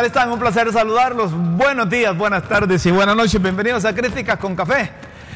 tal 0.00 0.06
están? 0.06 0.32
Un 0.32 0.38
placer 0.38 0.72
saludarlos. 0.72 1.30
Buenos 1.34 1.90
días, 1.90 2.16
buenas 2.16 2.48
tardes 2.48 2.86
y 2.86 2.90
buenas 2.90 3.14
noches. 3.14 3.42
Bienvenidos 3.42 3.84
a 3.84 3.94
Críticas 3.94 4.38
con 4.38 4.56
Café. 4.56 4.90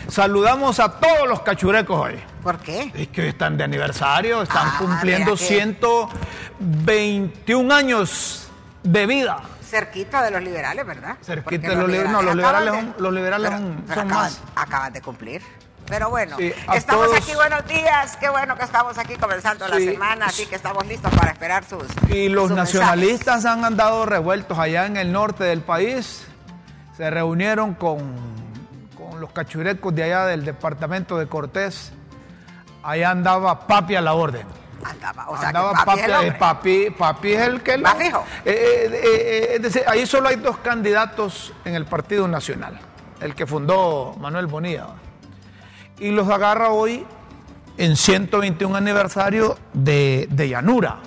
Saludamos 0.09 0.81
a 0.81 0.89
todos 0.91 1.29
los 1.29 1.43
cachurecos 1.43 2.01
hoy. 2.01 2.15
¿Por 2.43 2.57
qué? 2.61 2.91
Es 2.95 3.09
que 3.09 3.29
están 3.29 3.59
de 3.59 3.65
aniversario, 3.65 4.41
están 4.41 4.69
Ah, 4.69 4.77
cumpliendo 4.79 5.33
vea 5.33 5.37
que- 5.39 5.45
121 5.47 7.75
años 7.75 8.48
de 8.83 9.05
vida. 9.06 9.43
Cerquita 9.62 10.23
de 10.23 10.31
los 10.31 10.43
liberales, 10.43 10.87
¿verdad? 10.87 11.17
Cerquita 11.23 11.45
Porque 11.45 11.59
de 11.69 11.77
los 11.77 11.87
liberales. 11.87 12.12
No, 12.12 12.23
los 12.23 12.34
liberales 12.34 12.75
son- 12.75 12.95
los 12.99 13.12
liberales 13.12 13.51
son- 13.51 13.84
son 13.87 13.99
acaban, 13.99 14.09
más. 14.09 14.41
Acaban 14.56 14.95
de 14.95 15.03
cumplir. 15.03 15.43
Pero 15.87 16.09
bueno, 16.11 16.37
Sí, 16.39 16.53
estamos 16.73 17.07
todos- 17.09 17.19
aquí, 17.19 17.35
buenos 17.35 17.67
días. 17.67 18.17
Qué 18.17 18.29
bueno 18.31 18.57
que 18.57 18.65
estamos 18.65 18.97
aquí 18.99 19.17
comenzando 19.17 19.69
la 19.69 19.77
semana, 19.77 20.27
así 20.27 20.47
que 20.47 20.55
estamos 20.57 20.87
listos 20.87 21.13
para 21.15 21.33
esperar 21.33 21.65
sus. 21.65 21.85
Y 22.09 22.29
los 22.29 22.49
sus 22.49 22.57
nacionalistas 22.57 23.45
han 23.45 23.65
andado 23.65 24.07
revueltos 24.07 24.59
allá 24.59 24.87
en 24.87 24.97
el 24.97 25.12
norte 25.12 25.45
del 25.45 25.61
país. 25.61 26.27
Se 26.97 27.11
reunieron 27.11 27.75
con, 27.75 27.99
con 28.97 29.21
los 29.21 29.31
cachurecos 29.33 29.95
de 29.95 30.05
allá 30.05 30.27
del 30.27 30.45
departamento 30.45 31.19
de 31.19 31.27
Cortés. 31.27 31.93
Allá 32.83 33.11
andaba 33.11 33.67
Papi 33.67 33.97
a 33.97 34.01
la 34.01 34.15
orden. 34.15 34.47
Andaba, 34.85 35.29
o 35.31 35.39
sea, 35.39 35.49
andaba 35.49 35.71
que 35.73 35.85
papi, 35.85 36.01
es 36.01 36.07
el 36.07 36.12
eh, 36.27 36.33
papi, 36.33 36.91
papi 36.91 37.33
es 37.33 37.41
el 37.41 37.62
que... 37.62 37.77
lo- 37.79 37.85
¿Más 37.85 37.95
fijo? 37.97 38.23
Eh, 38.45 38.53
eh, 38.93 39.01
eh, 39.03 39.49
es 39.57 39.62
decir, 39.62 39.83
ahí 39.87 40.07
solo 40.07 40.29
hay 40.29 40.37
dos 40.37 40.59
candidatos 40.59 41.55
en 41.65 41.75
el 41.75 41.87
Partido 41.87 42.29
Nacional. 42.29 42.79
El 43.21 43.35
que 43.35 43.47
fundó 43.47 44.15
Manuel 44.19 44.47
Bonilla. 44.47 44.89
Y 45.98 46.11
los 46.11 46.28
agarra 46.28 46.70
hoy 46.70 47.06
en 47.77 47.97
121 47.97 48.77
aniversario 48.77 49.59
de, 49.73 50.28
de 50.31 50.48
Llanura. 50.48 50.98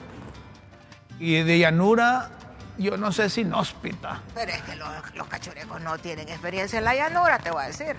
Y 1.19 1.41
de 1.43 1.59
Llanura, 1.59 2.30
yo 2.77 2.97
no 2.97 3.11
sé 3.11 3.30
si 3.30 3.41
inhóspita. 3.41 4.21
Pero 4.33 4.52
es 4.52 4.61
que 4.61 4.75
los, 4.75 5.15
los 5.15 5.27
cachurecos 5.27 5.81
no 5.81 5.97
tienen 5.97 6.30
experiencia 6.30 6.80
en 6.80 6.85
la 6.85 6.95
llanura, 6.95 7.39
te 7.39 7.52
voy 7.52 7.63
a 7.63 7.67
decir. 7.67 7.95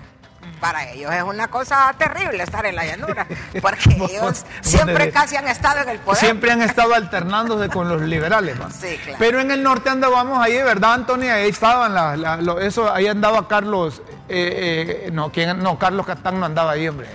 Para 0.61 0.91
ellos 0.91 1.13
es 1.13 1.23
una 1.23 1.49
cosa 1.49 1.95
terrible 1.97 2.43
estar 2.43 2.67
en 2.67 2.75
la 2.75 2.85
llanura, 2.85 3.27
porque 3.63 3.91
ellos 4.11 4.45
siempre 4.61 5.11
casi 5.13 5.37
han 5.37 5.47
estado 5.47 5.83
en 5.83 5.89
el 5.91 5.99
poder. 6.01 6.19
Siempre 6.19 6.51
han 6.51 6.63
estado 6.63 6.95
alternándose 6.95 7.69
con 7.69 7.89
los 7.89 8.03
liberales. 8.03 8.61
¿va? 8.61 8.69
Sí, 8.71 8.97
claro. 9.03 9.17
Pero 9.19 9.41
en 9.41 9.51
el 9.53 9.63
norte 9.63 9.91
andábamos 9.91 10.39
ahí, 10.43 10.55
¿verdad, 10.63 10.95
Antonio? 10.95 11.33
Ahí 11.33 11.49
estaban, 11.49 11.95
la- 11.95 12.17
la- 12.17 12.37
lo- 12.39 12.59
eso, 12.61 12.93
ahí 12.93 13.07
andaba 13.07 13.47
Carlos, 13.47 14.03
eh, 14.29 15.05
eh, 15.07 15.11
no, 15.13 15.31
¿quién? 15.31 15.63
no, 15.63 15.79
Carlos 15.79 16.07
Catán 16.07 16.41
no 16.41 16.47
andaba 16.47 16.73
ahí, 16.73 16.89
hombre. 16.89 17.09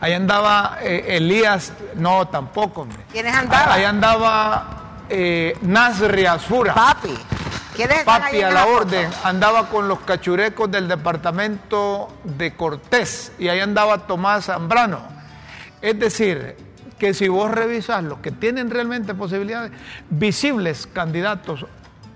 Ahí 0.00 0.12
andaba 0.12 0.78
eh, 0.82 1.04
Elías, 1.16 1.72
no, 1.94 2.28
tampoco, 2.28 2.82
hombre. 2.82 2.98
¿Quiénes 3.10 3.34
andaban? 3.34 3.70
Ahí 3.72 3.84
andaba 3.84 4.66
eh, 5.08 5.56
Nasri 5.62 6.26
Asfura. 6.26 6.74
Papi. 6.74 7.18
¿Quiénes 7.74 7.98
están 7.98 8.22
ahí 8.22 8.40
Papi 8.40 8.42
a 8.42 8.50
la 8.50 8.66
orden, 8.66 9.10
andaba 9.24 9.68
con 9.68 9.88
los 9.88 10.00
cachurecos 10.00 10.70
del 10.70 10.88
departamento 10.88 12.08
de 12.24 12.54
Cortés 12.54 13.32
y 13.38 13.48
ahí 13.48 13.60
andaba 13.60 14.06
Tomás 14.06 14.46
Zambrano. 14.46 15.00
Es 15.80 15.98
decir, 15.98 16.56
que 16.98 17.14
si 17.14 17.28
vos 17.28 17.50
revisas 17.50 18.04
los 18.04 18.18
que 18.18 18.30
tienen 18.30 18.70
realmente 18.70 19.14
posibilidades, 19.14 19.72
visibles 20.10 20.86
candidatos 20.86 21.66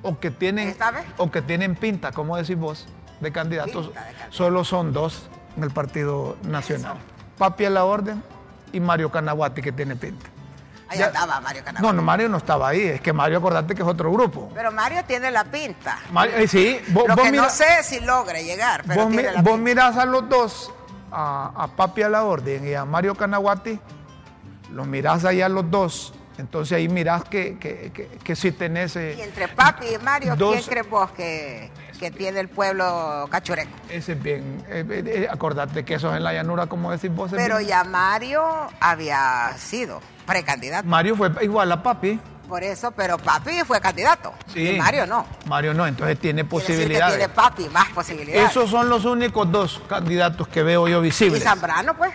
o 0.02 0.20
que 0.20 0.30
tienen, 0.30 0.76
o 1.16 1.30
que 1.30 1.40
tienen 1.40 1.74
pinta, 1.74 2.12
como 2.12 2.36
decís 2.36 2.58
vos, 2.58 2.86
de 3.20 3.32
candidatos, 3.32 3.86
Pinta 3.86 4.00
de 4.00 4.06
candidato. 4.12 4.36
solo 4.36 4.64
son 4.64 4.92
dos 4.92 5.28
en 5.56 5.62
el 5.64 5.70
Partido 5.70 6.36
Nacional. 6.42 6.96
Papi 7.38 7.64
a 7.64 7.70
la 7.70 7.84
orden 7.84 8.22
y 8.72 8.80
Mario 8.80 9.10
Canaguati, 9.10 9.62
que 9.62 9.72
tiene 9.72 9.96
pinta. 9.96 10.33
Ahí 10.94 11.00
Ya- 11.00 11.06
andaba 11.08 11.40
Mario 11.40 11.62
Canaguati. 11.64 11.86
No, 11.86 11.92
no, 11.92 12.02
Mario 12.02 12.28
no 12.28 12.36
estaba 12.38 12.68
ahí, 12.68 12.80
es 12.82 13.00
que 13.00 13.12
Mario, 13.12 13.38
acordate 13.38 13.74
que 13.74 13.82
es 13.82 13.88
otro 13.88 14.10
grupo. 14.12 14.50
Pero 14.54 14.72
Mario 14.72 15.02
tiene 15.06 15.30
la 15.30 15.44
pinta. 15.44 15.98
Mario- 16.10 16.36
eh, 16.36 16.48
sí, 16.48 16.80
vos, 16.88 17.08
Lo 17.08 17.14
vos 17.16 17.24
que 17.24 17.30
mira- 17.32 17.44
no 17.44 17.50
sé 17.50 17.82
si 17.82 18.00
logre 18.00 18.44
llegar, 18.44 18.82
pero 18.86 19.02
vos, 19.02 19.12
tiene 19.12 19.32
la 19.32 19.42
vos 19.42 19.52
pinta. 19.54 19.56
mirás 19.58 19.96
a 19.96 20.04
los 20.04 20.28
dos, 20.28 20.72
a, 21.12 21.52
a 21.56 21.68
Papi 21.68 22.02
a 22.02 22.08
la 22.08 22.24
orden 22.24 22.66
y 22.66 22.74
a 22.74 22.84
Mario 22.84 23.14
Canaguati, 23.14 23.78
los 24.72 24.86
mirás 24.86 25.24
ahí 25.24 25.40
a 25.42 25.48
los 25.48 25.70
dos, 25.70 26.12
entonces 26.38 26.76
ahí 26.76 26.88
mirás 26.88 27.24
que, 27.24 27.58
que, 27.58 27.92
que, 27.94 28.08
que 28.22 28.36
si 28.36 28.50
tenés... 28.52 28.96
eh, 28.96 29.14
Y 29.18 29.22
entre 29.22 29.46
Papi 29.48 29.86
y 29.94 29.98
Mario, 29.98 30.34
dos- 30.36 30.54
¿quién 30.56 30.64
crees 30.66 30.90
vos 30.90 31.10
que, 31.12 31.70
que 31.98 32.10
tiene 32.10 32.40
el 32.40 32.48
pueblo 32.48 33.26
cachureco? 33.30 33.70
Ese 33.88 34.12
es 34.12 34.22
bien, 34.22 34.64
eh, 34.68 34.84
eh, 34.88 35.02
eh, 35.06 35.28
acordate 35.30 35.84
que 35.84 35.94
eso 35.94 36.10
es 36.10 36.16
en 36.16 36.24
la 36.24 36.32
llanura, 36.32 36.66
como 36.66 36.90
decís 36.90 37.14
vos. 37.14 37.30
Pero 37.34 37.58
bien. 37.58 37.68
ya 37.68 37.84
Mario 37.84 38.42
había 38.80 39.52
sido 39.58 40.00
precandidato. 40.26 40.86
Mario 40.88 41.16
fue 41.16 41.30
igual 41.42 41.70
a 41.72 41.82
Papi. 41.82 42.20
Por 42.48 42.62
eso, 42.62 42.90
pero 42.90 43.16
Papi 43.16 43.60
fue 43.66 43.80
candidato. 43.80 44.32
Sí. 44.52 44.70
Y 44.70 44.78
Mario 44.78 45.06
no. 45.06 45.26
Mario 45.46 45.72
no, 45.72 45.86
entonces 45.86 46.18
tiene 46.18 46.46
Quiere 46.46 46.58
decir 46.58 46.76
que 46.76 46.82
posibilidades. 46.82 47.16
tiene 47.16 47.32
Papi 47.32 47.68
más 47.70 47.88
posibilidades. 47.90 48.50
Esos 48.50 48.70
son 48.70 48.88
los 48.88 49.04
únicos 49.04 49.50
dos 49.50 49.80
candidatos 49.88 50.46
que 50.48 50.62
veo 50.62 50.86
yo 50.86 50.98
y 51.00 51.04
visibles. 51.04 51.42
Zambrano, 51.42 51.96
pues. 51.96 52.12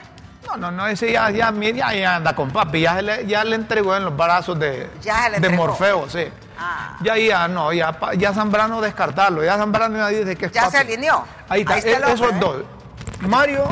No, 0.52 0.58
no, 0.58 0.72
no, 0.72 0.88
ese 0.88 1.12
ya, 1.12 1.30
ya, 1.30 1.52
ya, 1.54 1.94
ya 1.94 2.16
anda 2.16 2.36
con 2.36 2.50
papi, 2.50 2.82
ya, 2.82 3.02
le, 3.02 3.26
ya 3.28 3.44
le 3.44 3.56
entregó 3.56 3.96
en 3.96 4.06
los 4.06 4.16
brazos 4.18 4.58
de, 4.60 4.90
Ya 5.02 5.30
de. 5.30 5.50
Morfeo, 5.50 6.10
sí. 6.10 6.26
Ah. 6.58 6.98
Ya, 7.02 7.18
ya, 7.18 7.48
no, 7.48 7.72
ya, 7.72 7.96
ya 8.18 8.34
Zambrano 8.34 8.82
descartarlo, 8.82 9.44
ya 9.44 9.58
Zambrano 9.58 9.98
ya 9.98 10.08
dice 10.08 10.36
que 10.36 10.48
es 10.48 10.52
Ya 10.52 10.64
papi. 10.64 10.72
se 10.72 10.78
alineó. 10.80 11.24
Ahí 11.48 11.62
está, 11.62 11.74
Ahí 11.76 11.80
está 11.80 11.98
el 11.98 12.04
e- 12.04 12.14
esos 12.14 12.32
¿eh? 12.32 12.38
dos. 12.40 12.56
Mario 13.22 13.66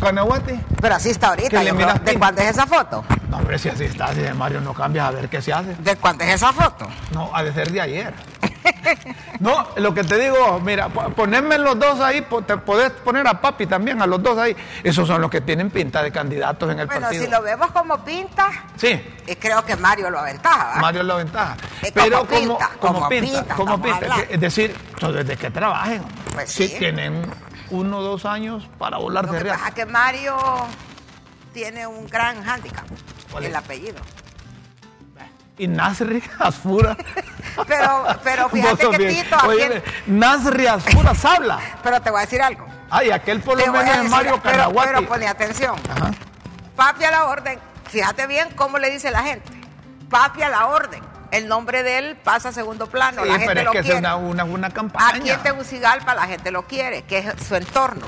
Canaguati. 0.00 0.58
Pero 0.80 0.94
así 0.94 1.10
está 1.10 1.28
ahorita. 1.28 1.50
Que 1.58 1.64
le 1.64 1.72
miras. 1.72 2.02
¿De 2.04 2.18
cuándo 2.18 2.40
es 2.40 2.48
esa 2.50 2.66
foto? 2.66 3.04
No, 3.28 3.36
hombre, 3.36 3.58
si 3.58 3.68
así 3.68 3.84
está, 3.84 4.08
si 4.12 4.20
de 4.20 4.34
Mario 4.34 4.60
no 4.60 4.74
cambias 4.74 5.06
a 5.06 5.10
ver 5.12 5.28
qué 5.28 5.40
se 5.42 5.52
hace. 5.52 5.74
¿De 5.76 5.96
cuándo 5.96 6.24
es 6.24 6.30
esa 6.34 6.52
foto? 6.52 6.86
No, 7.12 7.30
ha 7.34 7.42
de 7.44 7.52
ser 7.52 7.70
de 7.70 7.80
ayer. 7.80 8.14
No, 9.40 9.66
lo 9.76 9.92
que 9.92 10.04
te 10.04 10.18
digo, 10.18 10.60
mira, 10.60 10.88
po- 10.88 11.10
ponerme 11.10 11.58
los 11.58 11.76
dos 11.78 11.98
ahí, 12.00 12.24
te 12.46 12.56
podés 12.58 12.90
poner 12.92 13.26
a 13.26 13.40
papi 13.40 13.66
también, 13.66 14.00
a 14.00 14.06
los 14.06 14.22
dos 14.22 14.38
ahí. 14.38 14.56
Esos 14.84 15.08
son 15.08 15.20
los 15.20 15.30
que 15.30 15.40
tienen 15.40 15.68
pinta 15.70 16.00
de 16.02 16.12
candidatos 16.12 16.70
en 16.70 16.78
el 16.78 16.86
Bueno, 16.86 17.02
partido. 17.02 17.24
si 17.24 17.30
lo 17.30 17.42
vemos 17.42 17.70
como 17.72 18.04
pinta, 18.04 18.50
Sí, 18.76 18.88
eh, 19.26 19.36
creo 19.40 19.64
que 19.64 19.74
Mario 19.76 20.10
lo 20.10 20.20
aventaja. 20.20 20.74
¿va? 20.76 20.80
Mario 20.80 21.00
es 21.00 21.06
la 21.08 21.14
ventaja. 21.16 21.56
Eh, 21.82 21.90
Pero 21.92 22.18
como 22.26 22.28
pinta, 22.40 22.70
como, 22.78 22.94
como 22.94 23.08
pinta, 23.08 23.38
pinta, 23.40 23.54
como 23.56 23.82
pinta. 23.82 24.16
Es 24.30 24.40
decir, 24.40 24.76
desde 25.00 25.36
que 25.36 25.50
trabajen, 25.50 26.02
Pues 26.34 26.50
sí. 26.52 26.68
tienen 26.78 27.22
uno 27.70 27.98
o 27.98 28.02
dos 28.02 28.24
años 28.24 28.68
para 28.78 28.98
volar 28.98 29.24
Lo 29.26 29.32
de 29.32 29.38
que 29.38 29.44
real. 29.44 29.58
pasa 29.58 29.70
que 29.74 29.86
Mario 29.86 30.36
tiene 31.52 31.86
un 31.86 32.06
gran 32.06 32.42
hándicap, 32.44 32.86
¿Cuál 33.30 33.44
el 33.44 33.56
apellido. 33.56 34.00
Y 35.58 35.66
Nasri 35.68 36.22
Asfura. 36.38 36.96
Pero, 37.66 38.06
pero 38.24 38.48
fíjate 38.48 38.88
que. 38.88 39.08
Tito, 39.08 39.36
Oye, 39.46 39.82
Nasri 40.06 40.66
Asfura 40.66 41.12
habla. 41.22 41.58
pero 41.82 42.00
te 42.00 42.10
voy 42.10 42.18
a 42.20 42.22
decir 42.22 42.40
algo. 42.40 42.66
Ay, 42.88 43.10
aquel 43.10 43.40
por 43.40 43.58
lo 43.58 43.70
menos 43.72 43.94
es 43.96 44.08
Mario 44.08 44.40
pero, 44.42 44.56
Canaguati. 44.56 44.88
pero 44.94 45.06
pone 45.08 45.28
atención. 45.28 45.74
Ajá. 45.90 46.12
Papi 46.74 47.04
a 47.04 47.10
la 47.10 47.24
orden. 47.26 47.58
Fíjate 47.90 48.26
bien 48.26 48.48
cómo 48.56 48.78
le 48.78 48.90
dice 48.90 49.10
la 49.10 49.22
gente. 49.22 49.52
Papi 50.08 50.42
a 50.42 50.48
la 50.48 50.66
orden. 50.66 51.02
El 51.30 51.46
nombre 51.46 51.82
de 51.82 51.98
él 51.98 52.16
pasa 52.24 52.48
a 52.48 52.52
segundo 52.52 52.86
plano. 52.86 53.22
Sí, 53.22 53.28
la 53.28 53.34
pero 53.34 53.46
gente 53.46 53.58
es 53.60 53.64
lo 53.66 53.72
que 53.72 53.78
es 53.78 53.84
quiere. 53.84 53.98
una, 53.98 54.16
una, 54.16 54.44
una 54.44 54.70
campaña. 54.70 55.08
Aquí 55.16 55.30
en 55.30 55.42
Tegucigalpa 55.42 56.14
la 56.14 56.26
gente 56.26 56.50
lo 56.50 56.62
quiere, 56.66 57.02
que 57.02 57.18
es 57.18 57.46
su 57.46 57.54
entorno. 57.54 58.06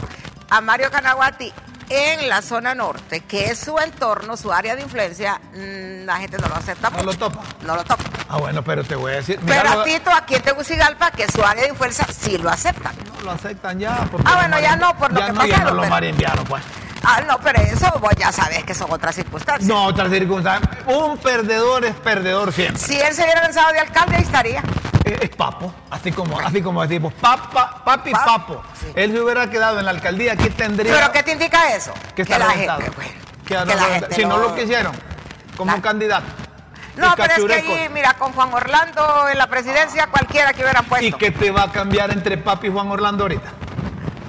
A 0.49 0.63
Mario 0.63 0.91
Canaguati 0.91 1.53
en 1.91 2.29
la 2.29 2.43
zona 2.43 2.75
norte, 2.75 3.21
que 3.21 3.47
es 3.51 3.59
su 3.59 3.79
entorno, 3.79 4.37
su 4.37 4.53
área 4.53 4.75
de 4.77 4.83
influencia, 4.83 5.41
mm, 5.53 6.05
la 6.07 6.17
gente 6.19 6.39
no 6.39 6.49
lo 6.49 6.57
acepta 6.57 6.91
No 6.91 6.99
lo 6.99 7.05
mucho. 7.05 7.19
topa. 7.19 7.43
No 7.63 7.77
lo 7.77 7.85
topa. 7.85 8.05
Ah, 8.29 8.39
bueno, 8.39 8.63
pero 8.63 8.83
te 8.85 8.95
voy 8.97 9.13
a 9.13 9.17
decir. 9.17 9.39
mira, 9.43 9.63
Pero 9.63 9.75
lo- 9.75 9.81
a 9.81 9.85
Tito, 9.85 10.11
aquí 10.11 10.35
en 10.35 10.43
Tegucigalpa, 10.43 11.11
que 11.11 11.31
su 11.31 11.45
área 11.45 11.63
de 11.65 11.69
influencia, 11.71 12.07
sí 12.07 12.39
lo 12.39 12.51
aceptan. 12.51 12.95
no 13.19 13.21
lo 13.23 13.31
aceptan 13.33 13.79
ya. 13.79 14.07
porque 14.11 14.27
Ah, 14.31 14.37
bueno, 14.37 14.61
ya 14.61 14.77
no, 14.77 14.97
por 14.99 15.13
lo 15.13 15.19
ya 15.21 15.27
que 15.27 15.33
no, 15.33 15.45
ya 15.47 15.53
pasaron, 15.55 15.65
no 15.65 15.75
los 15.75 15.85
pero- 15.85 16.45
pues. 16.45 16.63
Ah, 17.05 17.21
no, 17.27 17.39
pero 17.39 17.61
eso 17.61 17.91
vos 18.01 18.13
ya 18.17 18.33
sabes 18.33 18.65
que 18.65 18.75
son 18.75 18.91
otras 18.91 19.15
circunstancias. 19.15 19.69
No, 19.69 19.85
otra 19.85 20.09
circunstancia. 20.09 20.69
Un 20.87 21.19
perdedor 21.19 21.85
es 21.85 21.95
perdedor 21.97 22.53
siempre. 22.53 22.79
Si 22.83 22.99
él 22.99 23.15
se 23.15 23.23
hubiera 23.25 23.43
lanzado 23.43 23.73
de 23.73 23.81
alcalde, 23.81 24.17
ahí 24.17 24.23
estaría. 24.23 24.63
Es, 25.05 25.21
es 25.21 25.31
papo, 25.31 25.73
así 25.91 26.11
como, 26.13 26.39
así 26.41 26.63
como 26.63 26.81
decimos, 26.83 27.13
papa, 27.21 27.83
papi, 27.85 28.11
Papi, 28.11 28.25
papo. 28.25 28.63
sí. 28.81 28.87
Él 28.95 29.13
se 29.13 29.21
hubiera 29.21 29.51
quedado 29.51 29.79
en 29.79 29.85
la 29.85 29.91
alcaldía, 29.91 30.33
aquí 30.33 30.49
tendría 30.51 30.95
¿Pero 30.95 31.13
qué 31.13 31.23
te 31.23 31.33
indica 31.33 31.75
eso? 31.75 31.93
que 32.17 32.25
la 32.25 32.51
gente, 32.51 32.91
bueno, 32.97 33.11
Que 33.45 33.49
que 33.49 33.55
la 33.55 33.65
reventado. 33.65 33.93
gente 33.93 34.15
Si 34.15 34.25
no 34.25 34.39
lo 34.39 34.55
quisieron, 34.55 34.93
como 35.59 35.73
La- 35.73 35.83
candidato. 35.83 36.25
No, 36.97 37.13
pero 37.17 37.35
es 37.35 37.45
que 37.45 37.55
ahí, 37.55 37.89
mira, 37.93 38.15
con 38.15 38.33
Juan 38.33 38.55
Orlando 38.55 39.29
en 39.29 39.37
la 39.37 39.49
presidencia, 39.49 40.07
cualquiera 40.07 40.53
que 40.55 40.63
hubieran 40.63 40.85
puesto. 40.87 41.05
¿Y 41.07 41.13
qué 41.13 41.33
te 41.33 41.51
va 41.51 41.65
a 41.65 41.73
cambiar 41.73 42.11
entre 42.13 42.39
papi 42.39 42.69
y 42.69 42.71
Juan 42.71 42.89
Orlando 42.91 43.25
ahorita? 43.25 43.51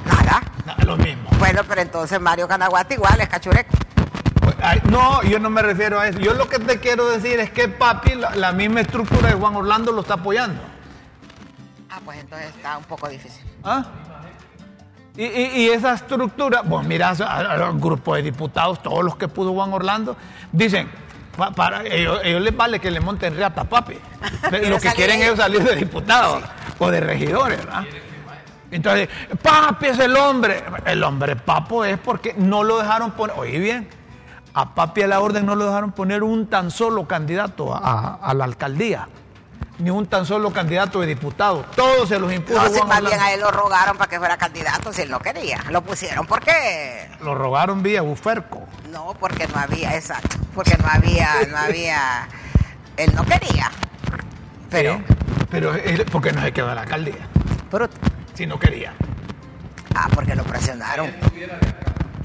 Nada. 0.05 0.41
Nada, 0.65 0.83
lo 0.83 0.97
mismo. 0.97 1.21
Bueno, 1.39 1.61
pero 1.67 1.81
entonces 1.81 2.19
Mario 2.19 2.47
Canaguati 2.47 2.95
igual 2.95 3.19
es 3.21 3.27
cachureco. 3.29 3.71
Pues, 4.41 4.55
ay, 4.61 4.81
no, 4.89 5.21
yo 5.23 5.39
no 5.39 5.49
me 5.49 5.61
refiero 5.61 5.99
a 5.99 6.07
eso. 6.07 6.19
Yo 6.19 6.33
lo 6.33 6.47
que 6.47 6.59
te 6.59 6.79
quiero 6.79 7.07
decir 7.09 7.39
es 7.39 7.51
que 7.51 7.67
papi, 7.67 8.15
la, 8.15 8.35
la 8.35 8.51
misma 8.51 8.81
estructura 8.81 9.29
de 9.29 9.35
Juan 9.35 9.55
Orlando 9.55 9.91
lo 9.91 10.01
está 10.01 10.15
apoyando. 10.15 10.61
Ah, 11.89 11.99
pues 12.03 12.19
entonces 12.19 12.49
está 12.55 12.77
un 12.77 12.83
poco 12.85 13.07
difícil. 13.09 13.43
¿Ah? 13.63 13.85
Y, 15.17 15.23
y- 15.25 15.51
y 15.61 15.69
esa 15.69 15.93
estructura, 15.93 16.61
pues 16.63 16.85
mira, 16.85 17.09
al 17.09 17.79
grupo 17.79 18.15
de 18.15 18.21
diputados, 18.21 18.81
todos 18.83 19.03
los 19.03 19.15
que 19.15 19.27
pudo 19.29 19.53
Juan 19.53 19.71
Orlando, 19.71 20.17
dicen, 20.51 20.89
pa- 21.37 21.51
para 21.51 21.83
ellos, 21.85 22.19
ellos 22.23 22.41
les 22.41 22.55
vale 22.55 22.79
que 22.79 22.91
le 22.91 22.99
monten 22.99 23.35
reata, 23.35 23.63
papi. 23.63 23.97
Lo 24.67 24.77
que 24.79 24.91
quieren 24.91 25.21
ellos. 25.21 25.33
es 25.33 25.39
salir 25.39 25.63
de 25.63 25.75
diputados. 25.75 26.43
o 26.79 26.91
de 26.91 26.99
regidores, 26.99 27.59
¿verdad? 27.59 27.85
Entonces, 28.75 29.09
papi 29.41 29.87
es 29.87 29.99
el 29.99 30.15
hombre. 30.15 30.63
El 30.85 31.03
hombre 31.03 31.35
papo 31.35 31.85
es 31.85 31.97
porque 31.97 32.33
no 32.37 32.63
lo 32.63 32.77
dejaron 32.77 33.11
poner, 33.11 33.35
oye 33.37 33.59
bien, 33.59 33.89
a 34.53 34.73
papi 34.73 35.03
a 35.03 35.07
la 35.07 35.19
orden 35.19 35.45
no 35.45 35.55
lo 35.55 35.65
dejaron 35.65 35.91
poner 35.91 36.23
un 36.23 36.47
tan 36.47 36.71
solo 36.71 37.07
candidato 37.07 37.73
a, 37.73 38.15
a 38.15 38.33
la 38.33 38.45
alcaldía 38.45 39.07
ni 39.77 39.89
un 39.89 40.05
tan 40.07 40.25
solo 40.25 40.51
candidato 40.51 41.01
de 41.01 41.07
diputado. 41.07 41.65
Todos 41.75 42.07
se 42.09 42.19
los 42.19 42.31
impuso. 42.31 42.61
No, 42.61 42.69
si 42.69 42.81
más 42.83 43.01
bien 43.01 43.19
a 43.19 43.33
él 43.33 43.41
lo 43.41 43.51
rogaron 43.51 43.97
para 43.97 44.09
que 44.09 44.17
fuera 44.17 44.37
candidato 44.37 44.93
si 44.93 45.01
él 45.01 45.09
no 45.09 45.19
quería. 45.19 45.63
Lo 45.69 45.81
pusieron 45.81 46.25
porque. 46.25 47.09
Lo 47.21 47.35
rogaron 47.35 47.83
vía 47.83 48.01
Buferco. 48.01 48.67
No, 48.89 49.13
porque 49.19 49.47
no 49.47 49.59
había, 49.59 49.95
exacto. 49.95 50.37
Porque 50.53 50.77
no 50.77 50.85
había, 50.89 51.29
no 51.49 51.57
había. 51.57 52.27
Él 52.97 53.13
no 53.13 53.25
quería. 53.25 53.71
Pero. 54.69 55.01
pero 55.49 55.75
él, 55.75 56.05
porque 56.11 56.31
no 56.31 56.41
se 56.41 56.51
quedó 56.51 56.69
en 56.69 56.75
la 56.75 56.81
alcaldía. 56.81 57.27
Pero. 57.69 57.89
Si 58.35 58.45
no 58.45 58.59
quería. 58.59 58.93
Ah, 59.95 60.07
porque 60.13 60.35
lo 60.35 60.43
presionaron. 60.43 61.11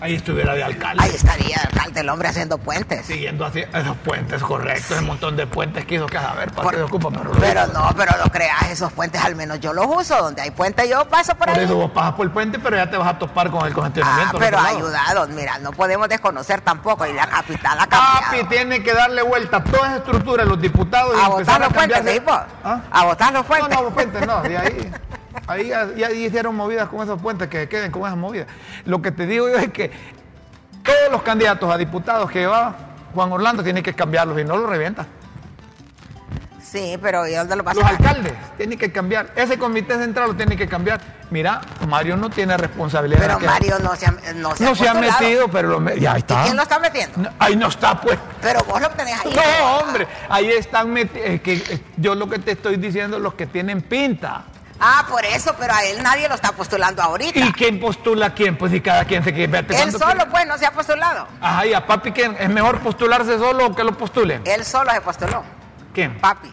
Ahí 0.01 0.15
estuviera 0.15 0.55
de 0.55 0.65
alcalde. 0.65 1.05
Ahí 1.05 1.11
estaría 1.11 1.57
el 1.57 1.63
alcalde, 1.67 2.01
el 2.01 2.09
hombre 2.09 2.29
haciendo 2.29 2.57
puentes. 2.57 3.05
Siguiendo 3.05 3.45
así, 3.45 3.61
esos 3.61 3.97
puentes, 3.99 4.43
correcto. 4.43 4.95
Ese 4.95 5.03
montón 5.03 5.37
de 5.37 5.47
puentes 5.47 5.85
que 5.85 5.97
hizo 5.97 6.07
que 6.07 6.19
saber 6.19 6.51
para 6.53 6.71
qué 6.71 6.83
ocupa. 6.83 7.11
Pero, 7.11 7.33
pero 7.39 7.67
no, 7.67 7.91
pero 7.95 8.13
no 8.17 8.33
creas, 8.33 8.71
esos 8.71 8.91
puentes 8.93 9.23
al 9.23 9.37
menos 9.37 9.61
yo 9.61 9.75
los 9.75 9.87
uso. 9.87 10.17
Donde 10.17 10.41
hay 10.41 10.51
puentes 10.53 10.89
yo 10.89 11.07
paso 11.07 11.35
por, 11.35 11.49
por 11.49 11.59
ahí. 11.59 11.65
eso 11.65 11.77
vos 11.77 11.91
pasas 11.91 12.15
por 12.15 12.25
el 12.25 12.33
puente, 12.33 12.59
pero 12.59 12.77
ya 12.77 12.91
te 12.91 12.97
vas 12.97 13.09
a 13.09 13.19
topar 13.19 13.51
con 13.51 13.67
el 13.67 13.75
congestionamiento. 13.75 14.39
Ah, 14.39 14.41
pero 14.41 14.59
ayudado. 14.59 15.29
Mira, 15.29 15.59
no 15.59 15.71
podemos 15.73 16.09
desconocer 16.09 16.63
tampoco. 16.63 17.07
Y 17.07 17.13
la 17.13 17.27
capital 17.27 17.79
ha 17.79 17.87
cambiado. 17.87 18.21
Papi 18.25 18.45
tiene 18.49 18.83
que 18.83 18.95
darle 18.95 19.21
vuelta 19.21 19.59
a 19.59 19.65
toda 19.65 19.87
esa 19.87 19.97
estructura, 19.99 20.45
los 20.47 20.61
diputados. 20.61 21.15
A 21.23 21.29
votar 21.29 21.61
los 21.61 21.73
puentes, 21.75 22.05
de... 22.05 22.23
¿Ah? 22.65 22.81
A 22.91 23.05
votar 23.05 23.33
los 23.35 23.45
puentes. 23.45 23.77
No, 23.77 23.83
no, 23.83 23.91
puentes 23.91 24.27
no, 24.27 24.43
de 24.43 24.59
ahí. 24.59 24.93
Ahí 25.47 25.69
ya, 25.69 25.89
ya, 25.95 26.11
hicieron 26.11 26.55
movidas 26.57 26.89
con 26.89 27.03
esos 27.03 27.21
puentes, 27.21 27.49
que 27.49 27.69
queden 27.69 27.91
con 27.91 28.03
esas 28.03 28.17
movidas. 28.17 28.47
Lo 28.85 29.01
que 29.01 29.13
te 29.13 29.27
digo 29.27 29.49
yo 29.49 29.57
es 29.57 29.73
que 29.73 29.91
todos 30.83 31.13
los 31.13 31.23
candidatos 31.23 31.73
a 31.73 31.77
diputados 31.77 32.31
que 32.31 32.41
llevaba 32.41 32.77
Juan 33.15 33.33
Orlando 33.33 33.63
tiene 33.63 33.83
que 33.83 33.95
cambiarlos 33.95 34.41
y 34.41 34.45
no 34.45 34.57
los 34.57 34.69
revienta. 34.69 35.07
Sí, 36.71 36.97
pero 37.03 37.27
¿y 37.27 37.35
dónde 37.35 37.57
lo 37.57 37.65
pasa? 37.65 37.81
Los 37.81 37.89
alcaldes 37.89 38.33
tienen 38.57 38.79
que 38.79 38.93
cambiar. 38.93 39.33
Ese 39.35 39.59
comité 39.59 39.97
central 39.97 40.29
lo 40.29 40.37
tiene 40.37 40.57
que 40.57 40.69
cambiar. 40.69 41.01
Mira, 41.31 41.61
Mario 41.89 42.17
no 42.17 42.31
tiene 42.31 42.57
responsabilidad. 42.57 43.21
Pero 43.21 43.41
Mario 43.41 43.81
no 43.81 43.97
se 43.97 44.07
ha, 44.07 44.15
no 44.37 44.55
se 44.55 44.65
no 44.65 44.75
se 44.77 44.89
ha 44.89 44.95
metido, 44.95 45.49
pero 45.49 45.81
lo, 45.81 45.95
ya 45.97 46.17
está. 46.17 46.43
¿Y 46.43 46.45
quién 46.45 46.57
lo 46.57 46.63
está 46.63 46.79
metiendo? 46.79 47.19
No, 47.19 47.31
ahí 47.41 47.57
no 47.57 47.67
está, 47.67 48.01
pues. 48.01 48.19
Pero 48.41 48.61
vos 48.69 48.81
lo 48.81 48.89
tenés 48.91 49.15
ahí. 49.19 49.35
No, 49.35 49.79
hombre, 49.79 50.07
ahí 50.29 50.51
están 50.51 50.93
metidos. 50.93 51.41
que 51.41 51.81
yo 51.97 52.15
lo 52.15 52.29
que 52.29 52.39
te 52.39 52.53
estoy 52.53 52.77
diciendo, 52.77 53.19
los 53.19 53.35
que 53.35 53.47
tienen 53.47 53.83
pinta. 53.83 54.45
Ah, 54.81 55.05
por 55.09 55.23
eso, 55.27 55.55
pero 55.59 55.75
a 55.75 55.85
él 55.85 56.03
nadie 56.03 56.27
lo 56.27 56.35
está 56.35 56.53
postulando 56.53 57.03
ahorita. 57.03 57.39
¿Y 57.39 57.53
quién 57.53 57.79
postula 57.79 58.27
a 58.27 58.35
quién? 58.35 58.57
Pues 58.57 58.73
si 58.73 58.81
cada 58.81 59.05
quien 59.05 59.23
se 59.23 59.33
quiere 59.35 59.59
Él 59.59 59.93
solo, 59.93 60.27
pues, 60.31 60.47
no 60.47 60.57
se 60.57 60.65
ha 60.65 60.73
postulado. 60.73 61.29
Ajá, 61.41 61.67
y 61.67 61.75
a 61.75 61.87
papi, 61.87 62.13
¿quién? 62.13 62.35
¿Es 62.41 62.49
mejor 62.49 62.81
postularse 62.81 63.39
solo 63.39 63.67
o 63.67 63.75
que 63.75 63.85
lo 63.85 63.93
postulen? 63.93 64.43
Él 64.47 64.65
solo 64.65 64.91
se 64.93 65.01
postuló. 65.03 65.45
¿Quién? 65.93 66.19
Papi. 66.19 66.51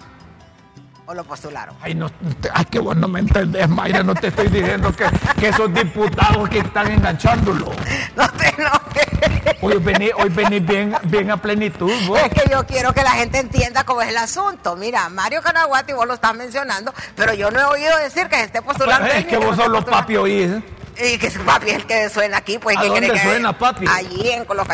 ¿O 1.06 1.14
lo 1.14 1.24
postularon? 1.24 1.74
Ay, 1.82 1.96
no, 1.96 2.12
ay, 2.54 2.66
que 2.66 2.80
vos 2.80 2.98
no 2.98 3.08
me 3.08 3.22
entendés, 3.22 3.70
Mayra, 3.70 4.04
no 4.04 4.14
te 4.14 4.28
estoy 4.28 4.50
diciendo 4.50 4.94
que, 4.94 5.06
que 5.40 5.48
esos 5.48 5.74
diputados 5.74 6.50
que 6.50 6.60
están 6.60 6.92
enganchándolo. 6.92 7.72
No 8.18 8.28
te 8.32 8.50
enojes. 8.50 9.17
Hoy 9.62 9.78
venís, 9.78 10.12
hoy 10.18 10.30
venís 10.30 10.66
bien, 10.66 10.96
bien 11.04 11.32
a 11.32 11.38
plenitud, 11.38 11.92
vos. 12.08 12.20
Es 12.20 12.30
que 12.30 12.50
yo 12.50 12.66
quiero 12.66 12.94
que 12.94 13.04
la 13.04 13.12
gente 13.12 13.40
entienda 13.40 13.84
cómo 13.84 14.02
es 14.02 14.10
el 14.10 14.18
asunto. 14.18 14.76
Mira, 14.76 15.10
Mario 15.10 15.42
Canaguati, 15.42 15.94
vos 15.94 16.08
lo 16.08 16.14
estás 16.14 16.36
mencionando, 16.36 16.94
pero 17.16 17.34
yo 17.34 17.52
no 17.52 17.60
he 17.60 17.66
oído 17.66 17.98
decir 17.98 18.28
que 18.28 18.36
se 18.38 18.44
esté 18.44 18.62
postulando. 18.62 19.08
Es 19.08 19.26
que 19.26 19.38
vos 19.38 19.56
sos 19.56 19.68
los 19.68 19.86
papi 19.86 20.18
oís. 20.18 20.52
¿eh? 20.52 21.14
Y 21.14 21.18
que 21.18 21.30
su 21.30 21.42
papi 21.42 21.70
es 21.70 21.76
el 21.78 21.86
que 21.86 22.10
suena 22.10 22.38
aquí, 22.38 22.58
pues. 22.58 22.78
¿A 22.78 22.82
¿qué 22.82 22.88
dónde 22.88 23.10
que 23.12 23.20
suena, 23.20 23.58
papi? 23.58 23.86
Allí 23.88 24.30
en 24.32 24.46
los. 24.48 24.68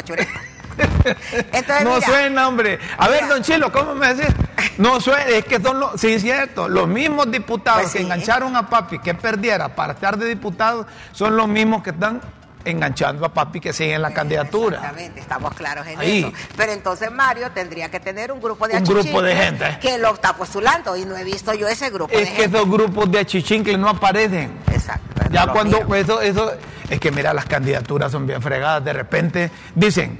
Entonces, 1.52 1.84
no 1.84 1.96
mira, 1.96 2.08
suena, 2.08 2.48
hombre. 2.48 2.80
A 2.98 3.08
ver, 3.08 3.28
don 3.28 3.44
Chilo, 3.44 3.72
¿cómo 3.72 3.94
me 3.94 4.14
decís? 4.14 4.34
No 4.78 5.00
suena, 5.00 5.26
es 5.26 5.46
que 5.46 5.62
son 5.62 5.80
los, 5.80 6.00
sí, 6.00 6.14
es 6.14 6.22
cierto, 6.22 6.68
los 6.68 6.88
mismos 6.88 7.30
diputados 7.30 7.82
Pues 7.84 7.92
sí. 7.92 7.98
que 8.00 8.04
engancharon 8.06 8.56
a 8.56 8.68
papi 8.70 8.98
que 9.00 9.14
perdiera 9.14 9.76
para 9.76 9.94
estar 9.94 10.18
de 10.18 10.26
diputado 10.26 10.88
son 11.12 11.36
los 11.38 11.48
mismos 11.48 11.84
que 11.84 11.92
están 11.92 12.22
enganchando 12.66 13.26
a 13.26 13.34
papi 13.34 13.60
que 13.60 13.74
sigue 13.74 13.94
en 13.96 14.02
la 14.02 14.14
candidatura. 14.14 14.78
Exactamente, 14.78 15.20
estamos 15.20 15.54
claros 15.54 15.86
en 15.88 16.00
Ahí. 16.00 16.20
eso. 16.20 16.32
Pero 16.56 16.72
entonces 16.72 17.12
Mario 17.12 17.52
tendría 17.52 17.90
que 17.90 18.00
tener 18.00 18.32
un 18.32 18.40
grupo 18.42 18.68
de 18.68 18.78
Un 18.78 18.84
grupo 18.84 19.22
de 19.22 19.34
achichincles 19.34 19.68
gente. 19.70 19.80
que 19.82 19.98
lo 19.98 20.14
está 20.14 20.36
postulando 20.36 20.96
y 20.96 21.06
no 21.06 21.16
he 21.18 21.24
visto 21.24 21.54
yo 21.54 21.68
ese 21.68 21.90
grupo 21.90 22.16
de 22.16 22.24
Es 22.24 22.30
que 22.30 22.36
gente. 22.44 22.58
esos 22.58 22.70
grupos 22.70 23.12
de 23.12 23.20
achichincle 23.20 23.78
no 23.78 23.90
aparecen. 23.90 24.58
Exacto. 24.72 25.24
Ya 25.32 25.46
no 25.46 25.54
cuando 25.54 25.82
miro. 25.84 25.96
eso, 25.96 26.22
eso, 26.22 26.52
es 26.90 27.00
que 27.00 27.12
mira, 27.12 27.34
las 27.34 27.46
candidaturas 27.46 28.12
son 28.12 28.26
bien 28.28 28.42
fregadas. 28.42 28.84
De 28.86 28.94
repente 28.94 29.52
dicen, 29.76 30.20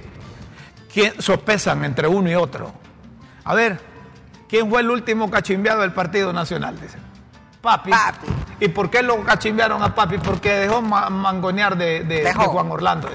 ¿quién 0.94 1.14
sopesan 1.22 1.84
entre 1.86 2.08
uno 2.08 2.30
y 2.30 2.36
otro? 2.36 2.74
A 3.46 3.54
ver, 3.54 3.80
¿quién 4.50 4.70
fue 4.70 4.82
el 4.82 4.90
último 4.90 5.30
cachimbeado 5.30 5.82
del 5.82 5.92
Partido 5.94 6.34
Nacional? 6.34 6.80
Dicen. 6.80 7.02
Papi. 7.64 7.92
Papi. 7.92 8.28
¿Y 8.60 8.68
por 8.68 8.90
qué 8.90 9.02
lo 9.02 9.24
cachimbearon 9.24 9.82
a 9.82 9.96
Papi? 9.96 10.18
Porque 10.18 10.50
dejó 10.52 10.82
ma- 10.82 11.10
mangonear 11.10 11.78
de, 11.78 12.02
de- 12.04 12.24
Dejó. 12.24 12.42
de 12.42 12.48
Juan 12.50 12.70
Orlando. 12.70 13.08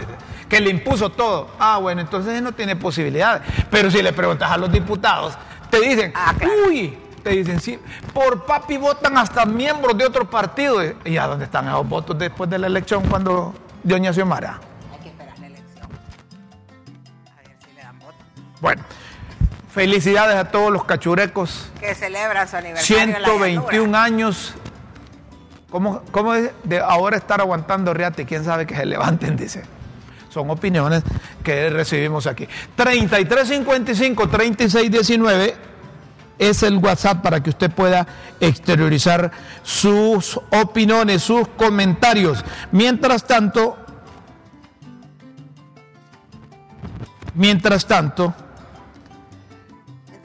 Que 0.49 0.59
le 0.61 0.71
impuso 0.71 1.11
todo. 1.11 1.49
Ah, 1.61 1.77
bueno, 1.77 2.01
entonces 2.01 2.41
no 2.41 2.53
tiene 2.53 2.75
posibilidades. 2.75 3.43
Pero 3.71 3.91
si 3.91 4.01
le 4.01 4.15
preguntas 4.15 4.51
a 4.51 4.57
los 4.57 4.73
diputados, 4.73 5.35
te 5.69 5.79
dicen, 5.81 6.13
Ah, 6.17 6.33
claro. 6.39 6.55
uy, 6.69 6.97
te 7.23 7.29
dicen, 7.31 7.61
sí, 7.61 7.79
por 8.15 8.47
papi 8.47 8.79
votan 8.79 9.19
hasta 9.19 9.45
miembros 9.45 9.99
de 9.99 10.07
otros 10.07 10.27
partidos. 10.29 10.83
¿Y 11.05 11.19
a 11.19 11.27
dónde 11.27 11.45
están 11.45 11.69
esos 11.69 11.87
votos 11.87 12.19
después 12.19 12.49
de 12.49 12.59
la 12.59 12.69
elección 12.69 13.03
cuando 13.07 13.53
Doña 13.83 14.15
Xiomara? 14.15 14.59
Felicidades 19.79 20.37
a 20.37 20.51
todos 20.51 20.73
los 20.73 20.85
cachurecos. 20.85 21.71
Que 21.79 21.95
celebran 21.95 22.49
su 22.49 22.57
aniversario. 22.57 23.03
en 23.03 23.13
la 23.13 23.21
llanura. 23.21 23.47
121 23.47 23.97
años. 23.97 24.55
¿Cómo, 25.71 26.03
cómo 26.11 26.35
es 26.35 26.51
de 26.65 26.81
ahora 26.81 27.17
estar 27.17 27.41
aguantando 27.41 27.95
Riate? 27.95 28.27
¿Quién 28.27 28.45
sabe 28.45 28.67
que 28.67 28.75
se 28.75 28.85
levanten? 28.85 29.37
Dice. 29.45 29.63
Son 30.31 30.51
opiniones 30.51 31.05
que 31.43 31.71
recibimos 31.71 32.27
aquí. 32.27 32.47
3355-3619 32.77 35.55
es 36.39 36.63
el 36.63 36.77
WhatsApp 36.79 37.23
para 37.23 37.43
que 37.43 37.51
usted 37.51 37.71
pueda 37.71 38.07
exteriorizar 38.41 39.31
sus 39.63 40.41
opiniones, 40.51 41.23
sus 41.23 41.47
comentarios. 41.49 42.45
Mientras 42.73 43.27
tanto, 43.27 43.77
mientras 47.35 47.87
tanto, 47.87 48.35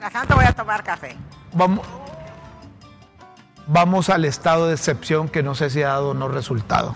Mientras 0.03 0.21
tanto 0.21 0.35
voy 0.35 0.43
a 0.43 0.51
tomar 0.51 0.83
café. 0.83 1.15
Vamos, 1.53 1.85
vamos 3.67 4.09
al 4.09 4.25
estado 4.25 4.67
de 4.67 4.73
excepción 4.73 5.29
que 5.29 5.43
no 5.43 5.55
sé 5.55 5.69
si 5.69 5.81
ha 5.81 5.87
dado 5.87 6.09
o 6.09 6.13
no 6.13 6.27
resultado. 6.27 6.93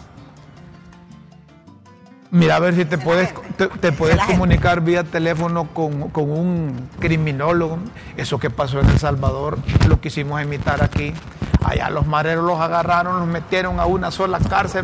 Mira, 2.32 2.58
a 2.58 2.60
ver 2.60 2.76
si 2.76 2.84
te 2.84 2.98
puedes, 2.98 3.34
te, 3.80 3.94
puedes 3.94 4.20
comunicar 4.26 4.82
vía 4.82 5.06
teléfono 5.06 5.70
con, 5.74 6.10
con 6.10 6.30
un 6.30 6.90
criminólogo. 7.00 7.80
Eso 8.18 8.40
que 8.40 8.50
pasó 8.50 8.82
en 8.82 8.90
El 8.90 9.00
Salvador, 9.00 9.58
lo 9.88 10.02
quisimos 10.02 10.42
imitar 10.42 10.84
aquí. 10.84 11.14
Allá 11.64 11.90
los 11.90 12.08
mareros 12.08 12.44
los 12.44 12.60
agarraron, 12.60 13.22
los 13.22 13.28
metieron 13.30 13.80
a 13.80 13.86
una 13.86 14.12
sola 14.12 14.40
cárcel 14.40 14.84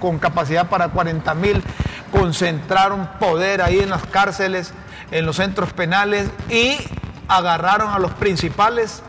con 0.00 0.18
capacidad 0.18 0.68
para 0.68 0.88
40 0.88 1.32
mil, 1.36 1.62
concentraron 2.10 3.08
poder 3.20 3.62
ahí 3.62 3.78
en 3.78 3.90
las 3.90 4.04
cárceles, 4.06 4.74
en 5.12 5.24
los 5.24 5.36
centros 5.36 5.72
penales 5.72 6.28
y 6.50 6.78
agarraron 7.28 7.90
a 7.92 7.98
los 7.98 8.12
principales 8.12 9.02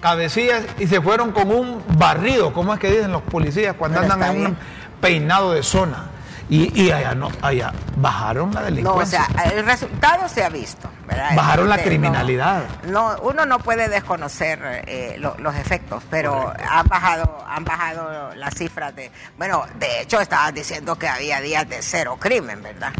cabecillas 0.00 0.64
y 0.78 0.86
se 0.86 1.00
fueron 1.00 1.32
con 1.32 1.50
un 1.50 1.82
barrido, 1.98 2.52
como 2.52 2.72
es 2.74 2.80
que 2.80 2.90
dicen 2.90 3.10
los 3.12 3.22
policías 3.22 3.74
cuando 3.76 4.00
Pero 4.00 4.12
andan 4.12 4.36
en 4.36 4.46
un 4.46 4.56
peinado 5.00 5.52
de 5.52 5.62
zona. 5.62 6.06
Y, 6.50 6.82
y 6.82 6.90
allá 6.90 7.14
no, 7.14 7.28
allá 7.42 7.72
bajaron 7.96 8.54
la 8.54 8.60
No, 8.60 8.66
o 8.66 8.70
delincuencia. 8.70 9.26
sea, 9.26 9.44
el 9.44 9.66
resultado 9.66 10.26
se 10.30 10.42
ha 10.42 10.48
visto. 10.48 10.88
¿verdad? 11.06 11.30
Bajaron 11.36 11.68
la 11.68 11.76
Este, 11.76 11.88
criminalidad. 11.88 12.62
No, 12.84 13.14
no, 13.16 13.22
uno 13.22 13.44
no 13.44 13.58
puede 13.58 13.88
desconocer 13.88 14.58
eh, 14.86 15.16
lo- 15.18 15.36
los 15.38 15.54
efectos, 15.56 16.02
pero 16.10 16.50
han 16.70 16.86
bajado, 16.86 17.44
han 17.46 17.64
bajado 17.64 18.34
las 18.34 18.54
cifras 18.54 18.94
de. 18.96 19.10
Bueno, 19.36 19.64
de 19.78 20.00
hecho 20.02 20.20
estaban 20.22 20.54
diciendo 20.54 20.96
que 20.96 21.06
había 21.08 21.40
días 21.42 21.68
de 21.68 21.82
cero 21.82 22.16
crimen, 22.18 22.62
¿verdad? 22.62 22.92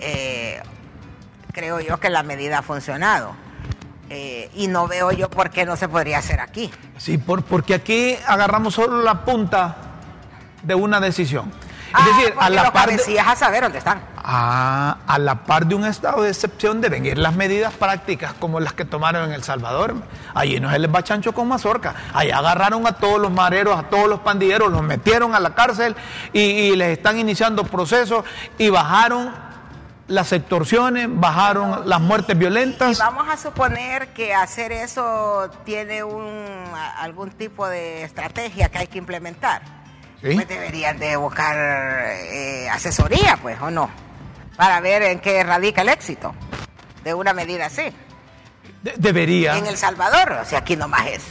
Eh, 0.00 0.60
creo 1.52 1.78
yo 1.80 2.00
que 2.00 2.10
la 2.10 2.22
medida 2.24 2.58
ha 2.58 2.62
funcionado. 2.62 3.34
Eh, 4.14 4.50
y 4.56 4.66
no 4.68 4.86
veo 4.88 5.10
yo 5.10 5.30
por 5.30 5.48
qué 5.48 5.64
no 5.64 5.74
se 5.74 5.88
podría 5.88 6.18
hacer 6.18 6.38
aquí. 6.40 6.70
Sí, 6.98 7.16
por, 7.16 7.42
porque 7.44 7.72
aquí 7.72 8.14
agarramos 8.26 8.74
solo 8.74 9.00
la 9.02 9.24
punta 9.24 9.74
de 10.62 10.74
una 10.74 11.00
decisión. 11.00 11.48
Es 11.48 11.94
Ah, 11.94 12.06
decir, 12.06 12.34
a 12.38 12.50
la 12.50 12.72
par 12.72 12.90
de- 12.90 13.20
a 13.20 13.36
saber 13.36 13.62
dónde 13.62 13.78
están. 13.78 14.02
Ah, 14.16 14.98
a 15.06 15.18
la 15.18 15.44
par 15.44 15.66
de 15.66 15.74
un 15.74 15.84
estado 15.86 16.22
de 16.22 16.28
excepción 16.30 16.80
deben 16.82 17.04
ir 17.06 17.16
las 17.18 17.34
medidas 17.34 17.72
prácticas 17.72 18.34
como 18.34 18.60
las 18.60 18.72
que 18.74 18.84
tomaron 18.84 19.24
en 19.28 19.32
El 19.32 19.42
Salvador. 19.44 19.94
Allí 20.34 20.60
no 20.60 20.70
se 20.70 20.78
les 20.78 20.94
va 20.94 21.02
chancho 21.02 21.32
con 21.32 21.48
mazorca. 21.48 21.94
Allí 22.12 22.30
agarraron 22.30 22.86
a 22.86 22.92
todos 22.92 23.18
los 23.18 23.30
mareros, 23.30 23.78
a 23.78 23.84
todos 23.84 24.08
los 24.08 24.20
pandilleros, 24.20 24.70
los 24.70 24.82
metieron 24.82 25.34
a 25.34 25.40
la 25.40 25.54
cárcel 25.54 25.96
y, 26.34 26.40
y 26.40 26.76
les 26.76 26.96
están 26.98 27.18
iniciando 27.18 27.64
procesos 27.64 28.24
y 28.58 28.68
bajaron 28.70 29.51
las 30.08 30.32
extorsiones, 30.32 31.08
bajaron 31.08 31.88
las 31.88 32.00
muertes 32.00 32.36
violentas. 32.36 32.96
Y 32.96 33.00
vamos 33.00 33.28
a 33.28 33.36
suponer 33.36 34.08
que 34.08 34.34
hacer 34.34 34.72
eso 34.72 35.50
tiene 35.64 36.02
un, 36.04 36.66
algún 36.98 37.30
tipo 37.30 37.68
de 37.68 38.02
estrategia 38.02 38.68
que 38.68 38.78
hay 38.78 38.86
que 38.86 38.98
implementar. 38.98 39.62
Pues 40.20 40.46
deberían 40.46 40.98
de 40.98 41.16
buscar 41.16 41.56
eh, 41.56 42.68
asesoría, 42.70 43.38
pues, 43.42 43.60
¿o 43.60 43.70
no? 43.70 43.90
Para 44.56 44.80
ver 44.80 45.02
en 45.02 45.18
qué 45.18 45.42
radica 45.42 45.82
el 45.82 45.88
éxito 45.88 46.32
de 47.02 47.12
una 47.14 47.32
medida 47.32 47.66
así. 47.66 47.82
debería. 48.96 49.56
En 49.56 49.66
El 49.66 49.76
Salvador, 49.76 50.38
o 50.42 50.44
sea, 50.44 50.60
aquí 50.60 50.76
nomás 50.76 51.06
es. 51.06 51.22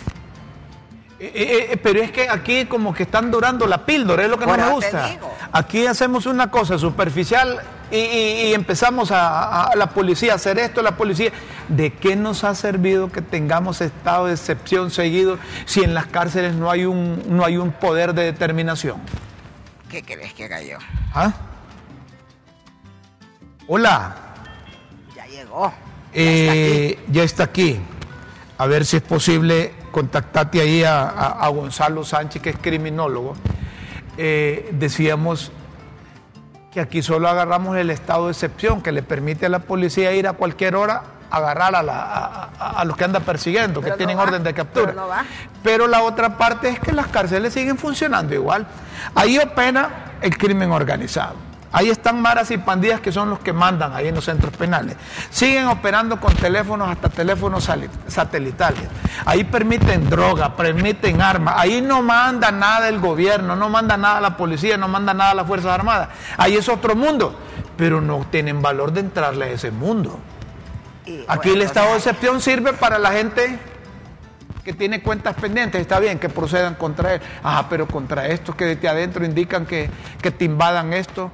Eh, 1.20 1.70
eh, 1.72 1.78
pero 1.78 2.02
es 2.02 2.12
que 2.12 2.28
aquí 2.28 2.66
como 2.66 2.94
que 2.94 3.04
están 3.04 3.30
durando 3.30 3.68
la 3.68 3.86
píldora, 3.86 4.24
es 4.24 4.30
lo 4.30 4.40
que 4.40 4.46
no 4.46 4.58
me 4.58 4.70
gusta. 4.70 5.18
Aquí 5.52 5.86
hacemos 5.86 6.26
una 6.26 6.50
cosa 6.50 6.78
superficial 6.78 7.62
y, 7.92 8.54
empezamos 8.54 9.12
a, 9.12 9.72
la 9.76 9.88
policía 9.88 10.34
a 10.34 10.36
hacer 10.36 10.60
esto, 10.60 10.82
la 10.82 10.96
policía. 10.96 11.32
¿De 11.68 11.94
qué 11.94 12.16
nos 12.16 12.44
ha 12.44 12.56
servido 12.56 13.12
que 13.12 13.22
tengamos 13.22 13.82
estado 13.82 14.28
de 14.28 14.34
excepción 14.34 14.92
seguido 14.92 15.38
si 15.66 15.84
en 15.84 15.94
las 15.94 16.08
cárceles 16.08 16.54
no 16.54 16.70
hay 16.70 16.86
un, 16.86 17.24
no 17.28 17.46
hay 17.46 17.58
un 17.58 17.72
poder 17.72 18.14
de 18.14 18.24
determinación? 18.24 18.98
¿Qué 19.90 20.04
crees 20.04 20.34
que 20.34 20.48
cayó? 20.48 20.78
¿Ah? 21.14 21.34
Hola. 23.68 24.16
Ya 25.16 25.26
llegó. 25.28 25.74
Eh, 26.14 27.00
ya 27.10 27.24
está 27.24 27.44
aquí. 27.44 27.80
A 28.58 28.68
ver 28.68 28.86
si 28.86 28.98
es 28.98 29.04
posible 29.04 29.74
contactarte 29.92 30.62
ahí 30.62 30.84
a, 30.84 31.48
Gonzalo 31.54 32.04
Sánchez, 32.04 32.42
que 32.42 32.50
es 32.52 32.58
criminólogo. 32.58 33.36
Eh, 34.18 34.70
decíamos 34.74 35.52
que 36.72 36.80
aquí 36.80 37.02
solo 37.02 37.28
agarramos 37.28 37.76
el 37.78 37.90
estado 37.90 38.28
de 38.28 38.32
excepción 38.32 38.82
que 38.82 38.94
le 38.94 39.04
permite 39.04 39.46
a 39.46 39.50
la 39.50 39.60
policía 39.60 40.14
ir 40.14 40.28
a 40.28 40.34
cualquier 40.34 40.76
hora 40.76 41.04
a 41.30 41.38
agarrar 41.38 41.76
a, 41.76 42.84
los 42.86 42.96
que 42.96 43.04
andan 43.04 43.24
persiguiendo, 43.24 43.82
que 43.82 43.92
tienen 43.92 44.18
orden 44.18 44.44
de 44.44 44.54
captura. 44.54 44.94
Pero, 45.64 45.88
la 45.88 46.04
otra 46.04 46.38
parte 46.38 46.70
es 46.70 46.80
que 46.80 46.92
las 46.92 47.08
cárceles 47.08 47.54
siguen 47.54 47.78
funcionando 47.78 48.34
igual. 48.34 48.66
Ahí 49.16 49.38
opera 49.38 50.18
el 50.22 50.38
crimen 50.38 50.72
organizado. 50.72 51.51
Ahí 51.72 51.90
están 51.90 52.22
maras 52.22 52.52
y 52.52 52.58
pandillas 52.58 53.00
que 53.00 53.12
son 53.12 53.30
los 53.30 53.40
que 53.40 53.54
mandan 53.54 53.94
ahí 53.94 54.10
en 54.10 54.16
los 54.16 54.26
centros 54.26 54.56
penales. 54.56 54.98
Siguen 55.30 55.68
operando 55.68 56.20
con 56.20 56.34
teléfonos 56.36 56.90
hasta 56.90 57.08
teléfonos 57.08 57.70
satelitales. 58.08 58.84
Ahí 59.26 59.46
permiten 59.46 60.10
droga, 60.10 60.56
permiten 60.56 61.22
armas. 61.22 61.56
Ahí 61.58 61.82
no 61.82 62.02
manda 62.02 62.52
nada 62.52 62.90
el 62.90 63.00
gobierno, 63.00 63.56
no 63.56 63.70
manda 63.70 63.96
nada 63.96 64.20
la 64.20 64.36
policía, 64.36 64.78
no 64.78 64.90
manda 64.90 65.14
nada 65.14 65.34
las 65.34 65.48
Fuerzas 65.48 65.72
Armadas. 65.72 66.10
Ahí 66.38 66.56
es 66.56 66.68
otro 66.68 66.96
mundo. 66.96 67.40
Pero 67.78 68.02
no 68.02 68.26
tienen 68.30 68.62
valor 68.62 68.92
de 68.92 69.00
entrarle 69.00 69.46
a 69.46 69.50
ese 69.50 69.72
mundo. 69.72 70.20
Aquí 71.28 71.50
el 71.50 71.62
estado 71.62 71.92
de 71.92 71.98
excepción 71.98 72.42
sirve 72.42 72.74
para 72.74 73.00
la 73.00 73.12
gente 73.12 73.58
que 74.64 74.74
tiene 74.74 75.02
cuentas 75.02 75.36
pendientes, 75.36 75.82
está 75.82 76.00
bien 76.00 76.20
que 76.20 76.30
procedan 76.30 76.76
contra 76.76 77.16
él. 77.16 77.22
Ajá, 77.44 77.68
pero 77.70 77.88
contra 77.88 78.28
estos 78.28 78.56
que 78.56 78.66
desde 78.66 78.88
adentro 78.88 79.26
indican 79.26 79.66
que, 79.66 79.90
que 80.22 80.32
te 80.32 80.46
invadan 80.46 80.94
esto, 80.94 81.32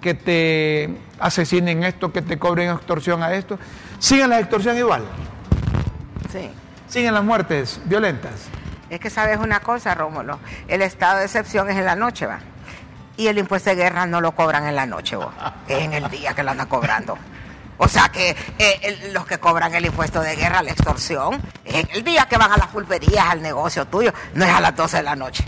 que 0.00 0.14
te 0.14 0.98
asesinen 1.18 1.84
esto, 1.84 2.12
que 2.12 2.22
te 2.22 2.38
cobren 2.38 2.70
extorsión 2.70 3.22
a 3.22 3.32
esto. 3.34 3.58
¿Siguen 3.98 4.30
la 4.30 4.40
extorsión 4.40 4.76
igual? 4.76 5.04
Sí. 6.32 6.50
¿Siguen 6.88 7.14
las 7.14 7.24
muertes 7.24 7.80
violentas? 7.84 8.48
Es 8.88 8.98
que 8.98 9.10
sabes 9.10 9.38
una 9.38 9.60
cosa, 9.60 9.94
Rómulo, 9.94 10.40
el 10.66 10.82
estado 10.82 11.18
de 11.18 11.26
excepción 11.26 11.70
es 11.70 11.76
en 11.76 11.84
la 11.84 11.94
noche, 11.94 12.26
va. 12.26 12.40
Y 13.16 13.28
el 13.28 13.38
impuesto 13.38 13.70
de 13.70 13.76
guerra 13.76 14.06
no 14.06 14.20
lo 14.20 14.32
cobran 14.32 14.66
en 14.66 14.74
la 14.74 14.86
noche, 14.86 15.16
vos. 15.16 15.32
es 15.68 15.78
en 15.78 15.92
el 15.92 16.08
día 16.10 16.34
que 16.34 16.42
lo 16.42 16.50
andan 16.50 16.66
cobrando. 16.66 17.16
O 17.76 17.88
sea 17.88 18.08
que 18.08 18.36
eh, 18.58 19.10
los 19.12 19.26
que 19.26 19.38
cobran 19.38 19.74
el 19.74 19.86
impuesto 19.86 20.20
de 20.20 20.36
guerra, 20.36 20.62
la 20.62 20.72
extorsión, 20.72 21.40
es 21.64 21.76
en 21.76 21.88
el 21.92 22.04
día 22.04 22.26
que 22.26 22.36
van 22.36 22.52
a 22.52 22.56
las 22.56 22.68
pulperías, 22.68 23.26
al 23.26 23.42
negocio 23.42 23.86
tuyo, 23.86 24.12
no 24.34 24.44
es 24.44 24.50
a 24.50 24.60
las 24.60 24.74
12 24.74 24.98
de 24.98 25.02
la 25.02 25.16
noche 25.16 25.44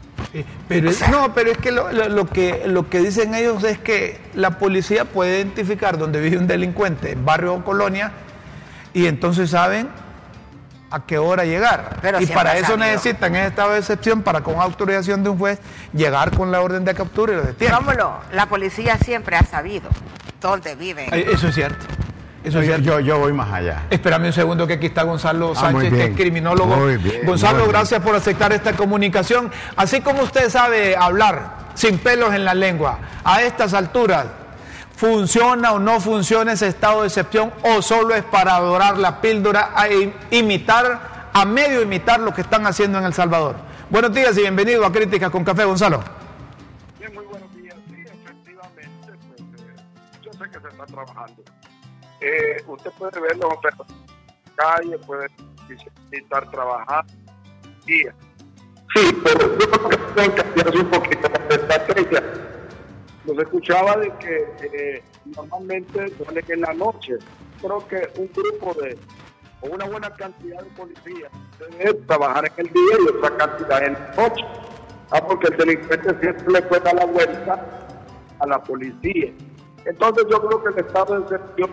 pero 0.69 0.91
no, 1.11 1.35
pero 1.35 1.51
es 1.51 1.59
que 1.59 1.71
lo, 1.71 2.27
que 2.27 2.62
lo 2.67 2.89
que 2.89 3.01
dicen 3.01 3.35
ellos 3.35 3.62
es 3.65 3.79
que 3.79 4.21
la 4.35 4.59
policía 4.59 5.05
puede 5.05 5.37
identificar 5.37 5.99
dónde 5.99 6.21
vive 6.21 6.39
un 6.39 6.47
delincuente, 6.47 7.12
en 7.12 7.25
barrio 7.25 7.55
o 7.55 7.65
colonia, 7.65 8.12
y 8.95 9.07
entonces 9.07 9.51
saben 9.51 9.89
a 10.91 11.07
qué 11.07 11.19
hora 11.19 11.45
llegar. 11.45 12.01
y 12.21 12.27
para 12.27 12.57
eso 12.57 12.77
necesitan 12.77 13.35
ese 13.35 13.49
estado 13.49 13.73
de 13.73 13.79
excepción 13.79 14.23
para 14.23 14.43
con 14.43 14.57
autorización 14.57 15.23
de 15.25 15.31
un 15.31 15.39
juez 15.39 15.59
llegar 15.93 16.37
con 16.37 16.53
la 16.53 16.61
orden 16.61 16.85
de 16.85 16.95
captura 16.95 17.33
y 17.33 17.37
lo 17.37 17.43
detienen. 17.43 17.79
la 18.33 18.47
policía 18.47 18.99
siempre 18.99 19.37
ha 19.37 19.45
sabido 19.45 19.89
dónde 20.41 20.75
viven. 20.75 21.09
Eso 21.12 21.49
es 21.49 21.55
cierto. 21.55 21.87
Eso 22.45 22.61
yo, 22.61 22.99
yo, 22.99 23.19
voy 23.19 23.33
más 23.33 23.53
allá. 23.53 23.85
Espérame 23.89 24.27
un 24.27 24.33
segundo 24.33 24.67
que 24.67 24.75
aquí 24.75 24.87
está 24.87 25.05
Gonzalo 25.05 25.53
ah, 25.53 25.61
Sánchez, 25.61 25.93
que 25.93 26.05
es 26.07 26.17
criminólogo. 26.17 26.77
Gonzalo, 27.25 27.69
gracias 27.69 28.01
por 28.01 28.17
aceptar 28.17 28.53
esta 28.53 28.73
comunicación. 28.73 29.51
Así 29.77 30.01
como 30.01 30.23
usted 30.23 30.51
sabe 30.51 30.97
hablar 30.97 31.63
sin 31.75 31.99
pelos 31.99 32.35
en 32.35 32.45
la 32.45 32.55
lengua, 32.55 32.99
a 33.23 33.43
estas 33.43 33.75
alturas, 33.75 34.27
¿funciona 34.97 35.73
o 35.73 35.79
no 35.79 36.01
funciona 36.01 36.53
ese 36.53 36.67
estado 36.67 37.03
de 37.03 37.09
excepción 37.09 37.53
o 37.63 37.81
solo 37.81 38.15
es 38.15 38.25
para 38.25 38.57
adorar 38.57 38.99
la 38.99 39.21
píldora 39.21 39.71
a 39.75 39.87
imitar, 40.31 41.31
a 41.33 41.45
medio 41.45 41.81
imitar 41.81 42.21
lo 42.21 42.35
que 42.35 42.41
están 42.41 42.67
haciendo 42.67 42.99
en 42.99 43.05
El 43.05 43.15
Salvador? 43.15 43.55
Buenos 43.89 44.13
días 44.13 44.37
y 44.37 44.41
bienvenido 44.41 44.85
a 44.85 44.91
Críticas 44.91 45.31
con 45.31 45.45
Café, 45.45 45.65
Gonzalo. 45.65 46.03
Bien, 46.99 47.15
muy 47.15 47.25
buenos 47.25 47.55
días. 47.55 47.77
Sí, 47.89 48.03
efectivamente, 48.05 49.13
pues, 49.29 49.41
eh, 49.41 49.83
yo 50.23 50.33
sé 50.33 50.51
que 50.51 50.61
se 50.61 50.69
está 50.69 50.87
trabajando 50.87 51.43
eh, 52.23 52.62
usted 52.67 52.91
puede 52.93 53.21
ver 53.21 53.37
los 53.37 53.52
operadores 53.52 53.93
en 53.93 54.57
la 54.57 54.64
calle, 54.64 54.99
puede 54.99 55.26
estar 56.12 56.50
trabajando. 56.50 57.12
Sí, 57.87 58.05
pero 59.25 59.59
yo 59.59 59.71
creo 59.71 59.88
que 59.88 59.97
pueden 59.97 60.31
cambiarse 60.33 60.79
un 60.79 60.91
poquito 60.91 61.29
la 61.29 61.55
estrategia. 61.55 62.23
Nos 63.25 63.38
escuchaba 63.38 63.97
de 63.97 64.12
que 64.19 64.55
eh, 64.73 65.02
normalmente 65.37 66.17
suele 66.17 66.43
que 66.43 66.52
en 66.52 66.61
la 66.61 66.75
noche, 66.75 67.14
creo 67.61 67.87
que 67.88 68.09
un 68.17 68.31
grupo 68.35 68.75
de, 68.81 68.99
o 69.62 69.69
una 69.69 69.87
buena 69.87 70.11
cantidad 70.14 70.61
de 70.62 70.71
policías 70.71 71.33
debe 71.79 71.95
trabajar 72.07 72.52
en 72.57 72.67
el 72.67 72.73
día 72.73 72.97
y 73.00 73.17
otra 73.17 73.37
cantidad 73.37 73.85
en 73.85 73.93
la 73.95 74.14
noche. 74.17 74.45
Ah, 75.11 75.23
porque 75.26 75.49
el 75.49 75.57
delincuente 75.57 76.21
siempre 76.21 76.52
le 76.52 76.62
puede 76.62 76.83
dar 76.83 76.95
la 76.95 77.05
vuelta 77.05 77.67
a 78.38 78.47
la 78.47 78.62
policía. 78.62 79.33
Entonces 79.85 80.25
yo 80.31 80.47
creo 80.47 80.62
que 80.62 80.81
el 80.81 80.87
estado 80.87 81.21
de 81.21 81.23
excepción 81.23 81.71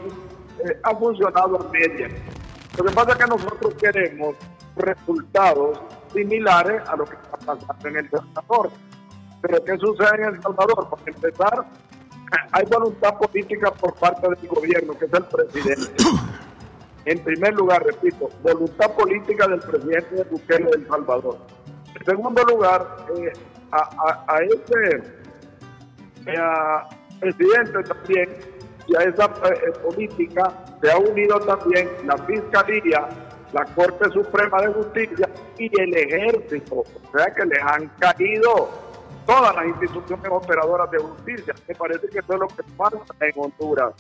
eh, 0.66 0.80
ha 0.84 0.96
funcionado 0.96 1.62
a 1.62 1.72
media. 1.72 2.10
Lo 2.78 2.84
que 2.84 2.92
pasa 2.92 3.12
es 3.12 3.18
que 3.18 3.28
nosotros 3.28 3.74
queremos 3.76 4.36
resultados 4.76 5.80
similares 6.14 6.82
a 6.88 6.96
lo 6.96 7.06
que 7.06 7.16
está 7.16 7.38
pasando 7.38 7.88
en 7.88 7.98
El 7.98 8.10
Salvador. 8.10 8.72
Pero 9.42 9.64
¿qué 9.64 9.78
sucede 9.78 10.16
en 10.16 10.36
El 10.36 10.42
Salvador? 10.42 10.90
Para 10.90 11.04
empezar, 11.06 11.66
hay 12.52 12.66
voluntad 12.66 13.18
política 13.18 13.72
por 13.72 13.94
parte 13.96 14.28
del 14.28 14.48
gobierno, 14.48 14.94
que 14.98 15.06
es 15.06 15.14
el 15.14 15.26
presidente. 15.26 16.04
En 17.06 17.18
primer 17.24 17.54
lugar, 17.56 17.84
repito, 17.84 18.30
voluntad 18.44 18.92
política 18.92 19.48
del 19.48 19.62
presidente 19.62 20.16
de 20.16 20.24
Bukele 20.26 20.66
de 20.66 20.72
El 20.78 20.88
Salvador. 20.88 21.38
En 21.96 22.06
segundo 22.06 22.44
lugar, 22.44 22.98
eh, 23.18 23.32
a, 23.72 24.26
a, 24.28 24.38
ese 24.44 24.98
eh, 26.28 26.40
presidente 27.20 27.84
también 27.84 28.30
y 28.90 28.96
a 28.96 29.04
esa 29.04 29.26
eh, 29.26 29.72
política 29.84 30.52
se 30.82 30.92
ha 30.92 30.98
unido 30.98 31.40
también 31.42 31.88
la 32.06 32.18
Fiscalía, 32.18 33.08
la 33.54 33.66
Corte 33.66 34.10
Suprema 34.10 34.62
de 34.62 34.74
Justicia 34.74 35.30
y 35.58 35.80
el 35.80 35.96
Ejército. 35.96 36.76
O 36.78 37.18
sea 37.18 37.34
que 37.34 37.46
les 37.46 37.62
han 37.62 37.88
caído 38.00 38.70
todas 39.28 39.56
las 39.56 39.66
instituciones 39.68 40.28
operadoras 40.32 40.90
de 40.90 40.98
justicia. 40.98 41.54
Me 41.68 41.76
parece 41.76 42.08
que 42.08 42.20
eso 42.20 42.34
es 42.34 42.40
lo 42.40 42.48
que 42.48 42.64
pasa 42.76 42.98
en 43.20 43.32
Honduras. 43.36 43.94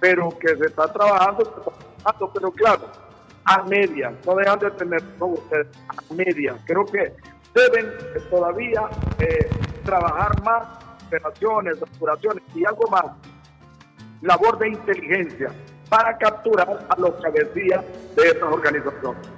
Pero 0.00 0.28
que 0.40 0.56
se 0.56 0.66
está 0.66 0.92
trabajando, 0.92 1.44
se 1.44 1.50
está 1.50 1.62
trabajando 1.62 2.32
pero 2.34 2.50
claro, 2.50 2.82
a 3.44 3.62
media, 3.62 4.12
no 4.26 4.34
dejan 4.34 4.58
de 4.58 4.70
tener, 4.72 5.02
no 5.20 5.26
ustedes, 5.26 5.68
a 5.88 6.14
media. 6.14 6.56
Creo 6.66 6.84
que 6.84 7.14
deben 7.54 7.92
todavía 8.28 8.82
eh, 9.20 9.48
trabajar 9.84 10.42
más 10.42 10.66
operaciones, 11.06 11.76
operaciones 11.80 12.42
y 12.54 12.64
algo 12.64 12.90
más 12.90 13.04
labor 14.22 14.58
de 14.58 14.68
inteligencia 14.68 15.50
para 15.88 16.16
capturar 16.18 16.86
a 16.88 17.00
los 17.00 17.14
cabecillas 17.22 17.84
de 18.16 18.28
estas 18.28 18.52
organizaciones. 18.52 19.28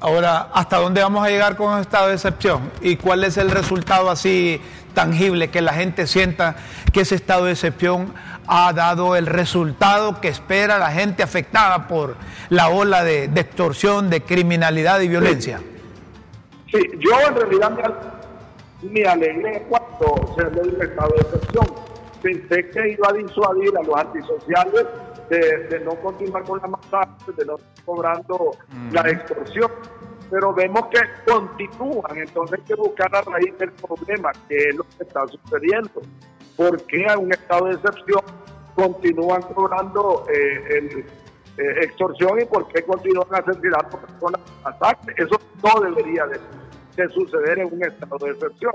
Ahora, 0.00 0.50
¿hasta 0.52 0.76
dónde 0.76 1.00
vamos 1.02 1.24
a 1.24 1.30
llegar 1.30 1.56
con 1.56 1.80
estado 1.80 2.08
de 2.08 2.14
excepción? 2.14 2.70
¿Y 2.82 2.96
cuál 2.96 3.24
es 3.24 3.38
el 3.38 3.50
resultado 3.50 4.10
así 4.10 4.60
tangible 4.92 5.48
que 5.48 5.62
la 5.62 5.72
gente 5.72 6.06
sienta 6.06 6.56
que 6.92 7.00
ese 7.00 7.14
estado 7.14 7.46
de 7.46 7.52
excepción 7.52 8.12
ha 8.46 8.72
dado 8.72 9.16
el 9.16 9.26
resultado 9.26 10.20
que 10.20 10.28
espera 10.28 10.78
la 10.78 10.90
gente 10.90 11.22
afectada 11.22 11.88
por 11.88 12.16
la 12.50 12.68
ola 12.68 13.04
de, 13.04 13.24
extorsión, 13.24 14.10
de 14.10 14.22
criminalidad 14.22 15.00
y 15.00 15.08
violencia? 15.08 15.60
Sí, 16.70 16.80
yo 16.98 17.20
en 17.26 17.34
realidad 17.34 17.72
me, 18.82 19.04
alegré 19.06 19.66
cuando 19.68 20.34
se 20.36 20.50
dio 20.50 20.62
el 20.62 20.82
estado 20.82 21.14
de 21.14 21.20
excepción. 21.22 21.93
Pensé 22.24 22.70
que 22.70 22.88
iba 22.92 23.06
a 23.06 23.12
disuadir 23.12 23.76
a 23.76 23.82
los 23.82 23.94
antisociales 23.94 24.86
de, 25.28 25.80
no 25.84 25.94
continuar 25.96 26.42
con 26.44 26.58
la 26.58 26.68
masacre, 26.68 27.34
de 27.36 27.44
no 27.44 27.56
cobrando 27.84 28.52
la 28.92 29.02
extorsión. 29.10 29.70
Pero 30.30 30.54
vemos 30.54 30.86
que 30.86 31.00
continúan, 31.30 32.16
entonces 32.16 32.58
hay 32.58 32.64
que 32.64 32.74
buscar 32.76 33.12
la 33.12 33.20
raíz 33.20 33.58
del 33.58 33.72
problema, 33.72 34.32
que 34.48 34.56
es 34.56 34.74
lo 34.74 34.84
que 34.84 35.04
está 35.04 35.26
sucediendo. 35.28 36.00
¿Por 36.56 36.82
qué 36.86 37.06
a 37.06 37.18
un 37.18 37.30
estado 37.30 37.66
de 37.66 37.72
excepción 37.74 38.22
continúan 38.74 39.42
cobrando 39.42 40.24
eh, 40.32 40.78
el, 40.78 40.98
eh, 41.58 41.82
extorsión 41.82 42.40
y 42.40 42.46
por 42.46 42.66
qué 42.68 42.82
continúan 42.84 43.28
asesinando 43.32 44.00
personas 44.00 44.40
masacre? 44.64 45.14
Eso 45.18 45.38
no 45.62 45.80
debería 45.82 46.26
de, 46.26 47.08
suceder 47.10 47.58
en 47.58 47.70
un 47.70 47.84
estado 47.84 48.16
de 48.24 48.30
excepción. 48.30 48.72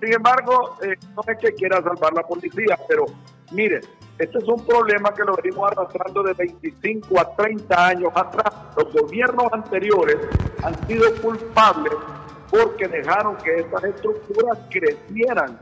Sin 0.00 0.14
embargo, 0.14 0.76
eh, 0.82 0.96
no 1.14 1.22
es 1.26 1.38
que 1.38 1.52
quiera 1.54 1.82
salvar 1.82 2.12
la 2.14 2.22
policía, 2.22 2.78
pero 2.88 3.04
mire, 3.52 3.80
este 4.18 4.38
es 4.38 4.44
un 4.48 4.64
problema 4.66 5.12
que 5.14 5.24
lo 5.24 5.34
venimos 5.36 5.70
arrastrando 5.72 6.22
de 6.22 6.34
25 6.34 7.20
a 7.20 7.36
30 7.36 7.86
años 7.86 8.12
atrás. 8.14 8.52
Los 8.76 8.92
gobiernos 8.94 9.52
anteriores 9.52 10.16
han 10.62 10.86
sido 10.86 11.10
culpables 11.22 11.94
porque 12.50 12.88
dejaron 12.88 13.36
que 13.38 13.56
estas 13.56 13.84
estructuras 13.84 14.58
crecieran. 14.70 15.60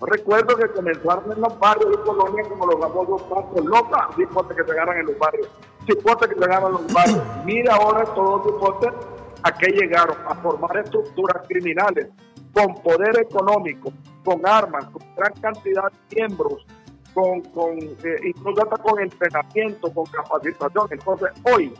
Recuerdo 0.00 0.56
que 0.56 0.68
comenzaron 0.68 1.32
en 1.32 1.40
los 1.40 1.58
barrios 1.58 1.90
de 1.90 1.98
Colonia 1.98 2.44
como 2.48 2.66
los 2.66 2.80
famosos 2.80 3.22
pasos 3.22 3.64
locas, 3.64 4.14
cipotes 4.16 4.56
que 4.56 4.64
se 4.64 4.74
ganan 4.74 4.98
en 4.98 5.06
los 5.06 5.18
barrios, 5.18 5.48
cipotes 5.86 6.28
que 6.28 6.34
se 6.38 6.46
ganan 6.46 6.66
en 6.66 6.72
los 6.72 6.92
barrios. 6.92 7.22
Mira 7.44 7.74
ahora 7.74 8.04
todos 8.14 8.44
los 8.44 8.54
cipotes 8.54 8.92
a 9.42 9.52
qué 9.52 9.72
llegaron, 9.72 10.16
a 10.28 10.34
formar 10.36 10.76
estructuras 10.76 11.46
criminales 11.48 12.08
con 12.52 12.74
poder 12.82 13.20
económico, 13.20 13.92
con 14.24 14.46
armas, 14.46 14.84
con 14.86 15.02
gran 15.16 15.32
cantidad 15.40 15.90
de 15.90 16.16
miembros, 16.16 16.66
con, 17.14 17.40
con 17.42 17.78
eh, 17.78 18.16
incluso 18.24 18.62
hasta 18.62 18.76
con 18.76 19.00
entrenamiento, 19.00 19.92
con 19.92 20.04
capacitación. 20.06 20.88
Entonces, 20.90 21.28
hoy 21.44 21.74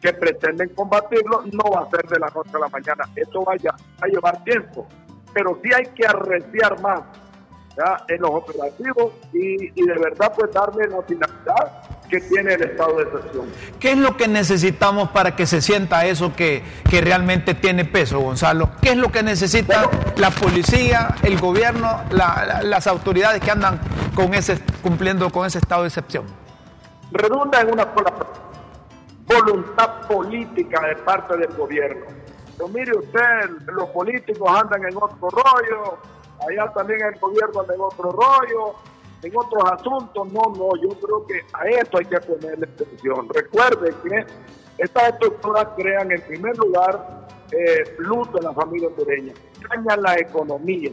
que 0.00 0.12
pretenden 0.12 0.70
combatirlo, 0.70 1.42
no 1.52 1.70
va 1.70 1.82
a 1.82 1.90
ser 1.90 2.06
de 2.08 2.18
la 2.18 2.28
noche 2.28 2.50
a 2.54 2.58
la 2.58 2.68
mañana. 2.68 3.04
Esto 3.14 3.44
vaya 3.44 3.74
a 4.00 4.06
llevar 4.06 4.42
tiempo. 4.44 4.86
Pero 5.34 5.58
sí 5.62 5.70
hay 5.74 5.84
que 5.94 6.06
arreciar 6.06 6.80
más 6.80 7.02
en 8.08 8.20
los 8.20 8.30
operativos 8.30 9.12
y, 9.32 9.80
y 9.80 9.86
de 9.86 9.94
verdad 9.98 10.32
pues 10.36 10.52
darle 10.52 10.86
la 10.88 11.02
finalidad 11.02 11.90
que 12.10 12.20
tiene 12.20 12.54
el 12.54 12.62
estado 12.62 12.96
de 12.96 13.02
excepción. 13.04 13.46
¿Qué 13.78 13.92
es 13.92 13.98
lo 13.98 14.16
que 14.16 14.28
necesitamos 14.28 15.10
para 15.10 15.36
que 15.36 15.46
se 15.46 15.62
sienta 15.62 16.04
eso 16.06 16.34
que, 16.34 16.62
que 16.90 17.00
realmente 17.00 17.54
tiene 17.54 17.84
peso, 17.84 18.18
Gonzalo? 18.20 18.70
¿Qué 18.82 18.90
es 18.90 18.96
lo 18.96 19.10
que 19.10 19.22
necesita 19.22 19.88
la 20.16 20.30
policía, 20.30 21.14
el 21.22 21.38
gobierno, 21.38 22.02
las 22.10 22.86
autoridades 22.86 23.40
que 23.40 23.50
andan 23.50 23.80
con 24.14 24.34
ese, 24.34 24.58
cumpliendo 24.82 25.30
con 25.30 25.46
ese 25.46 25.58
estado 25.58 25.82
de 25.82 25.88
excepción? 25.88 26.26
Redunda 27.12 27.60
en 27.60 27.72
una 27.72 27.84
sola 27.94 28.12
voluntad 29.26 30.00
política 30.08 30.80
de 30.88 30.96
parte 30.96 31.36
del 31.36 31.54
gobierno. 31.54 32.06
Pero 32.56 32.68
mire 32.68 32.92
usted, 32.98 33.50
los 33.72 33.88
políticos 33.90 34.50
andan 34.60 34.84
en 34.84 34.96
otro 34.96 35.30
rollo, 35.30 35.98
allá 36.48 36.72
también 36.72 37.00
el 37.02 37.18
gobierno 37.18 37.64
en 37.72 37.80
otro 37.80 38.12
rollo, 38.12 38.74
en 39.22 39.32
otros 39.36 39.64
asuntos, 39.70 40.32
no, 40.32 40.42
no, 40.56 40.76
yo 40.80 40.88
creo 40.98 41.26
que 41.26 41.40
a 41.52 41.68
esto 41.68 41.98
hay 41.98 42.06
que 42.06 42.20
ponerle 42.20 42.66
atención. 42.66 43.28
Recuerde 43.28 43.94
que 44.02 44.26
estas 44.78 45.10
estructuras 45.10 45.68
crean 45.76 46.10
en 46.10 46.22
primer 46.22 46.56
lugar 46.56 47.28
eh, 47.52 47.96
luto 47.98 48.38
en 48.38 48.44
la 48.44 48.52
familia 48.52 48.88
hondureña, 48.88 49.34
dañan 49.68 50.02
la 50.02 50.14
economía, 50.18 50.90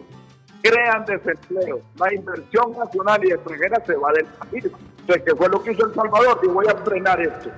crean 0.61 1.05
desempleo, 1.05 1.81
la 1.95 2.13
inversión 2.13 2.71
nacional 2.77 3.23
y 3.23 3.31
extranjera 3.31 3.83
se 3.85 3.95
va 3.95 4.11
del 4.11 4.25
país. 4.25 4.65
Entonces, 4.99 5.23
¿qué 5.25 5.35
fue 5.35 5.49
lo 5.49 5.63
que 5.63 5.71
hizo 5.71 5.85
El 5.85 5.93
Salvador? 5.93 6.39
Y 6.43 6.47
voy 6.47 6.65
a 6.67 6.75
frenar 6.75 7.21
esto. 7.21 7.49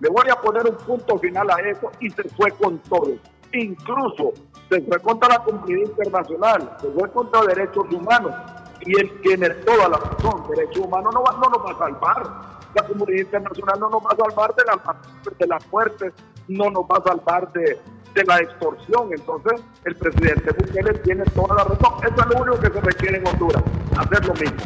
Le 0.00 0.10
voy 0.10 0.28
a 0.30 0.36
poner 0.36 0.66
un 0.66 0.76
punto 0.76 1.18
final 1.18 1.50
a 1.50 1.58
eso 1.60 1.90
y 2.00 2.10
se 2.10 2.24
fue 2.30 2.50
con 2.50 2.78
todo. 2.80 3.14
Incluso 3.52 4.32
se 4.68 4.80
fue 4.82 4.98
contra 5.00 5.28
la 5.28 5.38
comunidad 5.38 5.88
internacional, 5.88 6.76
se 6.80 6.88
fue 6.88 7.10
contra 7.10 7.42
derechos 7.42 7.84
humanos 7.92 8.32
y 8.80 9.00
él 9.00 9.10
tiene 9.22 9.50
toda 9.50 9.88
la 9.88 9.96
razón. 9.98 10.42
Derechos 10.50 10.84
humanos 10.84 11.14
no, 11.14 11.22
no 11.22 11.50
nos 11.50 11.64
va 11.64 11.70
a 11.72 11.78
salvar. 11.78 12.56
La 12.74 12.82
comunidad 12.86 13.20
internacional 13.20 13.80
no 13.80 13.90
nos 13.90 14.02
va 14.02 14.10
a 14.12 14.16
salvar 14.16 14.54
de, 14.54 14.64
la, 14.64 14.96
de 15.38 15.46
las 15.46 15.72
muertes, 15.72 16.12
no 16.48 16.70
nos 16.70 16.82
va 16.84 16.98
a 16.98 17.02
salvar 17.08 17.50
de, 17.52 17.78
de 18.14 18.24
la 18.24 18.38
extorsión. 18.38 19.10
Entonces, 19.12 19.60
el 19.84 19.96
presidente 19.96 20.50
Bukele 20.52 20.94
tiene 20.98 21.24
toda 21.26 21.54
la 21.54 21.64
razón. 21.64 21.92
Eso 22.02 22.20
es 22.20 22.26
lo 22.26 22.42
único 22.42 22.60
que 22.60 22.70
se 22.70 22.80
requiere 22.80 23.18
en 23.18 23.26
Honduras, 23.28 23.62
hacer 23.96 24.26
lo 24.26 24.34
mismo. 24.34 24.58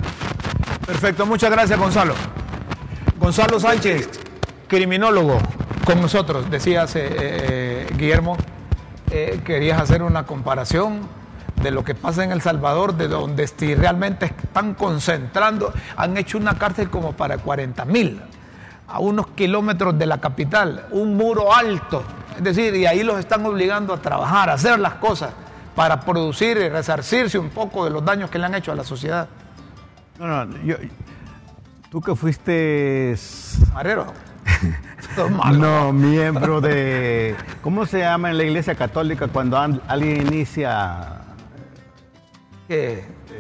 Perfecto, 0.87 1.27
muchas 1.27 1.51
gracias, 1.51 1.79
Gonzalo. 1.79 2.15
Gonzalo 3.19 3.61
Sánchez, 3.61 4.09
criminólogo, 4.67 5.39
con 5.85 6.01
nosotros, 6.01 6.51
decías, 6.51 6.97
eh, 6.97 7.09
eh, 7.11 7.87
Guillermo, 7.97 8.37
eh, 9.11 9.41
querías 9.45 9.81
hacer 9.81 10.03
una 10.03 10.25
comparación 10.25 11.01
de 11.63 11.71
lo 11.71 11.85
que 11.85 11.95
pasa 11.95 12.25
en 12.25 12.33
El 12.33 12.41
Salvador, 12.41 12.97
de 12.97 13.09
donde 13.09 13.47
realmente 13.77 14.27
están 14.27 14.75
concentrando, 14.75 15.73
han 15.97 16.17
hecho 16.17 16.39
una 16.39 16.59
cárcel 16.59 16.91
como 16.91 17.13
para 17.13 17.39
40 17.39 17.85
mil, 17.85 18.21
a 18.89 18.99
unos 19.01 19.29
kilómetros 19.29 19.99
de 19.99 20.07
la 20.07 20.21
capital, 20.21 20.87
un 20.91 21.17
muro 21.17 21.55
alto, 21.55 22.03
es 22.37 22.43
decir, 22.43 22.75
y 22.75 22.87
ahí 22.87 23.03
los 23.03 23.19
están 23.19 23.45
obligando 23.45 23.93
a 23.93 23.99
trabajar, 23.99 24.49
a 24.49 24.55
hacer 24.55 24.79
las 24.79 24.95
cosas 24.95 25.33
para 25.75 26.01
producir 26.01 26.57
y 26.57 26.69
resarcirse 26.69 27.39
un 27.39 27.51
poco 27.51 27.85
de 27.85 27.91
los 27.91 28.05
daños 28.05 28.31
que 28.31 28.39
le 28.39 28.47
han 28.47 28.55
hecho 28.55 28.73
a 28.73 28.75
la 28.75 28.85
sociedad. 28.85 29.29
No, 30.19 30.45
no, 30.45 30.57
yo, 30.63 30.77
tú 31.91 32.01
que 32.01 32.15
fuiste... 32.15 33.17
Marero. 33.73 34.30
no, 35.59 35.93
miembro 35.93 36.61
de... 36.61 37.35
¿Cómo 37.63 37.87
se 37.87 38.01
llama 38.01 38.31
en 38.31 38.39
la 38.39 38.45
iglesia 38.45 38.75
católica 38.75 39.29
cuando 39.29 39.59
alguien 39.59 40.27
inicia 40.27 41.21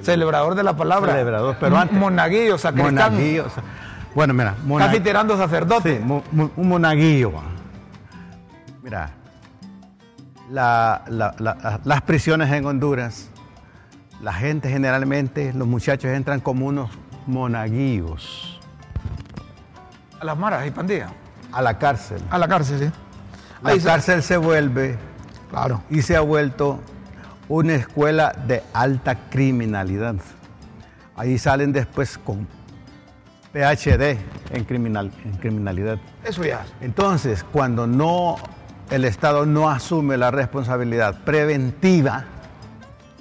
celebrador 0.02 0.54
de 0.54 0.62
la 0.62 0.76
palabra. 0.76 1.12
Celebrador, 1.12 1.56
pero 1.60 1.76
antes. 1.76 1.96
Monaguillo, 1.96 2.58
sacristán. 2.58 3.12
Monaguillo. 3.14 3.46
Bueno, 4.14 4.34
mira, 4.34 4.56
casi 4.78 5.00
tirando 5.00 5.36
sacerdote. 5.36 6.00
un 6.00 6.68
monaguillo. 6.68 7.32
Mira, 8.82 9.10
las 10.50 12.02
prisiones 12.04 12.50
en 12.50 12.64
Honduras, 12.64 13.30
la 14.20 14.32
gente 14.32 14.68
generalmente, 14.68 15.52
los 15.52 15.68
muchachos 15.68 16.10
entran 16.10 16.40
como 16.40 16.66
unos 16.66 16.90
monaguillos. 17.26 18.49
A 20.20 20.24
las 20.24 20.38
maras 20.38 20.66
y 20.66 20.70
pandillas. 20.70 21.10
A 21.50 21.62
la 21.62 21.78
cárcel. 21.78 22.22
A 22.30 22.38
la 22.38 22.46
cárcel, 22.46 22.78
sí. 22.78 22.92
La 23.62 23.76
cárcel 23.78 24.22
se 24.22 24.36
vuelve. 24.36 24.98
Claro. 25.50 25.82
Y 25.90 26.02
se 26.02 26.16
ha 26.16 26.20
vuelto 26.20 26.80
una 27.48 27.74
escuela 27.74 28.32
de 28.46 28.62
alta 28.72 29.28
criminalidad. 29.30 30.16
Ahí 31.16 31.38
salen 31.38 31.72
después 31.72 32.18
con 32.18 32.46
PhD 33.52 34.18
en, 34.50 34.64
criminal, 34.64 35.10
en 35.24 35.32
criminalidad. 35.38 35.98
Eso 36.24 36.44
ya. 36.44 36.64
Entonces, 36.80 37.42
cuando 37.42 37.86
no 37.86 38.36
el 38.90 39.04
Estado 39.04 39.46
no 39.46 39.70
asume 39.70 40.16
la 40.16 40.30
responsabilidad 40.30 41.22
preventiva, 41.24 42.24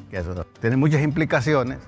que 0.09 0.17
eso 0.17 0.45
tiene 0.59 0.77
muchas 0.77 1.01
implicaciones, 1.01 1.79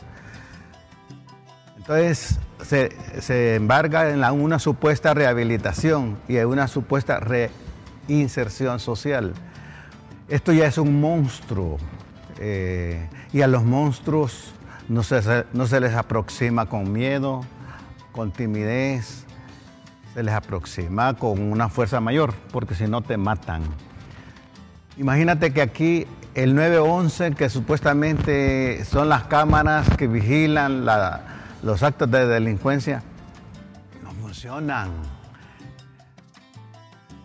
entonces 1.78 2.40
se, 2.64 3.56
embarga 3.56 4.10
en 4.10 4.24
una 4.24 4.60
supuesta 4.60 5.14
rehabilitación 5.14 6.18
y 6.28 6.38
en 6.38 6.48
una 6.48 6.68
supuesta 6.68 7.20
reinserción 7.20 8.80
social. 8.80 9.34
Esto 10.28 10.54
ya 10.54 10.66
es 10.66 10.78
un 10.78 11.02
monstruo 11.02 11.78
eh, 12.40 13.10
y 13.34 13.42
a 13.42 13.48
los 13.48 13.64
monstruos 13.64 14.54
no 14.88 15.04
se, 15.04 15.46
no 15.54 15.68
se 15.68 15.80
les 15.80 15.94
aproxima 15.94 16.68
con 16.68 16.92
miedo, 16.92 17.42
con 18.12 18.32
timidez, 18.32 19.26
se 20.14 20.24
les 20.24 20.34
aproxima 20.34 21.16
con 21.16 21.42
una 21.42 21.70
fuerza 21.70 22.00
mayor, 22.00 22.34
porque 22.52 22.76
si 22.76 22.88
no 22.88 23.02
te 23.02 23.18
matan. 23.18 23.64
Imagínate 24.98 25.54
que 25.54 25.62
aquí 25.62 26.08
el 26.34 26.56
911, 26.56 27.32
que 27.32 27.50
supuestamente 27.50 28.86
son 28.86 29.10
las 29.10 29.24
cámaras 29.26 29.88
que 29.98 30.08
vigilan 30.08 30.86
los 31.64 31.84
actos 31.84 32.10
de 32.10 32.28
delincuencia, 32.28 33.04
no 34.04 34.12
funcionan. 34.12 34.90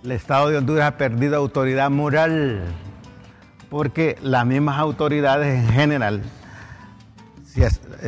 el 0.04 0.12
Estado 0.12 0.50
de 0.50 0.58
Honduras 0.58 0.86
ha 0.86 0.96
perdido 0.96 1.36
autoridad 1.36 1.90
moral, 1.90 2.64
porque 3.70 4.16
las 4.22 4.46
mismas 4.46 4.78
autoridades 4.78 5.58
en 5.58 5.68
general, 5.72 6.22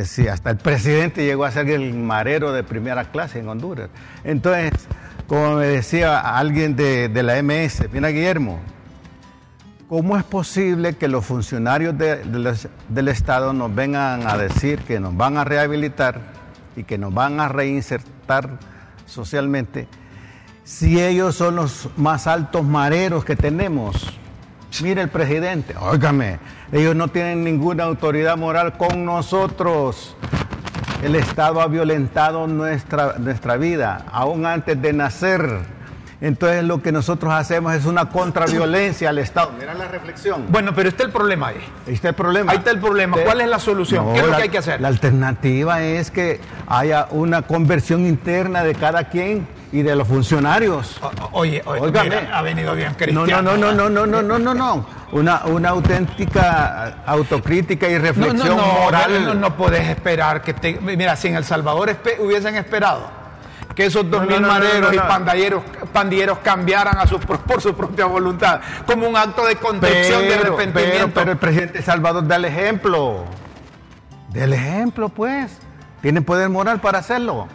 si, 0.03 0.27
hasta 0.27 0.51
el 0.51 0.57
presidente 0.57 1.25
llegó 1.25 1.45
a 1.45 1.51
ser 1.51 1.69
el 1.69 1.93
marero 1.93 2.53
de 2.53 2.63
primera 2.63 3.05
clase 3.05 3.39
en 3.39 3.49
Honduras. 3.49 3.89
Entonces, 4.23 4.71
como 5.27 5.55
me 5.55 5.65
decía 5.65 6.19
alguien 6.19 6.75
de, 6.75 7.09
la 7.23 7.41
MS, 7.41 7.87
Pina 7.91 8.09
Guillermo, 8.09 8.59
¿cómo 9.89 10.15
es 10.17 10.23
posible 10.23 10.95
que 10.95 11.07
los 11.07 11.25
funcionarios 11.25 11.95
del 11.97 13.07
Estado 13.07 13.53
nos 13.53 13.73
vengan 13.73 14.27
a 14.27 14.37
decir 14.37 14.79
que 14.83 14.99
nos 14.99 15.17
van 15.17 15.37
a 15.37 15.43
rehabilitar 15.43 16.21
y 16.75 16.83
que 16.83 16.99
nos 16.99 17.11
van 17.11 17.39
a 17.39 17.49
reinsertar 17.49 18.59
socialmente 19.07 19.87
si 20.63 21.01
ellos 21.01 21.35
son 21.35 21.55
los 21.55 21.89
más 21.97 22.27
altos 22.27 22.63
mareros 22.63 23.25
que 23.25 23.35
tenemos? 23.35 24.13
Mire 24.83 25.01
el 25.01 25.09
presidente, 25.09 25.75
óigame, 25.75 26.37
ellos 26.71 26.95
no 26.95 27.07
tienen 27.07 27.43
ninguna 27.43 27.85
autoridad 27.85 28.37
moral 28.37 28.77
con 28.77 29.03
nosotros. 29.03 30.15
El 31.01 31.15
Estado 31.15 31.61
ha 31.61 31.67
violentado 31.67 32.45
nuestra, 32.45 33.17
nuestra 33.17 33.57
vida, 33.57 34.05
aún 34.11 34.45
antes 34.45 34.79
de 34.79 34.93
nacer. 34.93 35.78
Entonces 36.21 36.63
lo 36.63 36.81
que 36.81 36.91
nosotros 36.91 37.33
hacemos 37.33 37.73
es 37.73 37.85
una 37.85 38.09
contraviolencia 38.09 39.09
al 39.09 39.19
Estado. 39.19 39.51
Mira 39.57 39.73
la 39.73 39.87
reflexión. 39.87 40.45
Bueno, 40.49 40.73
pero 40.75 40.89
está 40.89 41.03
el 41.03 41.11
problema 41.11 41.47
ahí. 41.47 41.61
Ahí 41.87 41.93
está 41.93 42.09
el 42.09 42.15
problema. 42.15 42.51
Ahí 42.51 42.57
está 42.57 42.71
el 42.71 42.79
problema. 42.79 43.17
¿Cuál 43.23 43.41
es 43.41 43.47
la 43.47 43.59
solución? 43.59 44.13
¿Qué 44.13 44.19
es 44.19 44.27
lo 44.27 44.35
que 44.35 44.43
hay 44.43 44.49
que 44.49 44.57
hacer? 44.57 44.81
La 44.81 44.89
alternativa 44.89 45.81
es 45.81 46.11
que 46.11 46.41
haya 46.67 47.07
una 47.11 47.43
conversión 47.43 48.05
interna 48.05 48.63
de 48.63 48.75
cada 48.75 49.05
quien 49.05 49.47
y 49.71 49.81
de 49.81 49.95
los 49.95 50.07
funcionarios. 50.07 50.99
oye, 51.31 51.61
oye 51.65 52.27
ha 52.33 52.41
venido 52.41 52.75
bien 52.75 52.93
cristiano. 52.95 53.41
No, 53.41 53.55
no, 53.55 53.71
no, 53.71 53.89
no, 53.89 54.05
no, 54.05 54.21
no, 54.21 54.39
no, 54.39 54.53
no, 54.53 54.85
Una, 55.13 55.45
una 55.45 55.69
auténtica 55.69 57.03
autocrítica 57.05 57.87
y 57.87 57.97
reflexión 57.97 58.57
moral. 58.57 59.25
No, 59.25 59.33
no, 59.35 59.55
puedes 59.55 59.87
esperar 59.87 60.41
que 60.41 60.53
te... 60.53 60.79
Mira, 60.81 61.15
si 61.15 61.29
en 61.29 61.35
El 61.35 61.45
Salvador 61.45 61.95
hubiesen 62.19 62.55
esperado 62.55 63.18
que 63.79 63.85
esos 63.85 64.11
dos 64.11 64.27
mil 64.27 64.41
mareros 64.41 64.93
y 64.93 64.97
pandilleros, 64.97 65.63
pandilleros 65.93 66.39
cambiaran 66.39 66.97
a 66.97 67.07
su, 67.07 67.17
por 67.17 67.61
su 67.61 67.73
propia 67.73 68.07
voluntad, 68.07 68.59
como 68.85 69.07
un 69.07 69.15
acto 69.15 69.45
de 69.45 69.55
contrición, 69.55 70.23
de 70.23 70.35
arrepentimiento. 70.35 71.11
Pero, 71.13 71.31
el 71.31 71.37
presidente 71.37 71.81
Salvador 71.81 72.27
da 72.27 72.35
el 72.35 72.43
ejemplo. 72.43 73.23
Del 74.33 74.51
ejemplo, 74.51 75.07
pues. 75.07 75.59
Tiene 76.01 76.21
poder 76.21 76.49
moral 76.49 76.81
para 76.81 76.99
hacerlo. 76.99 77.47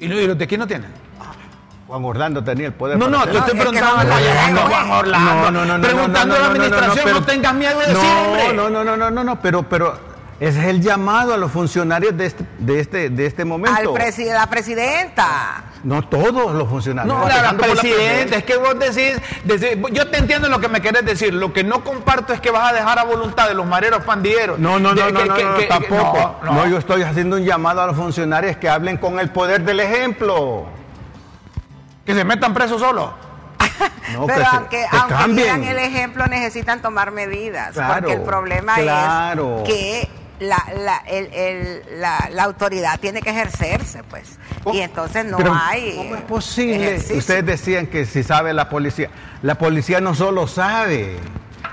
¿Y 0.00 0.08
los 0.08 0.36
de 0.36 0.46
quién 0.48 0.58
no 0.58 0.66
tienen? 0.66 0.90
Juan 1.86 2.04
Orlando 2.04 2.42
tenía 2.42 2.66
el 2.66 2.72
poder. 2.72 2.98
No, 2.98 3.08
no, 3.08 3.24
te 3.24 3.38
estoy 3.38 3.60
preguntando. 3.60 4.12
Juan 4.68 4.90
Orlando. 4.90 5.50
No, 5.52 5.64
no, 5.64 5.78
no, 5.78 5.86
preguntando 5.86 6.34
a 6.34 6.38
la 6.40 6.46
administración, 6.48 7.12
no, 7.12 7.22
tengas 7.22 7.54
miedo 7.54 7.78
de 7.78 7.86
decir, 7.86 8.10
No, 8.56 8.68
no, 8.68 8.82
no, 8.82 8.96
no, 8.96 9.10
no, 9.12 9.22
no, 9.22 9.40
pero, 9.40 9.62
pero 9.62 10.07
ese 10.40 10.60
es 10.60 10.66
el 10.66 10.80
llamado 10.80 11.34
a 11.34 11.36
los 11.36 11.50
funcionarios 11.50 12.16
de 12.16 12.26
este, 12.26 12.44
de 12.60 12.80
este, 12.80 13.10
de 13.10 13.26
este 13.26 13.44
momento. 13.44 13.76
Al 13.76 14.26
la 14.26 14.46
presidenta. 14.46 15.64
No 15.82 16.02
todos 16.08 16.54
los 16.54 16.68
funcionarios. 16.68 17.12
No, 17.12 17.28
la, 17.28 17.54
presidenta, 17.54 18.36
es 18.36 18.44
que 18.44 18.56
vos 18.56 18.78
decís, 18.78 19.20
yo 19.92 20.08
te 20.08 20.18
entiendo 20.18 20.48
lo 20.48 20.60
que 20.60 20.68
me 20.68 20.80
querés 20.80 21.04
decir. 21.04 21.34
Lo 21.34 21.52
que 21.52 21.64
no 21.64 21.82
comparto 21.82 22.32
es 22.32 22.40
que 22.40 22.52
vas 22.52 22.70
a 22.70 22.74
dejar 22.74 23.00
a 23.00 23.04
voluntad 23.04 23.48
de 23.48 23.54
los 23.54 23.66
mareros 23.66 24.04
pandilleros. 24.04 24.60
No, 24.60 24.78
no, 24.78 24.94
no, 24.94 25.10
no, 25.10 25.24
tampoco. 25.68 26.36
no, 26.44 26.66
yo 26.68 26.78
estoy 26.78 27.02
haciendo 27.02 27.36
un 27.36 27.44
llamado 27.44 27.80
a 27.80 27.86
los 27.88 27.96
funcionarios 27.96 28.56
que 28.58 28.68
hablen 28.68 28.96
con 28.96 29.18
el 29.18 29.30
poder 29.30 29.62
del 29.62 29.80
ejemplo 29.80 30.66
que 32.06 32.14
se 32.14 32.24
metan 32.24 32.54
presos 32.54 32.80
solo. 32.80 33.12
Pero 34.26 34.44
aunque, 34.52 34.86
aunque 34.90 35.70
el 35.70 35.78
ejemplo, 35.78 36.26
necesitan 36.26 36.80
tomar 36.80 37.10
medidas. 37.10 37.74
porque 37.74 38.14
el 38.14 38.22
problema 38.22 38.78
es 38.78 39.66
que 39.66 40.08
la, 40.40 40.64
la, 40.76 40.98
el, 41.06 41.82
la, 42.00 42.28
la, 42.32 42.44
autoridad 42.44 42.98
tiene 43.00 43.20
que 43.20 43.30
ejercerse, 43.30 44.02
pues. 44.04 44.38
Oh, 44.64 44.72
y 44.72 44.80
entonces 44.80 45.24
no 45.24 45.38
hay. 45.54 45.96
¿Cómo 45.96 46.14
es 46.16 46.22
posible? 46.22 46.96
Ustedes 46.96 47.46
decían 47.46 47.86
que 47.86 48.06
si 48.06 48.22
sabe 48.22 48.52
la 48.52 48.68
policía. 48.68 49.10
La 49.42 49.56
policía 49.56 50.00
no 50.00 50.14
solo 50.14 50.46
sabe, 50.46 51.16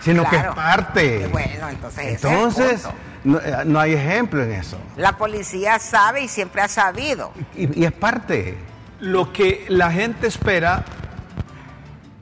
sino 0.02 0.30
que 0.30 0.38
es 0.38 0.46
parte. 0.46 1.28
Bueno, 1.28 1.70
entonces. 1.70 2.06
Entonces. 2.06 2.86
Eh, 2.86 3.64
no, 3.66 3.80
hay 3.80 3.94
ejemplo 3.94 4.44
en 4.44 4.52
eso. 4.52 4.78
La 4.98 5.18
policía 5.18 5.80
sabe 5.80 6.22
y 6.22 6.28
siempre 6.28 6.62
ha 6.62 6.68
sabido. 6.68 7.32
y 7.56 7.84
es 7.84 7.92
parte 7.92 8.56
lo 9.00 9.34
que 9.34 9.66
la 9.68 9.92
gente 9.92 10.28
espera, 10.28 10.86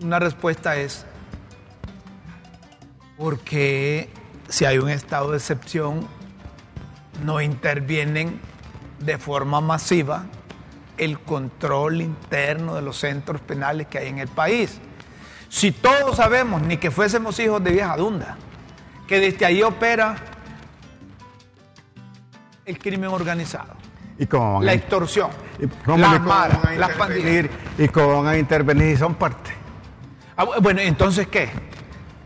una 0.02 0.20
respuesta 0.20 0.76
es, 0.76 1.06
porque 3.18 4.10
si 4.50 4.66
hay 4.66 4.80
un 4.80 4.90
estado 4.90 5.32
de 5.32 5.38
excepción, 5.38 6.08
no 7.24 7.42
intervienen 7.42 8.40
de 9.00 9.18
forma 9.18 9.62
masiva 9.62 10.26
el 10.98 11.20
control 11.20 12.02
interno 12.02 12.76
de 12.76 12.82
los 12.82 12.98
centros 12.98 13.42
penales 13.42 13.88
que 13.88 13.98
hay 13.98 14.10
en 14.10 14.20
el 14.20 14.28
país. 14.28 14.80
Si 15.50 15.72
todos 15.72 16.18
sabemos, 16.18 16.62
ni 16.62 16.78
que 16.78 16.92
fuésemos 16.92 17.40
hijos 17.40 17.64
de 17.64 17.72
vieja 17.72 17.96
dunda, 17.98 18.38
que 19.08 19.20
desde 19.20 19.46
ahí 19.46 19.62
opera 19.62 20.16
el 22.66 22.80
crimen 22.80 23.10
organizado 23.10 23.76
¿Y 24.18 24.26
cómo 24.28 24.62
la 24.62 24.74
extorsión, 24.74 25.30
¿cómo 25.86 25.98
las 25.98 26.22
maras, 26.22 26.78
las 26.78 26.92
pandillas. 26.92 27.48
¿Y 27.78 27.88
cómo 27.88 28.24
van 28.24 28.36
a 28.36 28.38
intervenir 28.38 28.94
si 28.94 28.98
son 28.98 29.16
parte? 29.16 29.52
Ah, 30.38 30.46
bueno, 30.62 30.82
entonces, 30.82 31.28
¿qué? 31.28 31.50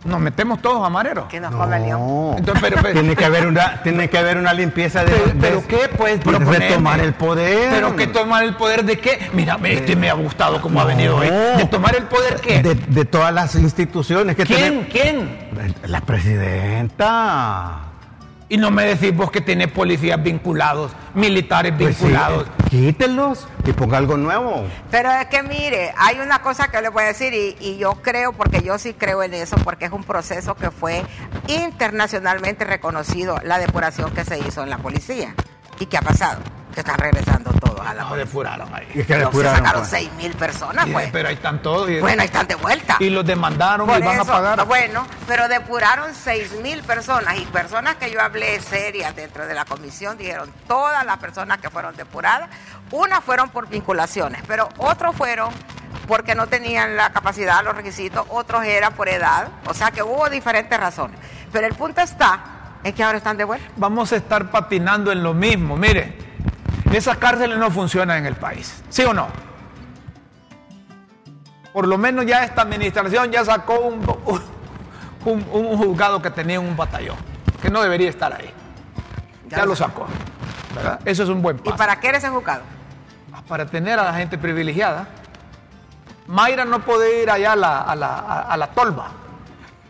Nos 0.05 0.19
metemos 0.19 0.62
todos 0.62 0.86
a 0.86 0.89
mareros. 0.89 1.25
Que 1.25 1.39
nos 1.39 1.53
come 1.53 1.79
león. 1.79 2.36
Entonces, 2.38 2.63
pero, 2.69 2.93
tiene 2.93 3.15
que 3.15 3.25
haber 3.25 3.47
una, 3.47 3.81
tiene 3.83 4.10
que 4.10 4.17
haber 4.17 4.38
una 4.38 4.53
limpieza 4.53 5.03
de. 5.03 5.12
Pero, 5.39 5.65
qué, 5.67 5.89
pues, 5.95 6.23
retomar 6.23 6.99
el 6.99 7.13
poder. 7.13 7.69
Pero 7.71 7.95
qué 7.95 8.07
tomar 8.07 8.43
el 8.43 8.55
poder 8.55 8.86
de 8.86 8.99
qué? 8.99 9.29
Mira, 9.33 9.57
este 9.63 9.95
me 9.95 10.10
ha 10.10 10.13
gustado 10.13 10.62
cómo 10.62 10.79
ha 10.81 10.86
venido 10.86 11.17
hoy. 11.17 11.29
¿De 11.29 11.65
tomar 11.65 11.95
el 11.95 12.03
poder 12.03 12.39
qué? 12.41 12.62
De, 12.62 13.05
todas 13.05 13.33
las 13.33 13.55
instituciones 13.55 14.36
que 14.36 14.43
¿Quién? 14.43 14.88
¿Quién? 14.91 15.49
La 15.86 16.01
presidenta. 16.01 17.87
Y 18.49 18.57
no 18.57 18.71
me 18.71 18.86
decís 18.86 19.15
vos 19.15 19.29
que 19.29 19.41
tenés 19.41 19.67
policías 19.67 20.21
vinculados, 20.23 20.93
militares 21.13 21.73
pues 21.77 21.99
vinculados. 21.99 22.47
quítenlos 22.69 23.45
y 23.65 23.73
ponga 23.73 23.97
algo 23.97 24.15
nuevo. 24.15 24.65
Pero 24.89 25.12
es 25.12 25.25
que 25.25 25.43
mire, 25.43 25.93
hay 25.97 26.19
una 26.19 26.41
cosa 26.41 26.69
que 26.69 26.81
le 26.81 26.88
voy 26.88 27.03
a 27.03 27.07
decir 27.07 27.33
y, 27.33 27.57
y, 27.60 27.77
yo 27.77 27.95
creo, 28.01 28.31
porque 28.31 28.62
yo 28.62 28.77
sí 28.77 28.93
creo 28.93 29.21
en 29.21 29.33
eso, 29.33 29.57
porque 29.65 29.86
es 29.86 29.91
un 29.91 30.05
proceso 30.05 30.55
que 30.55 30.71
fue 30.71 31.03
internacionalmente 31.47 32.63
reconocido, 32.63 33.38
la 33.43 33.60
depuración 33.60 34.12
que 34.12 34.23
se 34.23 34.39
hizo 34.39 34.63
en 34.63 34.69
la 34.69 34.77
policía. 34.77 35.36
¿Y 35.79 35.88
qué 35.88 35.97
ha 35.97 36.01
pasado? 36.01 36.39
Que 36.73 36.82
están 36.82 36.97
regresando 36.97 37.51
todos 37.53 37.80
a 37.80 37.93
la 37.93 38.03
no, 38.03 38.15
depuraron 38.15 38.73
ahí. 38.73 38.88
Y 38.93 39.03
que 39.03 39.15
depuraron, 39.15 39.56
se 39.56 39.58
sacaron 39.58 39.86
6 39.86 40.10
pues. 40.10 40.23
mil 40.23 40.34
personas, 40.36 40.86
pues. 40.91 41.10
Pero 41.12 41.30
ahí 41.30 41.36
están 41.36 41.62
todos. 41.62 41.89
bueno, 42.01 42.21
ahí 42.21 42.27
están 42.27 42.47
de 42.47 42.56
vuelta. 42.56 42.97
Y 42.99 43.10
los 43.10 43.25
demandaron 43.25 43.89
y 43.89 44.01
van 44.01 44.19
a 44.19 44.25
pagar. 44.25 44.65
Bueno, 44.65 45.06
pero 45.27 45.47
depuraron 45.47 46.13
6 46.13 46.62
mil 46.62 46.82
personas 46.84 47.38
y 47.38 47.45
personas 47.45 47.95
que 47.95 48.12
yo 48.12 48.21
hablé 48.21 48.60
serias 48.60 49.15
dentro 49.15 49.47
de 49.47 49.53
la 49.53 49.65
comisión 49.65 50.17
dijeron 50.17 50.51
todas 50.67 51.06
las 51.06 51.17
personas 51.17 51.58
que 51.60 51.69
fueron 51.69 51.95
depuradas, 51.95 52.49
unas 52.91 53.23
fueron 53.23 53.49
por 53.49 53.67
vinculaciones, 53.67 54.41
pero 54.47 54.69
otros 54.77 55.15
fueron 55.15 55.49
porque 56.08 56.36
no 56.36 56.47
tenían 56.47 56.95
la 56.95 57.12
capacidad, 57.12 57.63
los 57.63 57.75
requisitos, 57.75 58.25
otros 58.30 58.63
eran 58.63 58.93
por 58.93 59.10
edad, 59.10 59.49
o 59.67 59.73
sea 59.73 59.91
que 59.91 60.03
hubo 60.03 60.30
diferentes 60.30 60.80
razones. 60.80 61.19
Pero 61.51 61.67
el 61.67 61.73
punto 61.73 62.01
está 62.01 62.39
en 62.84 62.93
que 62.93 63.03
ahora 63.03 63.17
están 63.17 63.38
de 63.38 63.43
vuelta. 63.43 63.67
Vamos 63.75 64.12
a 64.13 64.17
estar 64.17 64.49
patinando 64.49 65.12
en 65.12 65.23
lo 65.23 65.34
mismo, 65.34 65.75
mire. 65.75 66.26
Esas 66.91 67.17
cárceles 67.17 67.58
no 67.58 67.69
funcionan 67.69 68.19
en 68.19 68.26
el 68.26 68.36
país, 68.36 68.84
¿sí 68.89 69.04
o 69.04 69.13
no? 69.13 69.28
Por 71.73 71.88
lo 71.88 71.97
menos 71.97 72.26
ya 72.26 72.43
esta 72.43 72.62
administración 72.62 73.32
ya 73.32 73.45
sacó 73.45 73.80
un, 73.80 74.04
un, 75.26 75.78
juzgado 75.78 76.21
que 76.21 76.32
tenía 76.32 76.60
un 76.60 76.76
batallón, 76.76 77.17
que 77.62 77.69
no 77.69 77.82
debería 77.82 78.10
estar 78.10 78.34
ahí. 78.34 78.52
Ya, 79.50 79.65
lo 79.65 79.76
sacó. 79.76 80.08
¿verdad? 80.73 81.00
Eso 81.06 81.23
es 81.23 81.30
un 81.30 81.41
buen 81.41 81.58
paso. 81.58 81.76
¿Y 81.76 81.78
para 81.78 82.00
qué 82.00 82.08
era 82.08 82.17
ese 82.17 82.30
juzgado? 82.30 82.63
Ah, 83.34 83.43
para 83.47 83.65
tener 83.65 84.00
a 84.00 84.04
la 84.04 84.13
gente 84.13 84.38
privilegiada. 84.38 85.08
Mayra 86.28 86.65
no 86.65 86.80
puede 86.80 87.21
ir 87.21 87.30
allá 87.30 87.54
a 87.54 87.56
la, 87.56 87.82
a 87.82 88.58
la 88.58 88.67
tolva, 88.71 89.10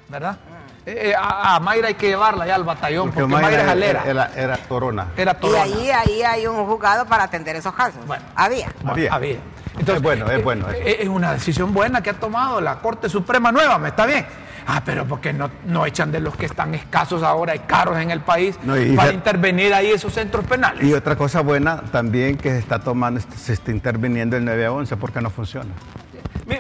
¿verdad? 0.10 0.38
Eh, 0.88 1.10
eh, 1.10 1.15
a, 1.19 1.60
Mayra 1.60 1.89
hay 1.89 1.95
que 1.95 2.08
llevarla 2.08 2.47
ya 2.47 2.56
al 2.56 2.63
batallón, 2.63 3.12
porque, 3.12 3.28
Mayra, 3.28 3.63
es 3.63 3.67
alera. 3.67 4.04
Era, 4.06 4.32
era, 4.34 4.56
torona. 4.56 5.08
Era 5.17 5.34
torona. 5.34 5.67
Y 5.67 5.89
ahí, 5.89 5.91
ahí 5.91 6.23
hay 6.23 6.47
un 6.47 6.65
juzgado 6.65 7.06
para 7.06 7.23
atender 7.23 7.58
esos 7.58 7.73
casos. 7.73 8.06
Bueno, 8.08 8.23
había. 8.34 8.71
Había. 8.86 9.13
había. 9.13 9.38
Entonces, 9.71 9.95
es 9.97 10.02
bueno, 10.02 10.32
es 10.32 10.41
bueno. 10.41 10.65
Eh, 10.71 11.00
es, 11.02 11.10
una 11.10 11.34
decisión 11.34 11.73
buena 11.73 12.02
que 12.02 12.12
ha 12.12 12.13
tomado 12.13 12.62
la 12.62 12.76
Corte 12.76 13.10
Suprema 13.10 13.52
Nueva, 13.52 13.78
¿me 13.78 13.89
está 13.89 14.06
bien? 14.06 14.26
Ah, 14.65 14.82
pero 14.86 15.06
porque 15.06 15.34
no, 15.34 15.50
no 15.65 15.86
echan 15.86 16.10
de 16.10 16.21
los 16.21 16.38
que 16.38 16.45
están 16.45 16.73
escasos 16.73 17.21
ahora 17.21 17.54
y 17.54 17.60
caros 17.60 17.97
en 17.97 18.10
el 18.10 18.21
país 18.21 18.58
para 18.95 19.12
intervenir 19.12 19.73
ahí 19.73 19.88
esos 19.88 20.13
centros 20.13 20.45
penales. 20.45 20.86
Y 20.86 20.93
otra 20.93 21.17
cosa 21.17 21.41
buena 21.41 21.82
también 21.91 22.38
que 22.38 22.52
se 22.52 22.60
está 22.60 22.80
tomando, 22.80 23.19
se 23.36 23.52
está 23.52 23.71
interviniendo 23.71 24.38
el 24.38 24.45
911 24.45 24.95
porque 24.95 25.19
no 25.19 25.32
funciona. 25.32 25.71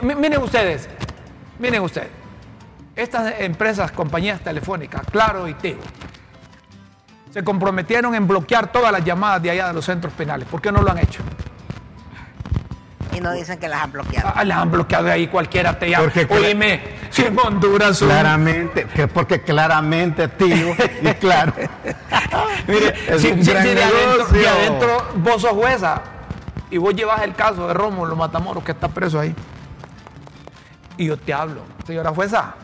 miren 0.01 0.41
ustedes, 0.41 0.89
miren 1.59 1.81
ustedes. 1.81 2.26
Estas 2.97 3.39
empresas, 3.39 3.91
compañías 3.91 4.41
telefónicas, 4.41 5.03
Claro 5.11 5.47
y 5.47 5.53
Tigo, 5.53 5.81
se 7.31 7.43
comprometieron 7.43 8.15
en 8.15 8.27
bloquear 8.27 8.71
todas 8.71 8.91
las 8.91 9.05
llamadas 9.05 9.39
de 9.43 9.51
allá 9.51 9.67
de 9.67 9.73
los 9.75 9.85
centros 9.85 10.11
penales. 10.13 10.47
¿Por 10.47 10.59
qué 10.59 10.71
no 10.71 10.81
lo 10.81 10.89
han 10.89 10.97
hecho? 10.97 11.21
Y 13.15 13.19
no 13.19 13.31
dicen 13.33 13.59
que 13.59 13.67
las 13.67 13.83
han 13.83 13.91
bloqueado. 13.91 14.31
Ah, 14.33 14.43
las 14.43 14.57
han 14.57 14.71
bloqueado 14.71 15.05
de 15.05 15.11
ahí, 15.11 15.27
cualquiera 15.27 15.77
te 15.77 15.91
llama. 15.91 16.05
Porque 16.11 16.27
Oíme, 16.33 16.81
si 17.11 17.23
en 17.23 17.37
Honduras. 17.37 17.99
Claramente, 17.99 18.87
que 18.87 19.07
porque 19.07 19.41
claramente, 19.41 20.27
tío, 20.29 20.75
y 21.03 21.13
claro. 21.15 21.53
Mire, 22.67 23.19
si, 23.19 23.31
de, 23.31 24.47
adentro, 24.47 25.09
vos 25.17 25.39
sos 25.39 25.51
jueza 25.51 26.01
y 26.71 26.77
vos 26.77 26.95
llevas 26.95 27.21
el 27.21 27.35
caso 27.35 27.67
de 27.67 27.75
Rómulo 27.75 28.15
Matamoros 28.15 28.63
que 28.63 28.71
está 28.71 28.87
preso 28.87 29.19
ahí. 29.19 29.35
Y 30.97 31.05
yo 31.05 31.17
te 31.17 31.31
hablo, 31.31 31.61
señora 31.85 32.09
jueza, 32.09 32.55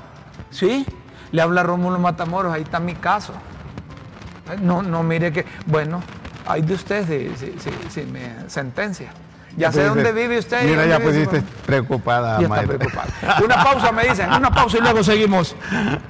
¿sí? 0.53 0.85
Le 1.31 1.41
habla 1.41 1.63
Rómulo 1.63 1.99
Matamoros, 1.99 2.53
ahí 2.53 2.61
está 2.61 2.79
mi 2.79 2.95
caso. 2.95 3.33
No, 4.61 4.81
no, 4.83 5.03
mire 5.03 5.33
que, 5.33 5.45
bueno, 5.65 6.01
hay 6.45 6.61
de 6.61 6.73
usted 6.73 7.05
si 7.89 8.01
me 8.03 8.49
sentencia. 8.49 9.11
Ya 9.55 9.71
sé 9.71 9.83
dónde 9.83 10.11
vive 10.11 10.39
usted. 10.39 10.65
Mira, 10.67 10.85
ya 10.85 10.99
pusiste 10.99 11.43
preocupada, 11.65 12.39
ya 12.39 12.47
está 12.47 12.63
preocupada. 12.63 13.07
Una 13.43 13.63
pausa, 13.63 13.91
me 13.91 14.03
dicen, 14.03 14.31
una 14.31 14.51
pausa 14.51 14.77
y 14.79 14.81
luego 14.81 15.03
seguimos 15.03 15.55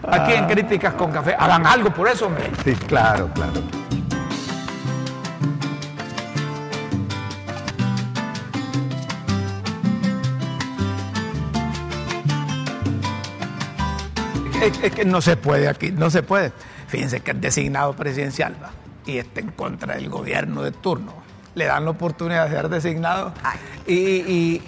aquí 0.09 0.33
en 0.33 0.47
Críticas 0.47 0.93
con 0.93 1.11
Café. 1.11 1.35
Hagan 1.37 1.67
algo 1.67 1.93
por 1.93 2.07
eso, 2.07 2.27
hombre. 2.27 2.49
Sí, 2.63 2.73
claro, 2.73 3.29
claro. 3.33 3.61
Es, 14.65 14.91
que 14.91 15.05
no 15.05 15.21
se 15.21 15.37
puede 15.37 15.67
aquí, 15.67 15.91
no 15.91 16.09
se 16.09 16.23
puede. 16.23 16.51
Fíjense 16.87 17.21
que 17.21 17.31
es 17.31 17.41
designado 17.41 17.93
presidencial 17.93 18.55
¿va? 18.61 18.71
y 19.05 19.17
está 19.17 19.39
en 19.41 19.51
contra 19.51 19.95
del 19.95 20.09
gobierno 20.09 20.63
de 20.63 20.71
turno 20.71 21.23
le 21.55 21.65
dan 21.65 21.85
la 21.85 21.91
oportunidad 21.91 22.47
de 22.47 22.55
ser 22.55 22.69
designado 22.69 23.33
y, 23.85 24.01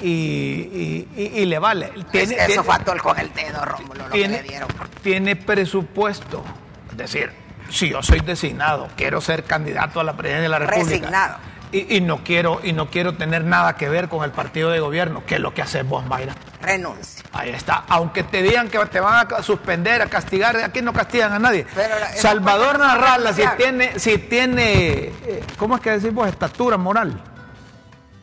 y, 0.01 1.45
le 1.45 1.59
vale. 1.59 1.91
Tiene, 2.11 2.35
eso 2.47 2.63
faltó 2.63 2.93
el 2.93 3.01
con 3.01 3.17
el 3.19 3.33
dedo, 3.33 3.63
Rómulo, 3.65 4.07
lo 4.07 4.11
tiene, 4.11 4.37
que 4.37 4.43
le 4.43 4.49
dieron. 4.49 4.69
Tiene 5.01 5.35
presupuesto. 5.35 6.43
Es 6.91 6.97
decir, 6.97 7.31
si 7.69 7.89
yo 7.89 8.03
soy 8.03 8.19
designado, 8.19 8.89
quiero 8.95 9.21
ser 9.21 9.43
candidato 9.43 9.99
a 9.99 10.03
la 10.03 10.15
presidencia 10.15 10.43
de 10.43 10.49
la 10.49 10.59
República. 10.59 10.89
Resignado. 10.89 11.37
Y, 11.71 12.01
no 12.01 12.23
quiero 12.23 12.59
y 12.63 12.73
no 12.73 12.89
quiero 12.89 13.15
tener 13.15 13.43
nada 13.43 13.75
que 13.75 13.89
ver 13.89 14.07
con 14.07 14.23
el 14.23 14.31
partido 14.31 14.69
de 14.69 14.79
gobierno, 14.79 15.23
que 15.25 15.35
es 15.35 15.41
lo 15.41 15.53
que 15.53 15.61
hace 15.61 15.83
vos, 15.83 16.05
Mayra. 16.05 16.33
Renuncia. 16.61 17.23
Ahí 17.33 17.49
está. 17.49 17.83
Aunque 17.89 18.23
te 18.23 18.41
digan 18.41 18.69
que 18.69 18.79
te 18.85 18.99
van 18.99 19.27
a 19.31 19.43
suspender, 19.43 20.01
a 20.01 20.07
castigar, 20.07 20.55
aquí 20.57 20.81
no 20.81 20.93
castigan 20.93 21.33
a 21.33 21.39
nadie. 21.39 21.65
Salvador 22.15 22.79
Narrala, 22.79 23.33
si 23.33 23.43
tiene, 23.57 23.99
si 23.99 24.17
tiene, 24.17 25.07
eh, 25.07 25.43
¿cómo 25.57 25.75
es 25.75 25.81
que 25.81 25.91
decimos? 25.91 26.27
Estatura 26.27 26.77
moral. 26.77 27.21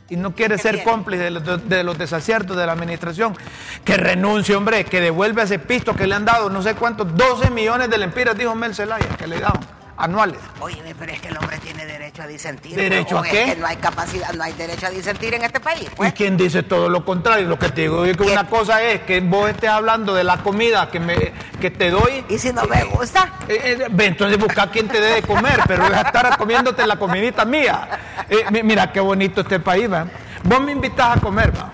Y 0.09 0.17
no 0.17 0.35
quiere 0.35 0.59
ser 0.59 0.83
cómplice 0.83 1.25
de 1.25 1.31
los, 1.31 1.69
de 1.69 1.85
los, 1.85 1.97
desaciertos 1.97 2.57
de 2.57 2.67
la 2.67 2.73
administración, 2.73 3.37
que 3.85 3.97
renuncie, 3.97 4.55
hombre, 4.55 4.85
que 4.85 5.01
devuelve 5.01 5.43
ese 5.43 5.59
pisto 5.59 5.95
que 5.95 6.07
le 6.07 6.15
han 6.15 6.25
dado, 6.25 6.51
no 6.51 6.63
sé 6.63 6.75
cuántos, 6.75 7.17
12 7.17 7.51
millones 7.51 7.89
de 7.89 7.99
lempiras, 7.99 8.37
dijo 8.37 8.55
Mel 8.55 8.75
Zelaya, 8.75 9.09
que 9.17 9.27
le 9.27 9.41
daban 9.41 9.82
anuales. 9.97 10.39
Oye, 10.61 10.95
pero 10.99 11.13
es 11.13 11.21
que 11.21 11.29
el 11.29 11.37
hombre 11.37 11.59
tiene 11.59 11.87
derecho 11.87 12.23
a 12.23 12.27
disentir. 12.27 12.75
¿Derecho 12.75 13.19
a 13.19 13.23
qué? 13.23 13.45
Es 13.45 13.55
que 13.55 13.61
no 13.61 13.67
hay 13.67 13.77
capacidad, 13.77 14.33
no 14.33 14.43
hay 14.43 14.53
derecho 14.53 14.87
a 14.87 14.91
disentir 14.91 15.35
en 15.35 15.43
este 15.43 15.61
país. 15.61 15.89
Pues. 15.97 16.11
¿Y 16.11 16.13
quién 16.13 16.37
dice 16.37 16.63
todo 16.63 16.89
lo 16.89 17.05
contrario? 17.05 17.49
Lo 17.49 17.59
que 17.59 17.69
te 17.71 17.83
digo 17.83 18.05
es 18.05 18.17
que 18.17 18.25
una 18.25 18.47
cosa 18.49 18.83
es 18.83 19.03
que 19.03 19.21
vos 19.21 19.51
estés 19.51 19.71
hablando 19.71 20.15
de 20.15 20.25
la 20.25 20.39
comida 20.39 20.91
que, 20.91 21.01
me, 21.01 21.33
que 21.61 21.71
te 21.71 21.91
doy. 21.91 22.25
¿Y 22.29 22.39
si 22.39 22.53
no 22.53 22.65
me 22.65 22.85
gusta? 22.85 23.33
Eh, 23.49 23.79
eh, 23.81 23.89
entonces 23.99 24.39
busca 24.39 24.71
quien 24.71 24.89
te 24.89 25.01
dé 25.01 25.15
de 25.15 25.23
comer, 25.23 25.61
pero 25.67 25.87
es 25.87 25.99
estar 25.99 26.37
comiéndote 26.37 26.87
la 26.87 26.97
comidita 26.97 27.45
mía. 27.45 27.89
Eh, 28.29 28.63
mira 28.63 28.93
qué 28.93 29.01
bonito 29.01 29.43
este 29.43 29.61
país, 29.61 29.91
¿va? 29.93 30.07
Vos 30.45 30.61
me 30.61 30.73
invitas 30.73 31.17
a 31.17 31.21
comer, 31.21 31.53
¿va? 31.57 31.71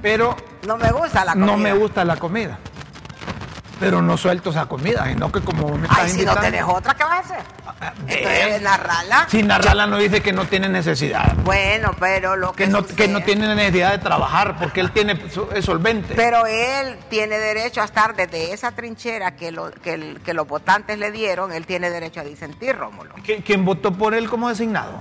Pero... 0.00 0.36
No 0.66 0.76
me 0.76 0.90
gusta 0.92 1.24
la 1.24 1.32
comida. 1.32 1.46
No 1.46 1.56
me 1.56 1.72
gusta 1.74 2.04
la 2.04 2.16
comida 2.16 2.58
pero 3.82 4.00
no 4.00 4.16
suelto 4.16 4.50
esa 4.50 4.66
comida, 4.66 5.06
sino 5.08 5.30
que 5.32 5.40
como 5.40 5.76
me 5.76 5.86
estás 5.86 6.04
Ay, 6.04 6.10
si 6.10 6.24
no 6.24 6.36
tenés 6.36 6.62
otra, 6.62 6.94
¿qué 6.94 7.04
vas 7.04 7.30
a 7.30 7.34
hacer? 7.34 7.44
Eh, 8.08 8.58
narrala. 8.62 9.26
Si 9.28 9.42
narrala 9.42 9.86
no 9.86 9.98
dice 9.98 10.20
que 10.20 10.32
no 10.32 10.44
tiene 10.44 10.68
necesidad. 10.68 11.34
Bueno, 11.44 11.94
pero 11.98 12.36
lo 12.36 12.52
que. 12.52 12.64
Que 12.64 12.70
no, 12.70 12.86
que 12.86 13.08
no 13.08 13.22
tiene 13.22 13.54
necesidad 13.54 13.90
de 13.90 13.98
trabajar 13.98 14.56
porque 14.58 14.80
él 14.80 14.92
tiene 14.92 15.20
es 15.54 15.64
solvente. 15.64 16.14
Pero 16.14 16.46
él 16.46 16.98
tiene 17.10 17.38
derecho 17.38 17.82
a 17.82 17.84
estar 17.84 18.14
desde 18.14 18.52
esa 18.52 18.72
trinchera 18.72 19.34
que, 19.34 19.50
lo, 19.50 19.70
que, 19.72 20.16
que 20.24 20.32
los 20.32 20.46
votantes 20.46 20.98
le 20.98 21.10
dieron, 21.10 21.52
él 21.52 21.66
tiene 21.66 21.90
derecho 21.90 22.20
a 22.20 22.24
disentir, 22.24 22.76
Rómulo. 22.76 23.14
¿Quién 23.44 23.64
votó 23.64 23.92
por 23.92 24.14
él 24.14 24.28
como 24.28 24.48
designado? 24.48 25.00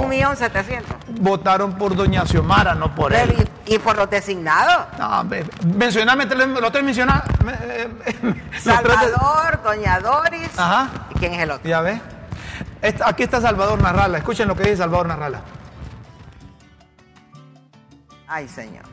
Un 0.00 0.08
millón 0.08 0.36
setecientos. 0.36 0.96
Votaron 1.20 1.74
por 1.76 1.96
doña 1.96 2.26
Xiomara, 2.26 2.74
no 2.74 2.94
por 2.94 3.12
él. 3.12 3.48
¿Y, 3.66 3.78
por 3.78 3.96
los 3.96 4.10
designados? 4.10 4.86
No, 4.98 5.24
mencioname 5.76 6.26
los 6.26 6.72
tres 6.72 6.84
mencionados. 6.84 7.24
Salvador, 8.60 9.62
doña 9.62 10.00
Doris. 10.00 10.58
Ajá. 10.58 10.88
¿Y 11.14 11.18
quién 11.18 11.34
es 11.34 11.40
el 11.40 11.50
otro? 11.50 11.68
Ya 11.68 11.80
ves. 11.80 12.00
Aquí 13.04 13.22
está 13.22 13.40
Salvador 13.40 13.80
Narrala. 13.80 14.18
Escuchen 14.18 14.48
lo 14.48 14.54
que 14.54 14.64
dice 14.64 14.78
Salvador 14.78 15.08
Narrala. 15.08 15.40
Ay, 18.26 18.46
señor. 18.48 18.84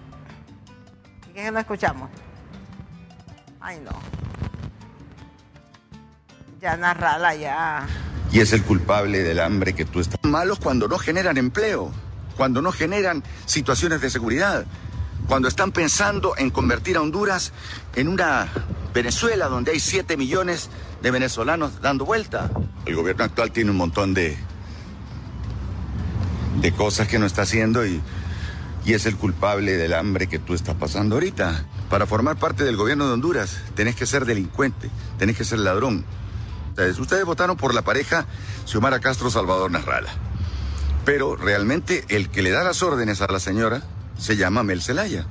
¿Y 1.30 1.34
qué 1.34 1.52
no 1.52 1.60
escuchamos? 1.60 2.10
Ay, 3.60 3.82
no. 3.84 4.15
Ya 6.66 6.78
Narrala, 6.78 7.36
ya 7.36 7.86
y 8.32 8.40
es 8.40 8.54
el 8.54 8.64
culpable 8.64 9.22
del 9.22 9.40
hambre 9.40 9.74
que 9.76 9.86
tú 9.86 10.00
estás. 10.00 10.20
Malos 10.24 10.58
cuando 10.58 10.88
no 10.88 10.98
generan 10.98 11.38
empleo, 11.38 11.92
cuando 12.36 12.60
no 12.60 12.72
generan 12.72 13.24
situaciones 13.46 14.02
de 14.02 14.10
seguridad, 14.10 14.66
cuando 15.28 15.48
están 15.48 15.72
pensando 15.72 16.34
en 16.36 16.50
convertir 16.50 16.98
a 16.98 17.02
Honduras 17.02 17.54
en 17.96 18.08
una 18.08 18.48
Venezuela 18.96 19.48
donde 19.48 19.74
hay 19.74 19.80
7 19.80 20.18
millones 20.18 20.72
de 21.04 21.12
venezolanos 21.12 21.82
dando 21.84 22.04
vuelta. 22.04 22.50
El 22.88 22.96
gobierno 22.96 23.26
actual 23.26 23.52
tiene 23.52 23.70
un 23.70 23.78
montón 23.78 24.16
de, 24.16 24.36
de 26.62 26.72
cosas 26.72 27.08
que 27.08 27.20
no 27.20 27.28
está 27.28 27.44
haciendo 27.44 27.86
y, 27.86 28.02
y 28.86 28.94
es 28.94 29.06
el 29.06 29.18
culpable 29.18 29.78
del 29.78 29.94
hambre 29.94 30.26
que 30.26 30.40
tú 30.40 30.56
estás 30.56 30.74
pasando 30.74 31.14
ahorita. 31.14 31.68
Para 31.92 32.08
formar 32.08 32.38
parte 32.38 32.64
del 32.64 32.76
gobierno 32.76 33.06
de 33.06 33.14
Honduras 33.14 33.62
tenés 33.76 33.96
que 33.96 34.08
ser 34.08 34.26
delincuente, 34.26 34.90
tenés 35.20 35.38
que 35.38 35.46
ser 35.46 35.60
ladrón. 35.60 36.04
Ustedes, 36.78 37.26
votaron 37.26 37.56
por 37.56 37.74
la 37.74 37.84
pareja 37.84 38.26
Xiomara 38.66 39.00
Castro 39.00 39.30
Salvador 39.30 39.72
Narrala. 39.72 40.10
Pero 41.06 41.36
realmente 41.36 42.04
el 42.10 42.30
que 42.30 42.42
le 42.42 42.52
da 42.52 42.64
las 42.64 42.84
órdenes 42.84 43.22
a 43.22 43.28
la 43.28 43.40
señora 43.40 43.82
se 44.18 44.36
llama 44.36 44.64
Mel 44.64 44.82
Zelaya, 44.82 45.26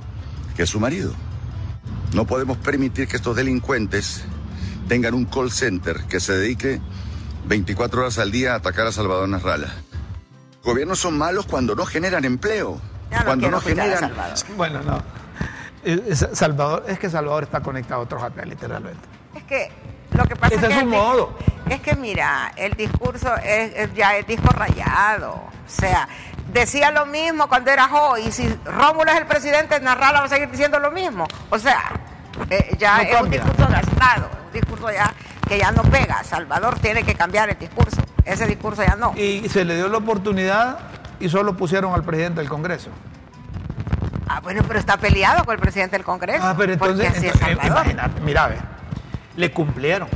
que 0.55 0.63
es 0.63 0.69
su 0.69 0.79
marido. 0.79 1.13
No 2.13 2.25
podemos 2.25 2.57
permitir 2.57 3.07
que 3.07 3.17
estos 3.17 3.35
delincuentes 3.35 4.23
tengan 4.87 5.13
un 5.13 5.25
call 5.25 5.51
center 5.51 6.05
que 6.05 6.19
se 6.19 6.33
dedique 6.33 6.81
24 7.47 8.01
horas 8.01 8.17
al 8.17 8.31
día 8.31 8.53
a 8.53 8.55
atacar 8.55 8.87
a 8.87 8.91
Salvador 8.91 9.29
Narrala. 9.29 9.71
Gobiernos 10.63 10.97
son 10.97 11.15
malos 11.15 11.45
cuando 11.45 11.75
no 11.75 11.85
generan 11.85 12.25
empleo. 12.25 12.81
cuando 13.23 13.51
no 13.51 13.61
generan. 13.61 14.11
Bueno, 14.57 14.81
no. 14.81 15.03
Salvador, 16.33 16.85
es 16.87 16.97
que 16.97 17.07
Salvador 17.07 17.43
está 17.43 17.61
conectado 17.61 18.01
a 18.01 18.03
otros 18.03 18.21
satélites 18.21 18.67
realmente. 18.67 19.07
Es 19.35 19.43
que 19.43 19.71
lo 20.15 20.25
que 20.25 20.35
pasa 20.35 20.55
es, 20.55 20.61
que 20.61 20.85
modo. 20.85 21.37
es 21.69 21.81
que 21.81 21.95
mira, 21.95 22.51
el 22.55 22.73
discurso 22.73 23.35
es, 23.43 23.93
ya 23.93 24.17
es 24.17 24.25
disco 24.27 24.47
rayado. 24.49 25.33
O 25.33 25.69
sea, 25.69 26.07
decía 26.51 26.91
lo 26.91 27.05
mismo 27.05 27.47
cuando 27.47 27.71
era 27.71 27.87
joven 27.87 28.27
y 28.27 28.31
si 28.31 28.47
Rómulo 28.65 29.11
es 29.11 29.17
el 29.17 29.25
presidente, 29.25 29.79
Narrala 29.79 30.19
va 30.19 30.25
a 30.25 30.29
seguir 30.29 30.49
diciendo 30.49 30.79
lo 30.79 30.91
mismo. 30.91 31.27
O 31.49 31.59
sea, 31.59 31.91
eh, 32.49 32.75
ya 32.77 33.01
es 33.01 33.21
un 33.21 33.29
discurso 33.29 33.67
gastado, 33.67 34.29
un 34.47 34.53
discurso 34.53 34.91
ya 34.91 35.13
que 35.47 35.59
ya 35.59 35.71
no 35.71 35.83
pega. 35.83 36.23
Salvador 36.23 36.79
tiene 36.79 37.03
que 37.03 37.15
cambiar 37.15 37.49
el 37.49 37.57
discurso. 37.57 38.01
Ese 38.23 38.47
discurso 38.47 38.83
ya 38.83 38.95
no. 38.95 39.13
Y 39.15 39.47
se 39.49 39.65
le 39.65 39.75
dio 39.75 39.87
la 39.87 39.97
oportunidad 39.97 40.79
y 41.19 41.29
solo 41.29 41.55
pusieron 41.55 41.93
al 41.93 42.03
presidente 42.03 42.41
del 42.41 42.49
Congreso. 42.49 42.89
Ah, 44.27 44.39
bueno, 44.41 44.63
pero 44.67 44.79
está 44.79 44.97
peleado 44.97 45.45
con 45.45 45.53
el 45.53 45.61
presidente 45.61 45.95
del 45.95 46.05
Congreso. 46.05 46.43
Ah, 46.43 46.55
pero 46.57 46.73
entonces, 46.73 47.23
imagínate, 47.63 48.19
mira, 48.21 48.47
ve 48.47 48.57
le 49.35 49.51
cumplieron. 49.51 50.07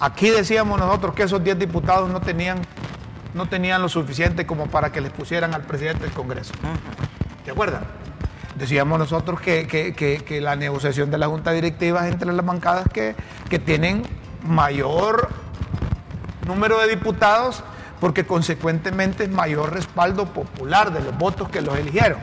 Aquí 0.00 0.30
decíamos 0.30 0.78
nosotros 0.78 1.14
que 1.14 1.22
esos 1.22 1.42
10 1.42 1.58
diputados 1.58 2.10
no 2.10 2.20
tenían, 2.20 2.58
no 3.34 3.46
tenían 3.46 3.80
lo 3.80 3.88
suficiente 3.88 4.46
como 4.46 4.66
para 4.66 4.90
que 4.90 5.00
les 5.00 5.12
pusieran 5.12 5.54
al 5.54 5.62
presidente 5.62 6.04
del 6.04 6.12
Congreso. 6.12 6.52
¿De 7.44 7.52
acuerdo? 7.52 7.78
Decíamos 8.56 8.98
nosotros 8.98 9.40
que, 9.40 10.40
la 10.42 10.56
negociación 10.56 11.10
de 11.10 11.18
la 11.18 11.28
Junta 11.28 11.52
Directiva 11.52 12.06
es 12.06 12.12
entre 12.12 12.32
las 12.32 12.44
bancadas 12.44 12.86
que, 12.92 13.14
que 13.48 13.58
tienen 13.58 14.02
mayor 14.42 15.28
número 16.46 16.80
de 16.80 16.88
diputados 16.88 17.62
porque 18.00 18.26
consecuentemente 18.26 19.24
es 19.24 19.30
mayor 19.30 19.72
respaldo 19.72 20.26
popular 20.26 20.92
de 20.92 21.00
los 21.00 21.16
votos 21.16 21.48
que 21.48 21.62
los 21.62 21.78
eligieron. 21.78 22.18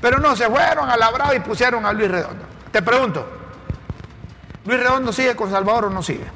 Pero 0.00 0.18
no, 0.18 0.34
se 0.34 0.48
fueron 0.48 0.90
a 0.90 0.96
la 0.96 1.10
brava 1.10 1.34
y 1.36 1.40
pusieron 1.40 1.86
a 1.86 1.92
Luis 1.92 2.10
Redondo. 2.10 2.44
Te 2.72 2.82
pregunto, 2.82 3.39
¿Luis 4.64 4.78
Redondo 4.78 5.12
sigue 5.12 5.34
con 5.36 5.50
Salvador 5.50 5.86
o 5.86 5.90
no 5.90 6.02
sigue? 6.02 6.26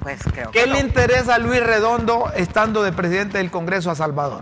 Pues 0.00 0.22
creo 0.24 0.50
¿Qué 0.50 0.60
que 0.60 0.66
le 0.66 0.74
no. 0.74 0.86
interesa 0.86 1.36
a 1.36 1.38
Luis 1.38 1.62
Redondo 1.64 2.32
estando 2.34 2.82
de 2.82 2.92
presidente 2.92 3.38
del 3.38 3.50
Congreso 3.50 3.90
a 3.90 3.94
Salvador? 3.94 4.40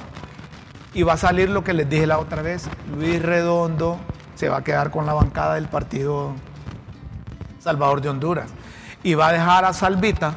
Y 0.95 1.03
va 1.03 1.15
a 1.15 1.17
salir 1.17 1.51
lo 1.51 1.63
que 1.63 1.73
les 1.73 1.89
dije 1.89 2.07
la 2.07 2.19
otra 2.19 2.43
vez. 2.43 2.69
Luis 2.97 3.23
Redondo 3.23 3.99
se 4.35 4.49
va 4.49 4.59
a 4.59 4.65
quedar 4.65 4.91
con 4.91 5.07
la 5.07 5.13
bancada 5.13 5.55
del 5.55 5.69
partido 5.69 6.33
Salvador 7.59 8.01
de 8.01 8.09
Honduras. 8.09 8.51
Y 9.03 9.15
va 9.15 9.29
a 9.29 9.33
dejar 9.33 9.65
a 9.65 9.73
Salvita 9.73 10.35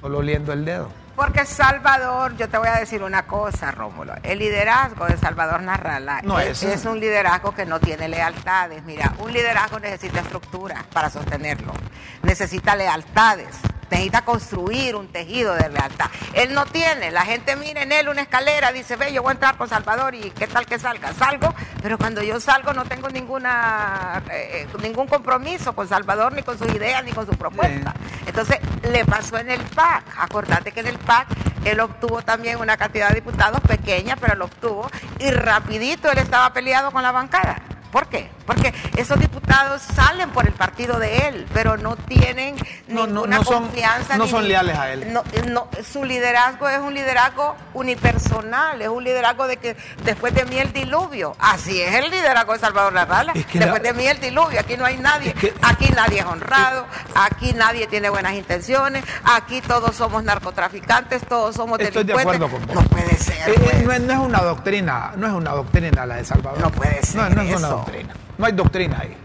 solo 0.00 0.18
oliendo 0.18 0.52
el 0.52 0.64
dedo. 0.64 0.88
Porque 1.22 1.46
Salvador, 1.46 2.36
yo 2.36 2.48
te 2.48 2.58
voy 2.58 2.66
a 2.66 2.80
decir 2.80 3.00
una 3.04 3.22
cosa, 3.28 3.70
Rómulo. 3.70 4.12
El 4.24 4.40
liderazgo 4.40 5.06
de 5.06 5.16
Salvador 5.16 5.62
Narrala 5.62 6.20
No 6.24 6.40
es, 6.40 6.64
es- 6.64 6.80
es 6.80 6.84
un 6.84 6.98
liderazgo 6.98 7.54
que 7.54 7.64
no 7.64 7.78
tiene 7.78 8.08
lealtades. 8.08 8.82
Mira, 8.82 9.12
un 9.20 9.32
liderazgo 9.32 9.78
necesita 9.78 10.18
estructura 10.18 10.84
para 10.92 11.10
sostenerlo. 11.10 11.74
Necesita 12.22 12.74
lealtades. 12.74 13.56
Necesita 13.92 14.24
construir 14.24 14.96
un 14.96 15.08
tejido 15.08 15.54
de 15.54 15.68
lealtad. 15.68 16.10
Él 16.32 16.54
no 16.54 16.64
tiene. 16.64 17.10
La 17.10 17.26
gente 17.26 17.56
mira 17.56 17.82
en 17.82 17.92
él 17.92 18.08
una 18.08 18.22
escalera, 18.22 18.72
dice, 18.72 18.96
ve, 18.96 19.12
yo 19.12 19.20
voy 19.22 19.32
a 19.32 19.32
entrar 19.34 19.58
con 19.58 19.68
Salvador 19.68 20.14
y 20.14 20.30
qué 20.30 20.46
tal 20.46 20.64
que 20.64 20.78
salga. 20.78 21.12
Salgo, 21.12 21.54
pero 21.82 21.98
cuando 21.98 22.22
yo 22.22 22.40
salgo 22.40 22.72
no 22.72 22.86
tengo 22.86 23.10
ninguna 23.10 24.22
eh, 24.30 24.66
ningún 24.82 25.06
compromiso 25.06 25.74
con 25.74 25.86
Salvador, 25.86 26.32
ni 26.32 26.42
con 26.42 26.58
sus 26.58 26.68
ideas, 26.74 27.04
ni 27.04 27.12
con 27.12 27.26
su 27.26 27.32
propuesta. 27.32 27.92
Entonces, 28.26 28.60
le 28.82 29.04
pasó 29.04 29.36
en 29.36 29.50
el 29.50 29.60
PAC. 29.60 30.04
Acordate 30.16 30.72
que 30.72 30.80
en 30.80 30.86
el 30.86 30.98
PAC 30.98 31.26
él 31.66 31.78
obtuvo 31.80 32.22
también 32.22 32.60
una 32.60 32.78
cantidad 32.78 33.10
de 33.10 33.16
diputados 33.16 33.60
pequeña, 33.60 34.16
pero 34.16 34.36
lo 34.36 34.46
obtuvo. 34.46 34.90
Y 35.18 35.30
rapidito 35.32 36.10
él 36.10 36.16
estaba 36.16 36.50
peleado 36.54 36.92
con 36.92 37.02
la 37.02 37.12
bancada. 37.12 37.56
¿Por 37.92 38.06
qué? 38.08 38.30
Porque 38.46 38.72
esos 38.96 39.20
diputados 39.20 39.82
salen 39.82 40.30
por 40.30 40.46
el 40.46 40.52
partido 40.54 40.98
de 40.98 41.28
él, 41.28 41.46
pero 41.52 41.76
no 41.76 41.94
tienen 41.96 42.56
No, 42.88 43.02
no, 43.06 43.06
ninguna 43.06 43.36
no 43.36 43.44
son- 43.44 43.62
confianza. 43.64 44.16
no 44.16 44.24
ni- 44.24 44.30
son 44.30 44.48
leales 44.48 44.76
a 44.78 44.90
él. 44.90 45.12
No, 45.12 45.22
no, 45.48 45.68
su 45.92 46.02
liderazgo 46.04 46.68
es 46.70 46.78
un 46.80 46.94
liderazgo 46.94 47.54
unipersonal, 47.74 48.80
es 48.82 48.88
un 48.88 49.04
liderazgo 49.04 49.46
de 49.46 49.58
que 49.58 49.76
después 50.04 50.34
de 50.34 50.44
mí 50.46 50.58
el 50.58 50.72
diluvio. 50.72 51.36
Así 51.38 51.80
es 51.80 51.94
el 51.94 52.10
liderazgo 52.10 52.54
de 52.54 52.58
Salvador 52.58 52.92
Larrala. 52.94 53.32
Es 53.34 53.46
que 53.46 53.58
después 53.58 53.82
la- 53.82 53.92
de 53.92 53.94
mí 53.98 54.06
el 54.06 54.18
diluvio. 54.20 54.58
Aquí 54.60 54.76
no 54.76 54.84
hay 54.84 54.96
nadie. 54.96 55.28
Es 55.30 55.34
que- 55.34 55.54
Aquí 55.62 55.90
nadie 55.94 56.20
es 56.20 56.24
honrado. 56.26 56.86
Aquí 57.14 57.52
nadie 57.52 57.86
tiene 57.86 58.08
buenas 58.10 58.32
intenciones. 58.34 59.04
Aquí 59.24 59.60
todos 59.60 59.94
somos 59.94 60.24
narcotraficantes. 60.24 61.22
Todos 61.28 61.54
somos 61.54 61.78
Estoy 61.78 62.04
de 62.04 62.12
delincuentes. 62.14 62.46
acuerdo 62.48 62.66
con 62.66 62.74
vos. 62.74 62.84
No 62.84 62.88
puede 62.90 63.16
ser. 63.18 63.50
Eh, 63.50 63.54
eh, 63.54 63.60
pues. 63.62 63.84
no, 63.84 63.92
es, 63.92 64.00
no 64.00 64.22
una 64.22 64.40
doctrina, 64.40 65.12
no 65.16 65.26
es 65.26 65.32
una 65.32 65.50
doctrina 65.52 66.06
la 66.06 66.16
de 66.16 66.24
Salvador. 66.24 66.60
No 66.60 66.70
puede 66.70 67.02
ser 67.02 67.16
No, 67.16 67.28
no 67.30 67.42
es 67.42 67.56
una 67.56 67.66
eso. 67.68 67.81
Doctrina. 67.84 68.14
No 68.38 68.46
hay 68.46 68.52
doctrina 68.52 68.98
ahí. 69.00 69.16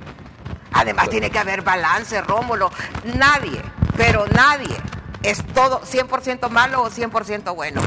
Además 0.74 1.10
tiene 1.10 1.30
que 1.30 1.40
haber 1.40 1.62
balance, 1.62 2.22
Rómulo. 2.22 2.70
Nadie, 3.16 3.62
pero 3.96 4.26
nadie 4.28 4.76
es 5.24 5.44
todo 5.54 5.82
100% 5.82 6.50
malo 6.50 6.84
o 6.84 6.90
100% 6.90 7.56
bueno. 7.56 7.82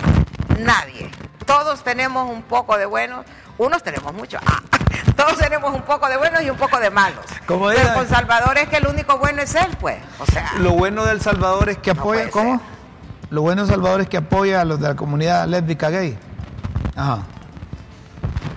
Nadie. 0.59 1.11
Todos 1.47 1.83
tenemos 1.85 2.29
un 2.31 2.43
poco 2.43 2.77
de 2.79 2.87
bueno, 2.87 3.25
unos 3.59 3.83
tenemos 3.83 4.13
mucho. 4.13 4.39
Ah, 4.47 4.61
todos 5.17 5.37
tenemos 5.39 5.75
un 5.75 5.83
poco 5.83 6.09
de 6.09 6.17
buenos 6.17 6.43
y 6.43 6.51
un 6.51 6.57
poco 6.57 6.79
de 6.81 6.91
malos. 6.91 7.25
Como 7.47 7.69
pero 7.69 7.95
con 7.95 8.09
Salvador 8.09 8.59
es 8.59 8.69
que 8.69 8.77
el 8.77 8.87
único 8.87 9.19
bueno 9.19 9.43
es 9.43 9.55
él, 9.55 9.77
pues. 9.81 9.99
O 10.19 10.27
sea, 10.27 10.53
Lo 10.59 10.73
bueno 10.73 11.05
del 11.05 11.21
Salvador 11.21 11.69
es 11.69 11.79
que 11.79 11.91
apoya. 11.93 12.31
¿Cómo? 12.31 12.59
ser. 12.59 12.67
Lo 13.31 13.43
bueno 13.43 13.65
de 13.65 13.73
Salvador 13.73 14.01
es 14.01 14.09
que 14.09 14.17
apoya 14.17 14.61
a 14.61 14.65
los 14.65 14.81
de 14.81 14.89
la 14.89 14.97
comunidad 14.97 15.47
lésbica 15.47 15.91
gay. 15.91 16.19
Ajá. 16.97 17.19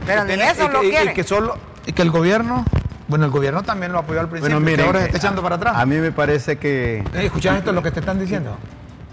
pero 0.06 0.24
ni 0.24 0.30
tiene- 0.36 0.50
eso 0.52 0.66
y 0.66 0.70
lo 0.70 0.84
y- 0.84 0.90
quiere. 0.90 1.12
Y 1.12 1.14
que 1.14 1.24
solo. 1.24 1.58
Y 1.86 1.94
que 1.94 2.02
el 2.02 2.12
gobierno. 2.12 2.66
Bueno, 3.08 3.26
el 3.26 3.32
gobierno 3.32 3.64
también 3.64 3.92
lo 3.92 4.00
apoyó 4.00 4.22
al 4.22 4.30
principio. 4.30 4.56
Bueno, 4.56 4.66
que 4.66 4.72
miren, 4.72 4.86
ahora 4.88 5.00
se 5.02 5.06
está 5.08 5.18
echando 5.18 5.42
para 5.44 5.56
atrás. 5.58 5.76
a 5.78 5.86
mí 5.86 5.98
me 5.98 6.12
parece 6.12 6.58
que... 6.58 7.00
Eh, 7.14 7.26
¿Escuchas 7.26 7.58
esto 7.58 7.72
lo 7.74 7.84
que 7.84 7.92
te 7.92 8.00
están 8.00 8.18
diciendo? 8.18 8.56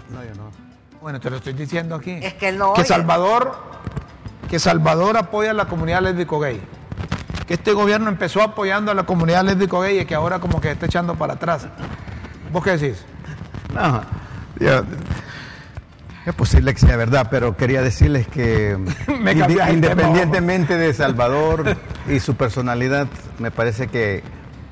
No, 0.09 0.23
yo 0.23 0.33
no. 0.35 0.49
Bueno, 1.01 1.19
te 1.19 1.29
lo 1.29 1.37
estoy 1.37 1.53
diciendo 1.53 1.95
aquí. 1.95 2.11
Es 2.21 2.33
que 2.35 2.51
no 2.53 2.73
Que 2.73 2.81
oye. 2.81 2.87
Salvador, 2.87 3.57
que 4.49 4.59
Salvador 4.59 5.17
apoya 5.17 5.51
a 5.51 5.53
la 5.53 5.65
comunidad 5.65 6.01
lésbico 6.01 6.39
gay. 6.39 6.61
Que 7.45 7.55
este 7.55 7.73
gobierno 7.73 8.07
empezó 8.09 8.41
apoyando 8.41 8.91
a 8.91 8.95
la 8.95 9.03
comunidad 9.03 9.43
lésbico 9.43 9.81
gay 9.81 9.99
y 9.99 10.05
que 10.05 10.15
ahora 10.15 10.39
como 10.39 10.61
que 10.61 10.71
está 10.71 10.85
echando 10.85 11.15
para 11.15 11.33
atrás. 11.33 11.67
¿Vos 12.53 12.63
qué 12.63 12.77
decís? 12.77 13.03
No, 13.73 14.01
yo- 14.59 14.83
es 16.25 16.33
posible 16.35 16.73
que 16.73 16.79
sea 16.79 16.95
verdad, 16.97 17.27
pero 17.31 17.55
quería 17.57 17.81
decirles 17.81 18.27
que 18.27 18.77
independientemente 19.71 20.77
de 20.77 20.93
Salvador 20.93 21.75
y 22.07 22.19
su 22.19 22.35
personalidad, 22.35 23.07
me 23.39 23.51
parece 23.51 23.87
que 23.87 24.23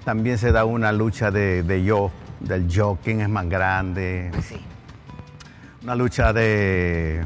también 0.06 0.38
se 0.38 0.52
da 0.52 0.66
una 0.66 0.92
lucha 0.92 1.32
de, 1.32 1.64
de 1.64 1.84
yo, 1.84 2.12
del 2.40 2.68
yo, 2.68 2.98
quién 3.04 3.22
es 3.22 3.30
más 3.30 3.48
grande, 3.50 4.30
Pues 4.34 4.46
sí. 4.46 4.58
una 5.84 5.96
lucha 5.96 6.34
de 6.34 7.24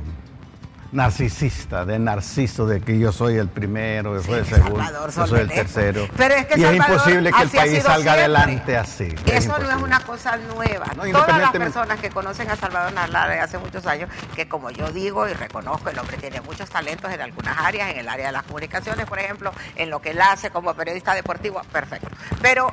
narcisista, 0.94 1.86
de 1.86 1.98
narciso, 1.98 2.66
de 2.66 2.80
que 2.80 2.98
yo 2.98 3.12
soy 3.12 3.38
el 3.38 3.50
primero, 3.50 4.16
yo 4.16 4.24
soy 4.24 4.40
el 4.40 4.46
segundo, 4.46 4.84
Salvador 4.84 5.12
yo 5.12 5.28
soy 5.28 5.40
el 5.42 5.50
tercero. 5.50 6.08
Pero 6.16 6.36
es 6.36 6.46
que 6.46 6.60
y 6.60 6.64
es 6.64 6.76
imposible 6.76 7.32
que 7.32 7.42
el 7.42 7.50
país 7.50 7.84
salga 7.84 7.96
siempre. 7.96 8.12
adelante 8.12 8.78
así. 8.78 9.16
es 9.26 9.46
Eso 9.46 9.58
no 9.58 9.70
es 9.70 9.82
una 9.82 10.00
cosa 10.02 10.38
nueva. 10.38 10.86
No, 10.96 11.04
Todas 11.12 11.40
las 11.40 11.52
personas 11.52 12.00
que 12.00 12.10
conocen 12.10 12.50
a 12.50 12.56
Salvador 12.56 12.94
Narlara 12.94 13.34
de 13.34 13.40
hace 13.40 13.58
muchos 13.58 13.86
años, 13.88 14.10
que 14.36 14.48
como 14.48 14.70
yo 14.70 14.92
digo 14.92 15.28
y 15.28 15.34
reconozco, 15.34 15.90
el 15.90 15.98
hombre 15.98 16.18
tiene 16.18 16.42
muchos 16.42 16.70
talentos 16.70 17.12
en 17.12 17.22
algunas 17.22 17.58
áreas, 17.58 17.90
en 17.90 18.00
el 18.00 18.08
área 18.08 18.28
de 18.28 18.32
las 18.32 18.44
comunicaciones, 18.44 19.06
por 19.08 19.20
ejemplo, 19.20 19.52
en 19.76 19.90
lo 19.90 20.00
que 20.00 20.12
él 20.12 20.22
hace 20.22 20.52
como 20.52 20.74
periodista 20.76 21.16
deportivo, 21.16 21.62
perfecto. 21.72 22.10
Pero 22.42 22.72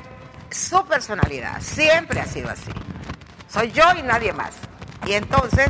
su 0.51 0.85
personalidad 0.85 1.59
siempre 1.61 2.21
ha 2.21 2.25
sido 2.25 2.49
así. 2.49 2.71
Soy 3.49 3.71
yo 3.71 3.83
y 3.97 4.03
nadie 4.03 4.31
más. 4.31 4.53
Y 5.07 5.13
entonces, 5.13 5.69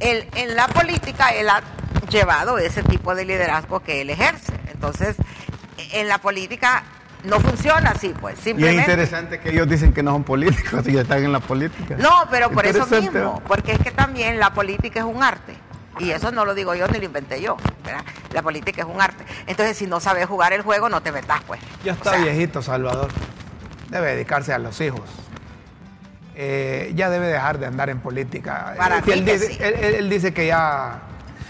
él, 0.00 0.28
en 0.34 0.54
la 0.54 0.68
política, 0.68 1.30
él 1.30 1.48
ha 1.48 1.62
llevado 2.08 2.58
ese 2.58 2.82
tipo 2.82 3.14
de 3.14 3.24
liderazgo 3.24 3.80
que 3.80 4.00
él 4.02 4.10
ejerce. 4.10 4.52
Entonces, 4.72 5.16
en 5.92 6.08
la 6.08 6.18
política 6.18 6.82
no 7.24 7.40
funciona 7.40 7.90
así, 7.90 8.14
pues. 8.20 8.34
Y 8.36 8.38
es 8.38 8.44
Simplemente. 8.44 8.80
interesante 8.82 9.40
que 9.40 9.50
ellos 9.50 9.68
dicen 9.68 9.92
que 9.92 10.02
no 10.02 10.12
son 10.12 10.24
políticos 10.24 10.86
y 10.86 10.96
están 10.96 11.24
en 11.24 11.32
la 11.32 11.40
política. 11.40 11.96
No, 11.98 12.10
pero 12.30 12.50
por 12.50 12.66
eso 12.66 12.86
mismo, 12.86 13.42
porque 13.48 13.72
es 13.72 13.78
que 13.80 13.90
también 13.90 14.38
la 14.38 14.52
política 14.54 15.00
es 15.00 15.06
un 15.06 15.22
arte. 15.22 15.54
Y 15.98 16.10
eso 16.10 16.30
no 16.30 16.44
lo 16.44 16.54
digo 16.54 16.74
yo 16.74 16.86
ni 16.88 16.98
lo 16.98 17.04
inventé 17.06 17.40
yo, 17.40 17.56
¿verdad? 17.82 18.04
La 18.32 18.42
política 18.42 18.82
es 18.82 18.86
un 18.88 19.00
arte. 19.00 19.24
Entonces, 19.46 19.78
si 19.78 19.86
no 19.86 19.98
sabes 19.98 20.26
jugar 20.26 20.52
el 20.52 20.60
juego, 20.60 20.90
no 20.90 21.00
te 21.00 21.10
metas, 21.10 21.40
pues. 21.46 21.58
Ya 21.84 21.92
está 21.92 22.10
O 22.10 22.12
sea, 22.14 22.22
viejito 22.22 22.60
Salvador. 22.60 23.08
Debe 23.88 24.08
dedicarse 24.14 24.52
a 24.52 24.58
los 24.58 24.78
hijos. 24.82 25.00
Eh, 26.34 26.92
ya 26.94 27.08
debe 27.08 27.26
dejar 27.28 27.58
de 27.58 27.66
andar 27.66 27.88
en 27.88 28.00
política. 28.00 28.74
Para 28.76 28.98
Eh, 28.98 29.02
él, 29.06 29.24
dice, 29.24 29.48
sí. 29.48 29.56
él- 29.58 29.74
él- 29.80 29.94
él 29.94 30.10
dice 30.10 30.34
que 30.34 30.46
ya... 30.46 31.00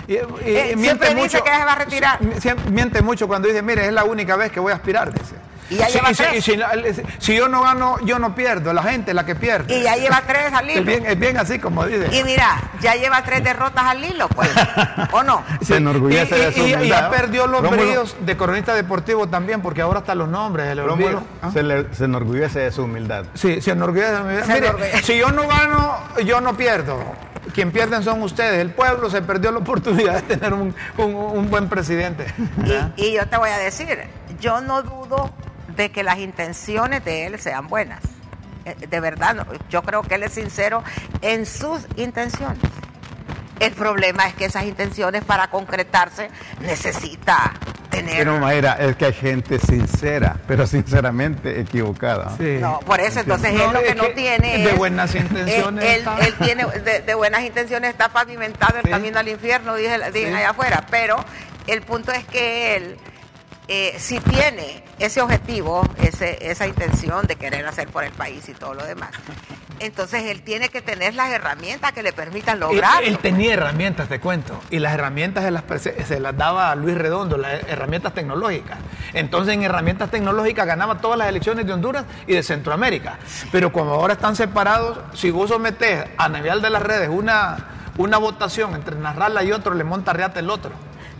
y- 0.08 0.12
y- 0.14 0.16
Eh, 0.44 0.74
y 0.76 0.80
siempre 0.82 1.14
dice 1.14 1.40
que 1.42 1.50
se 1.50 1.64
va 1.64 1.72
a 1.72 1.76
retirar. 1.76 2.18
Sie- 2.40 2.54
Miente 2.70 3.02
mucho 3.02 3.26
cuando 3.28 3.48
dice, 3.48 3.62
mire, 3.62 3.86
es 3.86 3.92
la 3.92 4.04
única 4.04 4.36
vez 4.36 4.50
que 4.52 4.60
voy 4.60 4.72
a 4.72 4.76
aspirar, 4.76 5.12
dice. 5.12 5.34
Y 5.68 5.78
ya 5.78 5.88
lleva 5.88 6.10
si, 6.10 6.14
tres. 6.22 6.44
si- 6.44 6.52
si- 6.94 7.02
si 7.18 7.34
yo 7.36 7.48
no 7.48 7.60
gano, 7.62 7.96
yo 8.04 8.20
no 8.20 8.36
pierdo, 8.36 8.72
la 8.72 8.84
gente 8.84 9.10
es 9.10 9.16
la 9.16 9.26
que 9.26 9.34
pierde. 9.34 9.76
Y 9.76 9.82
ya 9.82 9.96
lleva 9.96 10.22
tres 10.24 10.52
al 10.52 10.70
es 10.70 10.76
hilo. 10.76 10.84
bien, 10.84 11.04
es 11.06 11.18
bien 11.18 11.36
así 11.38 11.58
como 11.58 11.84
dice. 11.84 12.06
Y 12.16 12.22
mira, 12.22 12.56
ya 12.80 12.94
lleva 12.94 13.20
tres 13.24 13.42
derrotas 13.42 13.82
al 13.82 14.04
hilo, 14.04 14.28
pues. 14.28 14.48
¿O 15.10 15.24
no? 15.24 15.42
Se 15.62 15.78
enorgullece 15.78 16.38
y, 16.38 16.40
de 16.40 16.52
su 16.52 16.60
y- 16.60 16.70
y- 16.70 16.74
humildad. 16.76 17.00
ya 17.00 17.10
perdió 17.10 17.48
los 17.48 17.62
Rómulo- 17.62 17.84
bríos 17.84 18.16
de 18.20 18.36
cronista 18.36 18.74
deportivo 18.74 19.26
también, 19.26 19.60
porque 19.60 19.82
ahora 19.82 19.98
hasta 19.98 20.14
los 20.14 20.28
nombres 20.28 20.68
se 20.68 20.76
le 20.76 20.84
Rómulo. 20.84 21.24
¿Ah? 21.42 21.50
se, 21.52 21.64
le- 21.64 21.92
se 21.92 22.04
enorgullece 22.04 22.60
de 22.60 22.70
su 22.70 22.84
humildad. 22.84 23.24
Sí, 23.34 23.60
se 23.60 23.72
enorgullece. 23.72 24.44
Se 24.44 24.52
Mire, 24.52 24.66
enorgullece. 24.68 25.02
si 25.02 25.16
yo 25.18 25.32
no 25.32 25.48
gano, 25.48 25.96
yo 26.24 26.40
no 26.40 26.56
pierdo. 26.56 27.00
Quien 27.56 27.72
pierden 27.72 28.04
son 28.04 28.22
ustedes. 28.22 28.60
El 28.60 28.70
pueblo 28.70 29.08
se 29.10 29.22
perdió 29.22 29.50
la 29.50 29.58
oportunidad 29.58 30.22
de 30.22 30.36
tener 30.36 30.52
un, 30.52 30.74
un- 30.98 31.14
un 31.14 31.50
buen 31.50 31.68
presidente. 31.70 32.26
Y, 32.96 33.06
y 33.06 33.12
yo 33.14 33.26
te 33.26 33.36
voy 33.38 33.48
a 33.50 33.56
decir, 33.58 33.98
yo 34.38 34.60
no 34.60 34.82
dudo 34.82 35.32
de 35.74 35.90
que 35.90 36.02
las 36.02 36.18
intenciones 36.18 37.02
de 37.04 37.26
él 37.26 37.40
sean 37.40 37.66
buenas. 37.68 38.00
Eh, 38.66 38.76
De 38.88 39.00
verdad, 39.00 39.46
yo 39.70 39.82
creo 39.82 40.02
que 40.02 40.16
él 40.16 40.22
es 40.24 40.34
sincero 40.34 40.84
en 41.22 41.46
sus 41.46 41.80
intenciones. 41.96 42.58
El 43.60 43.72
problema 43.72 44.26
es 44.28 44.34
que 44.34 44.44
esas 44.46 44.64
intenciones 44.64 45.24
para 45.24 45.48
concretarse 45.48 46.28
necesita 46.60 47.54
tener... 47.90 48.18
Pero 48.18 48.38
Mayra, 48.38 48.72
es 48.74 48.96
que 48.96 49.06
hay 49.06 49.12
gente 49.14 49.58
sincera, 49.58 50.36
pero 50.46 50.66
sinceramente 50.66 51.60
equivocada. 51.60 52.36
Sí. 52.36 52.58
No, 52.60 52.80
por 52.80 53.00
eso 53.00 53.20
entonces 53.20 53.54
No, 53.54 53.64
él 53.66 53.72
lo 53.72 53.82
que 53.82 53.94
no 53.94 54.04
tiene 54.08 54.58
de 54.58 54.70
es- 54.72 54.76
buenas 54.76 55.14
intenciones 55.14 55.84
Él, 55.84 55.88
él- 55.88 55.98
está. 56.00 56.18
él 56.18 56.34
tiene 56.34 56.66
de, 56.66 57.00
de 57.00 57.14
buenas 57.14 57.42
intenciones 57.44 57.90
está 57.90 58.08
pavimentado 58.10 58.76
el 58.78 58.84
Sí. 58.84 58.90
camino 58.90 59.18
al 59.18 59.28
infierno, 59.28 59.74
dije, 59.74 59.98
dije 60.12 60.28
Sí. 60.28 60.34
allá 60.34 60.50
afuera. 60.50 60.84
Pero 60.90 61.16
el 61.66 61.80
punto 61.82 62.12
es 62.12 62.24
que 62.26 62.76
él 62.76 62.96
eh, 63.68 63.94
si 63.98 64.20
tiene 64.20 64.84
ese 64.98 65.20
objetivo, 65.20 65.82
ese, 66.02 66.50
esa 66.50 66.66
intención 66.66 67.26
de 67.26 67.36
querer 67.36 67.66
hacer 67.66 67.88
por 67.88 68.04
el 68.04 68.12
país 68.12 68.48
y 68.48 68.52
todo 68.54 68.74
lo 68.74 68.84
demás, 68.84 69.10
entonces 69.78 70.22
él 70.24 70.40
tiene 70.42 70.70
que 70.70 70.80
tener 70.80 71.14
las 71.14 71.30
herramientas 71.30 71.92
que 71.92 72.02
le 72.02 72.12
permitan 72.14 72.58
lograrlo. 72.60 73.00
Él, 73.00 73.08
él 73.14 73.18
tenía 73.18 73.52
herramientas, 73.54 74.08
te 74.08 74.20
cuento, 74.20 74.58
y 74.70 74.78
las 74.78 74.94
herramientas 74.94 75.44
se 75.44 75.50
las, 75.50 75.64
prese- 75.66 76.02
se 76.06 76.18
las 76.18 76.34
daba 76.36 76.70
a 76.70 76.76
Luis 76.76 76.96
Redondo, 76.96 77.36
las 77.36 77.62
herramientas 77.68 78.14
tecnológicas. 78.14 78.78
Entonces 79.12 79.52
en 79.54 79.62
herramientas 79.64 80.10
tecnológicas 80.10 80.66
ganaba 80.66 80.98
todas 81.00 81.18
las 81.18 81.28
elecciones 81.28 81.66
de 81.66 81.72
Honduras 81.74 82.04
y 82.26 82.32
de 82.34 82.42
Centroamérica. 82.42 83.18
Pero 83.52 83.70
como 83.72 83.92
ahora 83.92 84.14
están 84.14 84.34
separados, 84.36 84.98
si 85.14 85.30
vos 85.30 85.50
sometés 85.50 86.04
a 86.16 86.28
nivel 86.30 86.62
de 86.62 86.70
las 86.70 86.82
redes 86.82 87.10
una, 87.10 87.56
una 87.98 88.16
votación 88.16 88.74
entre 88.74 88.96
Narrala 88.96 89.42
y 89.44 89.52
otro, 89.52 89.74
le 89.74 89.84
monta 89.84 90.12
reata 90.14 90.40
el 90.40 90.48
otro. 90.48 90.70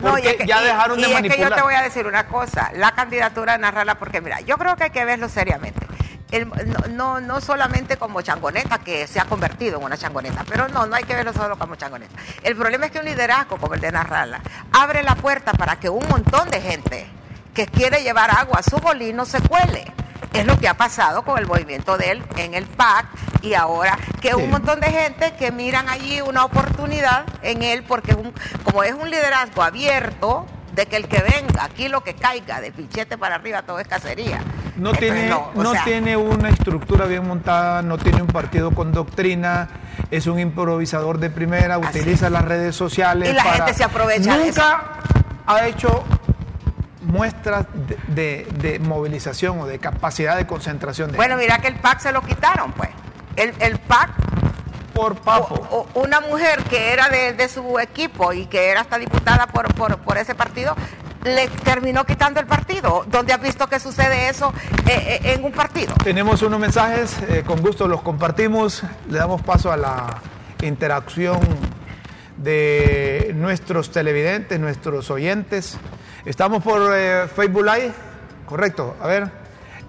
No, 0.00 0.10
Porque 0.10 0.26
y 0.26 0.30
es 0.30 0.36
que- 0.36 0.46
ya 0.46 0.60
y- 0.62 0.64
dejaron 0.66 0.98
y 0.98 1.02
de 1.02 1.08
es 1.08 1.08
que 1.08 1.14
manipular. 1.22 1.50
yo 1.50 1.56
te 1.56 1.62
voy 1.62 1.74
a 1.74 1.82
decir 1.82 2.06
una 2.06 2.26
cosa, 2.26 2.70
la 2.74 2.92
candidatura 2.92 3.52
de 3.52 3.58
Narrala, 3.58 3.94
porque 3.98 4.20
mira, 4.20 4.40
yo 4.40 4.58
creo 4.58 4.76
que 4.76 4.84
hay 4.84 4.90
que 4.90 5.04
verlo 5.04 5.28
seriamente. 5.28 5.86
El- 6.30 6.48
no, 6.48 6.78
no, 6.90 7.20
no 7.20 7.40
solamente 7.40 7.96
como 7.96 8.20
changoneta, 8.20 8.78
que 8.78 9.06
se 9.06 9.20
ha 9.20 9.24
convertido 9.24 9.78
en 9.78 9.84
una 9.84 9.96
changoneta, 9.96 10.44
pero 10.48 10.68
no, 10.68 10.84
no 10.86 10.96
hay 10.96 11.04
que 11.04 11.14
verlo 11.14 11.32
solo 11.32 11.56
como 11.56 11.76
changoneta. 11.76 12.14
El 12.42 12.56
problema 12.56 12.86
es 12.86 12.92
que 12.92 12.98
un 12.98 13.04
liderazgo 13.06 13.56
como 13.58 13.74
el 13.74 13.80
de 13.80 13.92
Narrala 13.92 14.40
abre 14.72 15.02
la 15.02 15.14
puerta 15.14 15.52
para 15.52 15.76
que 15.76 15.88
un 15.88 16.06
montón 16.08 16.50
de 16.50 16.60
gente 16.60 17.06
que 17.54 17.66
quiere 17.66 18.02
llevar 18.02 18.30
agua 18.30 18.58
a 18.58 18.62
su 18.62 18.76
molino 18.80 19.24
se 19.24 19.40
cuele. 19.40 19.90
Es 20.32 20.44
lo 20.46 20.58
que 20.58 20.68
ha 20.68 20.74
pasado 20.74 21.22
con 21.22 21.38
el 21.38 21.46
movimiento 21.46 21.96
de 21.96 22.10
él 22.12 22.22
en 22.36 22.54
el 22.54 22.66
PAC 22.66 23.06
y 23.42 23.54
ahora 23.54 23.98
que 24.20 24.28
Sí. 24.30 24.34
un 24.34 24.50
montón 24.50 24.80
de 24.80 24.88
gente 24.88 25.34
que 25.38 25.50
miran 25.52 25.88
allí 25.88 26.20
una 26.20 26.44
oportunidad 26.44 27.24
en 27.42 27.62
él 27.62 27.84
porque 27.84 28.10
es 28.12 28.16
un, 28.16 28.32
como 28.64 28.82
es 28.82 28.92
un 28.92 29.08
liderazgo 29.10 29.62
abierto 29.62 30.46
de 30.74 30.86
que 30.86 30.96
el 30.96 31.08
que 31.08 31.22
venga 31.22 31.64
aquí 31.64 31.88
lo 31.88 32.02
que 32.02 32.14
caiga 32.14 32.60
de 32.60 32.70
pichete 32.70 33.16
para 33.16 33.36
arriba 33.36 33.62
todo 33.62 33.78
es 33.80 33.88
cacería. 33.88 34.40
No 34.76 34.90
Entonces, 34.90 35.12
tiene, 35.14 35.34
no 35.54 35.72
sea, 35.72 35.84
tiene 35.84 36.16
una 36.18 36.50
estructura 36.50 37.06
bien 37.06 37.26
montada, 37.26 37.80
no 37.80 37.96
tiene 37.96 38.20
un 38.20 38.28
partido 38.28 38.72
con 38.72 38.92
doctrina, 38.92 39.68
es 40.10 40.26
un 40.26 40.38
improvisador 40.38 41.18
de 41.18 41.30
primera, 41.30 41.78
utiliza 41.78 42.26
es. 42.26 42.32
las 42.32 42.44
redes 42.44 42.76
sociales. 42.76 43.30
Y 43.30 43.32
la 43.32 43.42
gente 43.42 43.72
se 43.72 43.84
aprovecha 43.84 44.36
de 44.36 44.46
Nunca 44.46 44.82
ha 45.46 45.66
hecho 45.66 46.04
muestras 47.06 47.66
de, 47.74 47.96
de- 48.08 48.46
de 48.70 48.78
movilización 48.78 49.60
o 49.60 49.66
de 49.66 49.78
capacidad 49.78 50.36
de 50.36 50.46
concentración. 50.46 51.10
De 51.12 51.16
Bueno, 51.16 51.36
mira 51.36 51.58
que 51.58 51.68
el 51.68 51.76
PAC 51.76 52.00
se 52.00 52.12
lo 52.12 52.20
quitaron, 52.22 52.72
pues. 52.72 52.90
El, 53.36 53.54
el 53.60 53.78
PAC 53.78 54.10
por 54.92 55.16
papo. 55.16 55.54
o- 55.70 55.86
o- 55.94 56.00
una 56.02 56.20
mujer 56.20 56.62
que 56.64 56.92
era 56.92 57.08
de, 57.08 57.32
de 57.34 57.48
su 57.48 57.78
equipo 57.78 58.32
y 58.32 58.46
que 58.46 58.70
era 58.70 58.80
hasta 58.80 58.98
diputada 58.98 59.46
por, 59.46 59.72
por, 59.74 59.98
por 59.98 60.16
ese 60.18 60.34
partido, 60.34 60.74
le 61.24 61.48
terminó 61.48 62.04
quitando 62.04 62.40
el 62.40 62.46
partido. 62.46 63.04
¿Dónde 63.08 63.32
has 63.32 63.40
visto 63.40 63.66
que 63.68 63.78
sucede 63.80 64.28
eso 64.28 64.52
eh, 64.88 65.20
eh, 65.24 65.34
en 65.34 65.44
un 65.44 65.52
partido? 65.52 65.92
Tenemos 66.02 66.40
unos 66.42 66.58
mensajes, 66.60 67.16
eh, 67.28 67.42
con 67.46 67.60
gusto 67.60 67.86
los 67.88 68.00
compartimos. 68.02 68.82
Le 69.10 69.18
damos 69.18 69.42
paso 69.42 69.70
a 69.72 69.76
la 69.76 70.18
interacción 70.62 71.40
de 72.36 73.32
nuestros 73.34 73.90
televidentes, 73.90 74.58
nuestros 74.60 75.10
oyentes. 75.10 75.78
Estamos 76.26 76.60
por 76.60 76.90
eh, 76.92 77.28
Facebook 77.28 77.64
Live, 77.64 77.92
correcto. 78.46 78.96
A 79.00 79.06
ver. 79.06 79.30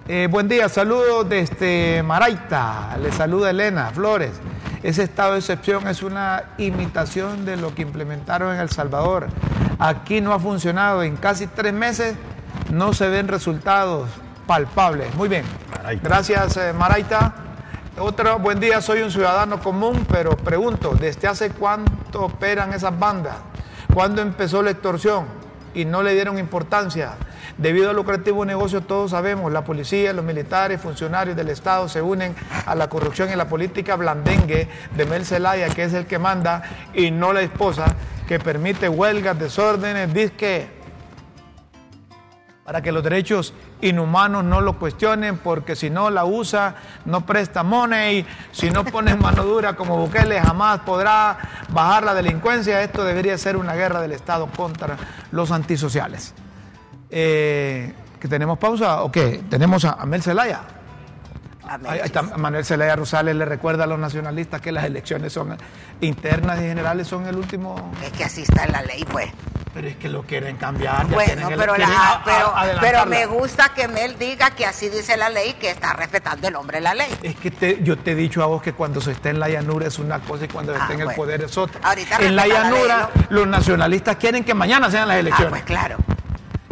Eh, 0.06 0.28
buen 0.30 0.46
día, 0.46 0.68
saludos 0.68 1.28
desde 1.28 2.00
Maraita. 2.04 2.96
Le 3.02 3.10
saluda 3.10 3.50
Elena 3.50 3.90
Flores. 3.90 4.30
Ese 4.84 5.02
estado 5.02 5.32
de 5.32 5.40
excepción 5.40 5.88
es 5.88 6.00
una 6.00 6.44
imitación 6.58 7.44
de 7.44 7.56
lo 7.56 7.74
que 7.74 7.82
implementaron 7.82 8.54
en 8.54 8.60
El 8.60 8.70
Salvador. 8.70 9.26
Aquí 9.80 10.20
no 10.20 10.32
ha 10.32 10.38
funcionado. 10.38 11.02
En 11.02 11.16
casi 11.16 11.48
tres 11.48 11.72
meses 11.74 12.14
no 12.70 12.92
se 12.92 13.08
ven 13.08 13.26
resultados 13.26 14.08
palpables. 14.46 15.12
Muy 15.16 15.28
bien. 15.28 15.42
Maraita. 15.76 16.08
Gracias, 16.08 16.56
eh, 16.56 16.72
Maraita. 16.72 17.34
Otro 17.98 18.38
buen 18.38 18.60
día, 18.60 18.80
soy 18.80 19.02
un 19.02 19.10
ciudadano 19.10 19.58
común, 19.58 20.06
pero 20.08 20.36
pregunto, 20.36 20.94
¿desde 20.94 21.26
hace 21.26 21.50
cuánto 21.50 22.26
operan 22.26 22.72
esas 22.72 22.96
bandas? 22.96 23.34
¿Cuándo 23.92 24.22
empezó 24.22 24.62
la 24.62 24.70
extorsión? 24.70 25.37
Y 25.78 25.84
no 25.84 26.02
le 26.02 26.12
dieron 26.12 26.40
importancia. 26.40 27.12
Debido 27.56 27.90
al 27.90 27.94
lucrativo 27.94 28.44
negocio, 28.44 28.80
todos 28.80 29.12
sabemos, 29.12 29.52
la 29.52 29.62
policía, 29.62 30.12
los 30.12 30.24
militares, 30.24 30.80
funcionarios 30.80 31.36
del 31.36 31.50
Estado 31.50 31.88
se 31.88 32.02
unen 32.02 32.34
a 32.66 32.74
la 32.74 32.88
corrupción 32.88 33.30
y 33.30 33.36
la 33.36 33.48
política 33.48 33.94
blandengue 33.94 34.66
de 34.96 35.06
Mel 35.06 35.24
Zelaya, 35.24 35.68
que 35.68 35.84
es 35.84 35.94
el 35.94 36.06
que 36.06 36.18
manda, 36.18 36.64
y 36.94 37.12
no 37.12 37.32
la 37.32 37.42
esposa, 37.42 37.94
que 38.26 38.40
permite 38.40 38.88
huelgas, 38.88 39.38
desórdenes, 39.38 40.12
disque 40.12 40.77
para 42.68 42.82
que 42.82 42.92
los 42.92 43.02
derechos 43.02 43.54
inhumanos 43.80 44.44
no 44.44 44.60
lo 44.60 44.78
cuestionen, 44.78 45.38
porque 45.38 45.74
si 45.74 45.88
no 45.88 46.10
la 46.10 46.26
usa, 46.26 46.74
no 47.06 47.24
presta 47.24 47.62
money, 47.62 48.26
si 48.52 48.70
no 48.70 48.84
pones 48.84 49.18
mano 49.18 49.42
dura 49.42 49.72
como 49.72 49.96
Bukele, 49.96 50.38
jamás 50.38 50.80
podrá 50.80 51.38
bajar 51.70 52.04
la 52.04 52.12
delincuencia. 52.12 52.82
Esto 52.82 53.04
debería 53.04 53.38
ser 53.38 53.56
una 53.56 53.74
guerra 53.74 54.02
del 54.02 54.12
Estado 54.12 54.48
contra 54.54 54.98
los 55.32 55.50
antisociales. 55.50 56.34
Eh, 57.08 57.94
¿Que 58.20 58.28
tenemos 58.28 58.58
pausa 58.58 59.02
o 59.02 59.10
qué? 59.10 59.42
Tenemos 59.48 59.86
a 59.86 59.92
Amel 59.92 60.22
Zelaya. 60.22 60.60
Ahí 61.88 62.00
está 62.04 62.22
Manuel 62.22 62.64
Zelaya 62.64 62.96
Rosales 62.96 63.36
le 63.36 63.44
recuerda 63.44 63.84
a 63.84 63.86
los 63.86 63.98
nacionalistas 63.98 64.60
que 64.60 64.72
las 64.72 64.84
elecciones 64.84 65.32
son 65.32 65.56
internas 66.00 66.58
y 66.60 66.62
generales 66.62 67.06
son 67.06 67.26
el 67.26 67.36
último. 67.36 67.92
Es 68.04 68.12
que 68.12 68.24
así 68.24 68.42
está 68.42 68.64
en 68.64 68.72
la 68.72 68.82
ley, 68.82 69.04
pues. 69.10 69.28
Pero 69.74 69.86
es 69.88 69.96
que 69.96 70.08
lo 70.08 70.22
quieren 70.22 70.56
cambiar. 70.56 71.06
Bueno, 71.06 71.48
el- 71.50 71.56
pero, 71.56 71.76
la- 71.76 71.86
a- 71.86 72.22
pero, 72.24 72.46
a- 72.56 72.80
pero 72.80 73.06
me 73.06 73.26
gusta 73.26 73.68
que 73.74 73.86
Mel 73.86 74.18
diga 74.18 74.50
que 74.50 74.64
así 74.66 74.88
dice 74.88 75.16
la 75.16 75.28
ley, 75.28 75.52
que 75.60 75.70
está 75.70 75.92
respetando 75.92 76.48
el 76.48 76.56
hombre 76.56 76.80
la 76.80 76.94
ley. 76.94 77.06
Es 77.22 77.36
que 77.36 77.50
te- 77.50 77.82
yo 77.82 77.96
te 77.98 78.12
he 78.12 78.14
dicho 78.14 78.42
a 78.42 78.46
vos 78.46 78.62
que 78.62 78.72
cuando 78.72 79.00
se 79.00 79.12
está 79.12 79.28
en 79.30 79.38
la 79.38 79.48
llanura 79.48 79.86
es 79.86 79.98
una 79.98 80.18
cosa 80.20 80.46
y 80.46 80.48
cuando 80.48 80.72
se 80.72 80.78
Ah, 80.80 80.82
está 80.82 80.94
en 80.94 81.08
el 81.08 81.14
poder 81.14 81.42
es 81.42 81.56
otra. 81.58 81.80
Ahorita 81.84 82.16
en 82.16 82.34
la 82.34 82.42
respeta 82.44 82.62
la 82.64 82.70
ley, 82.70 82.80
llanura 82.88 83.10
los 83.28 83.46
nacionalistas 83.46 84.16
quieren 84.16 84.42
que 84.42 84.54
mañana 84.54 84.90
sean 84.90 85.06
las 85.06 85.16
Ah, 85.16 85.20
elecciones. 85.20 85.50
pues 85.50 85.62
claro. 85.64 85.96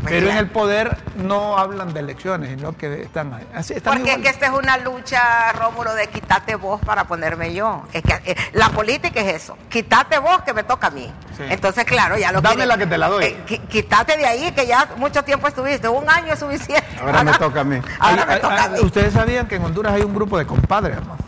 Pero 0.08 0.30
en 0.30 0.36
el 0.36 0.48
poder 0.48 0.96
no 1.16 1.58
hablan 1.58 1.92
de 1.92 2.00
elecciones, 2.00 2.50
sino 2.50 2.76
que 2.76 3.02
están 3.02 3.32
ahí. 3.34 3.46
Así 3.54 3.74
están 3.74 3.94
Porque 3.94 4.12
es 4.12 4.18
que 4.18 4.28
esta 4.28 4.46
es 4.46 4.52
una 4.52 4.76
lucha, 4.78 5.52
Rómulo, 5.52 5.94
de 5.94 6.08
quítate 6.08 6.56
vos 6.56 6.80
para 6.80 7.04
ponerme 7.04 7.54
yo. 7.54 7.82
Es 7.92 8.02
que 8.02 8.14
eh, 8.24 8.36
la 8.52 8.70
política 8.70 9.20
es 9.20 9.42
eso. 9.42 9.56
Quítate 9.68 10.18
vos 10.18 10.42
que 10.42 10.52
me 10.52 10.64
toca 10.64 10.88
a 10.88 10.90
mí. 10.90 11.12
Sí. 11.36 11.44
Entonces, 11.48 11.84
claro, 11.84 12.16
ya 12.18 12.32
lo 12.32 12.40
Dame 12.40 12.66
la 12.66 12.78
que 12.78 12.86
te 12.86 12.98
la 12.98 13.08
doy. 13.08 13.24
Eh, 13.24 13.60
quítate 13.68 14.16
de 14.16 14.26
ahí 14.26 14.52
que 14.52 14.66
ya 14.66 14.88
mucho 14.96 15.22
tiempo 15.22 15.48
estuviste. 15.48 15.88
Un 15.88 16.08
año 16.08 16.32
es 16.32 16.38
suficiente. 16.38 16.86
Ahora 17.00 17.24
me 17.24 17.32
toca 17.34 17.60
a 17.60 17.64
mí. 17.64 17.80
Ahora 17.98 18.26
me 18.26 18.36
toca 18.36 18.64
a 18.64 18.68
mí. 18.68 18.80
Ustedes 18.80 19.12
sabían 19.12 19.46
que 19.48 19.56
en 19.56 19.64
Honduras 19.64 19.92
hay 19.92 20.02
un 20.02 20.14
grupo 20.14 20.38
de 20.38 20.46
compadres, 20.46 20.96
hermano. 20.96 21.18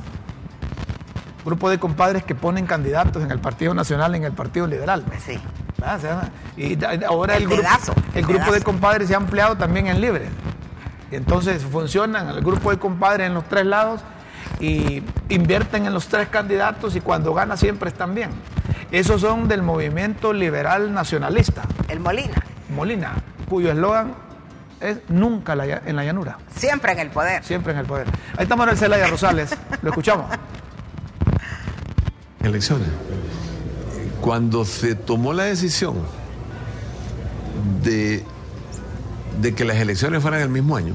Grupo 1.45 1.71
de 1.71 1.79
compadres 1.79 2.25
que 2.25 2.35
ponen 2.35 2.67
candidatos 2.67 3.23
en 3.23 3.31
el 3.31 3.39
Partido 3.39 3.73
Nacional 3.75 4.15
y 4.15 4.19
en 4.19 4.25
el 4.25 4.33
Partido 4.33 4.67
Liberal. 4.67 5.05
Sí. 5.25 5.41
Ah, 5.83 5.99
Y 6.57 6.77
ahora 7.05 7.37
El 7.37 7.43
el, 7.45 7.49
grupo, 7.49 7.63
el 8.15 8.19
el 8.19 8.27
grupo 8.27 8.53
de 8.53 8.63
compadres 8.63 9.09
se 9.09 9.15
ha 9.15 9.17
ampliado 9.17 9.57
también 9.57 9.87
en 9.87 10.01
libre. 10.01 10.29
Entonces 11.11 11.63
funcionan 11.63 12.29
el 12.29 12.41
grupo 12.43 12.71
de 12.71 12.79
compadres 12.79 13.27
en 13.29 13.35
los 13.35 13.45
tres 13.49 13.65
lados 13.65 14.01
y 14.61 15.03
invierten 15.29 15.87
en 15.87 15.95
los 15.95 16.09
tres 16.09 16.29
candidatos 16.29 16.97
y 16.97 17.01
cuando 17.01 17.33
gana 17.33 17.57
siempre 17.57 17.89
están 17.89 18.15
bien. 18.15 18.31
Esos 18.91 19.21
son 19.21 19.49
del 19.49 19.63
movimiento 19.63 20.33
liberal 20.33 20.93
nacionalista, 20.93 21.63
El 21.89 22.01
Molina. 22.01 22.43
Molina, 22.75 23.13
cuyo 23.49 23.71
eslogan 23.71 24.15
es 24.81 24.99
nunca 25.09 25.55
la 25.55 25.65
en 25.65 25.97
la 25.97 26.05
llanura, 26.05 26.39
Siempre 26.55 26.93
en 26.93 26.99
el 27.01 27.09
poder. 27.11 27.43
siempre 27.45 27.73
en 27.73 27.79
el 27.79 27.87
poder. 27.87 28.07
Ahí 28.37 28.43
está 28.45 28.57
Manuel 28.57 28.77
Zelaya 28.77 29.07
Rosales, 29.07 29.57
lo 29.83 29.91
escuchamos. 29.91 30.27
elecciones. 32.43 32.89
Cuando 34.29 34.67
se 34.67 34.95
tomó 34.95 35.33
la 35.33 35.45
decisión 35.45 35.97
de, 37.83 38.23
que 39.55 39.65
las 39.65 39.79
elecciones 39.79 40.21
fueran 40.21 40.43
el 40.43 40.51
mismo 40.51 40.77
año, 40.77 40.93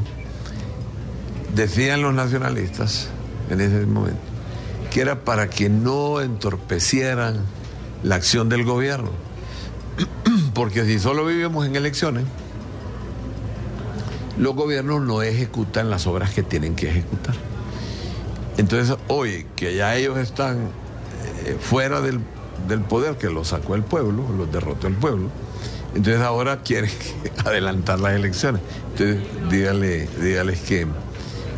decían 1.56 2.04
los 2.04 2.14
nacionalistas 2.14 3.08
en 3.50 3.60
ese 3.60 3.88
momento 3.88 4.22
que 4.92 5.02
era 5.02 5.22
para 5.22 5.50
que 5.50 5.68
no 5.68 6.22
entorpecieran 6.22 7.40
la 8.04 8.18
acción 8.18 8.50
del 8.50 8.66
gobierno. 8.66 9.10
Porque 10.54 10.86
si 10.86 11.00
solo 11.00 11.26
vivimos 11.26 11.66
en 11.66 11.76
elecciones, 11.76 12.26
los 14.38 14.54
gobiernos 14.54 15.02
no 15.02 15.24
ejecutan 15.24 15.90
las 15.90 16.06
obras 16.06 16.36
que 16.36 16.44
tienen 16.44 16.76
que 16.76 16.92
ejecutar. 16.92 17.34
Entonces, 18.58 18.96
hoy 19.08 19.48
que 19.56 19.76
ya 19.76 19.96
ellos 19.96 20.20
están 20.20 20.70
eh, 21.46 21.58
fuera 21.60 22.00
del, 22.00 22.20
del 22.68 22.82
poder 22.82 23.18
que 23.18 23.30
los 23.30 23.50
sacó 23.50 23.76
el 23.76 23.84
pueblo, 23.84 24.26
los 24.38 24.52
derrotó 24.52 24.88
el 24.88 24.96
pueblo, 24.96 25.30
entonces 25.96 26.22
ahora 26.22 26.62
quieren 26.62 26.92
adelantar 27.46 28.00
las 28.00 28.14
elecciones. 28.14 28.62
Entonces, 28.92 29.24
dígale, 29.50 30.08
dígales 30.22 30.62
que, 30.62 30.88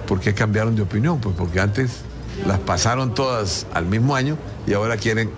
¿por 0.07 0.19
qué 0.19 0.33
cambiaron 0.33 0.75
de 0.75 0.81
opinión? 0.81 1.19
Pues 1.19 1.35
porque 1.35 1.59
antes 1.59 2.01
las 2.45 2.59
pasaron 2.59 3.13
todas 3.13 3.65
al 3.73 3.85
mismo 3.85 4.15
año 4.15 4.37
y 4.67 4.73
ahora 4.73 4.97
quieren 4.97 5.31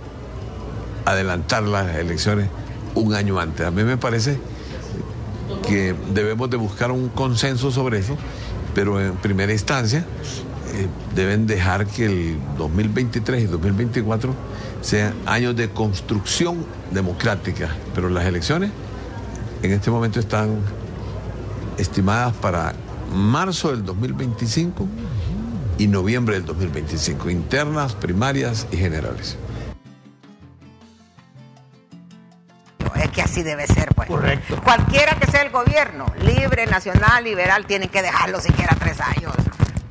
adelantar 1.05 1.63
las 1.63 1.95
elecciones 1.95 2.49
un 2.95 3.13
año 3.13 3.39
antes. 3.39 3.65
A 3.65 3.71
mí 3.71 3.83
me 3.83 3.97
parece 3.97 4.39
que 5.67 5.95
debemos 6.13 6.49
de 6.49 6.57
buscar 6.57 6.91
un 6.91 7.09
consenso 7.09 7.71
sobre 7.71 7.99
eso, 7.99 8.17
pero 8.73 8.99
en 8.99 9.15
primera 9.15 9.51
instancia 9.53 9.99
eh, 10.73 10.87
deben 11.15 11.47
dejar 11.47 11.87
que 11.87 12.05
el 12.05 12.37
2023 12.57 13.43
y 13.43 13.45
2024 13.45 14.33
sean 14.87 15.13
años 15.25 15.53
de 15.57 15.69
construcción 15.69 16.65
democrática, 16.91 17.75
pero 17.93 18.07
las 18.07 18.25
elecciones 18.25 18.71
en 19.61 19.73
este 19.73 19.91
momento 19.91 20.17
están 20.17 20.61
estimadas 21.77 22.33
para 22.35 22.73
marzo 23.13 23.71
del 23.71 23.83
2025 23.83 24.87
y 25.77 25.87
noviembre 25.87 26.35
del 26.35 26.45
2025, 26.45 27.29
internas, 27.29 27.95
primarias 27.95 28.65
y 28.71 28.77
generales. 28.77 29.37
Es 32.95 33.11
que 33.11 33.21
así 33.21 33.43
debe 33.43 33.67
ser, 33.67 33.93
pues. 33.93 34.07
Correcto. 34.07 34.61
Cualquiera 34.63 35.19
que 35.19 35.29
sea 35.29 35.41
el 35.41 35.51
gobierno, 35.51 36.05
libre, 36.21 36.65
nacional, 36.65 37.25
liberal, 37.25 37.65
tienen 37.65 37.89
que 37.89 38.01
dejarlo 38.01 38.39
siquiera 38.39 38.73
tres 38.79 39.01
años. 39.01 39.33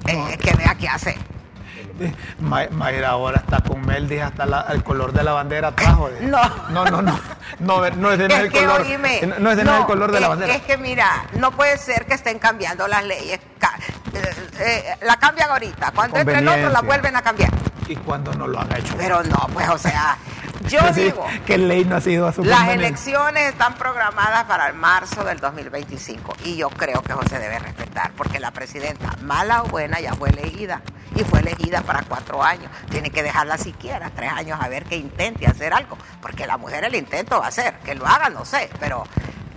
Eh, 0.07 0.39
que 0.39 0.55
vea 0.55 0.75
qué 0.75 0.89
hace. 0.89 1.36
Ma- 2.41 2.67
Mayra 2.71 3.11
ahora 3.11 3.39
está 3.39 3.61
con 3.61 3.85
Meldi 3.85 4.19
hasta 4.19 4.47
la- 4.47 4.67
el 4.71 4.83
color 4.83 5.13
de 5.13 5.23
la 5.23 5.33
bandera 5.33 5.73
trajo. 5.73 6.09
de- 6.11 6.21
No. 6.27 6.41
no, 6.71 6.85
no, 6.87 7.03
no, 7.03 7.19
no, 7.61 7.91
no 7.91 8.13
es 8.13 8.19
de 8.19 8.29
nada 8.29 8.41
el 8.43 8.53
color. 8.53 8.81
oíme, 8.83 9.21
no 9.39 9.51
es 9.51 9.57
de 9.57 9.65
nada 9.65 9.79
el 9.79 9.87
color 9.87 10.13
de 10.13 10.21
la 10.21 10.27
es- 10.27 10.31
bandera. 10.31 10.55
Es 10.55 10.63
que 10.63 10.77
mira, 10.77 11.25
no 11.39 11.51
puede 11.53 11.77
ser 11.79 12.07
que 12.07 12.15
estén 12.15 12.39
cambiando 12.39 12.87
las 12.89 13.05
leyes. 13.05 13.41
Eh, 14.15 14.35
eh, 14.61 14.97
la 15.03 15.17
cambian 15.19 15.51
ahorita. 15.51 15.93
Cuando 15.95 16.19
entre 16.19 16.39
el 16.39 16.49
otro, 16.49 16.71
la 16.71 16.81
vuelven 16.83 17.17
a 17.17 17.23
cambiar. 17.23 17.51
Y 17.89 17.97
cuando 17.97 18.33
no 18.35 18.47
lo 18.47 18.61
han 18.61 18.75
hecho. 18.77 18.95
Pero 18.97 19.23
no, 19.23 19.47
pues, 19.53 19.69
o 19.69 19.79
sea, 19.79 20.17
yo 20.69 20.81
Sí, 20.95 21.03
digo, 21.03 21.27
que 21.45 21.59
ley 21.59 21.85
no 21.85 21.97
ha 21.97 22.01
sido 22.01 22.33
las 22.39 22.69
elecciones 22.69 23.49
están 23.49 23.75
programadas 23.75 24.45
para 24.45 24.69
el 24.69 24.75
marzo 24.75 25.25
del 25.25 25.39
2025 25.39 26.35
y 26.45 26.57
yo 26.57 26.71
creo 26.71 27.03
que 27.03 27.13
eso 27.13 27.23
se 27.29 27.39
debe 27.39 27.59
respetar 27.59 28.13
porque 28.17 28.41
la 28.41 28.51
presidenta, 28.51 29.17
mala 29.23 29.63
o 29.63 29.67
buena, 29.67 30.01
ya 30.01 30.15
fue 30.15 30.31
elegida 30.31 30.83
y 31.15 31.25
fue 31.25 31.41
elegida 31.41 31.83
para 31.83 32.03
cuatro 32.03 32.43
años. 32.43 32.71
Tiene 32.91 33.11
que 33.11 33.23
dejarla 33.23 33.59
siquiera 33.59 34.11
tres 34.11 34.33
años 34.33 34.59
a 34.61 34.69
ver 34.69 34.85
que 34.85 34.97
intente 34.97 35.47
hacer 35.47 35.73
algo, 35.73 35.97
porque 36.21 36.47
la 36.47 36.57
mujer 36.57 36.85
el 36.85 36.95
intento 36.95 37.39
va 37.39 37.47
a 37.47 37.49
hacer, 37.49 37.75
que 37.85 37.95
lo 37.95 38.07
haga, 38.07 38.29
no 38.29 38.45
sé, 38.45 38.69
pero 38.81 39.05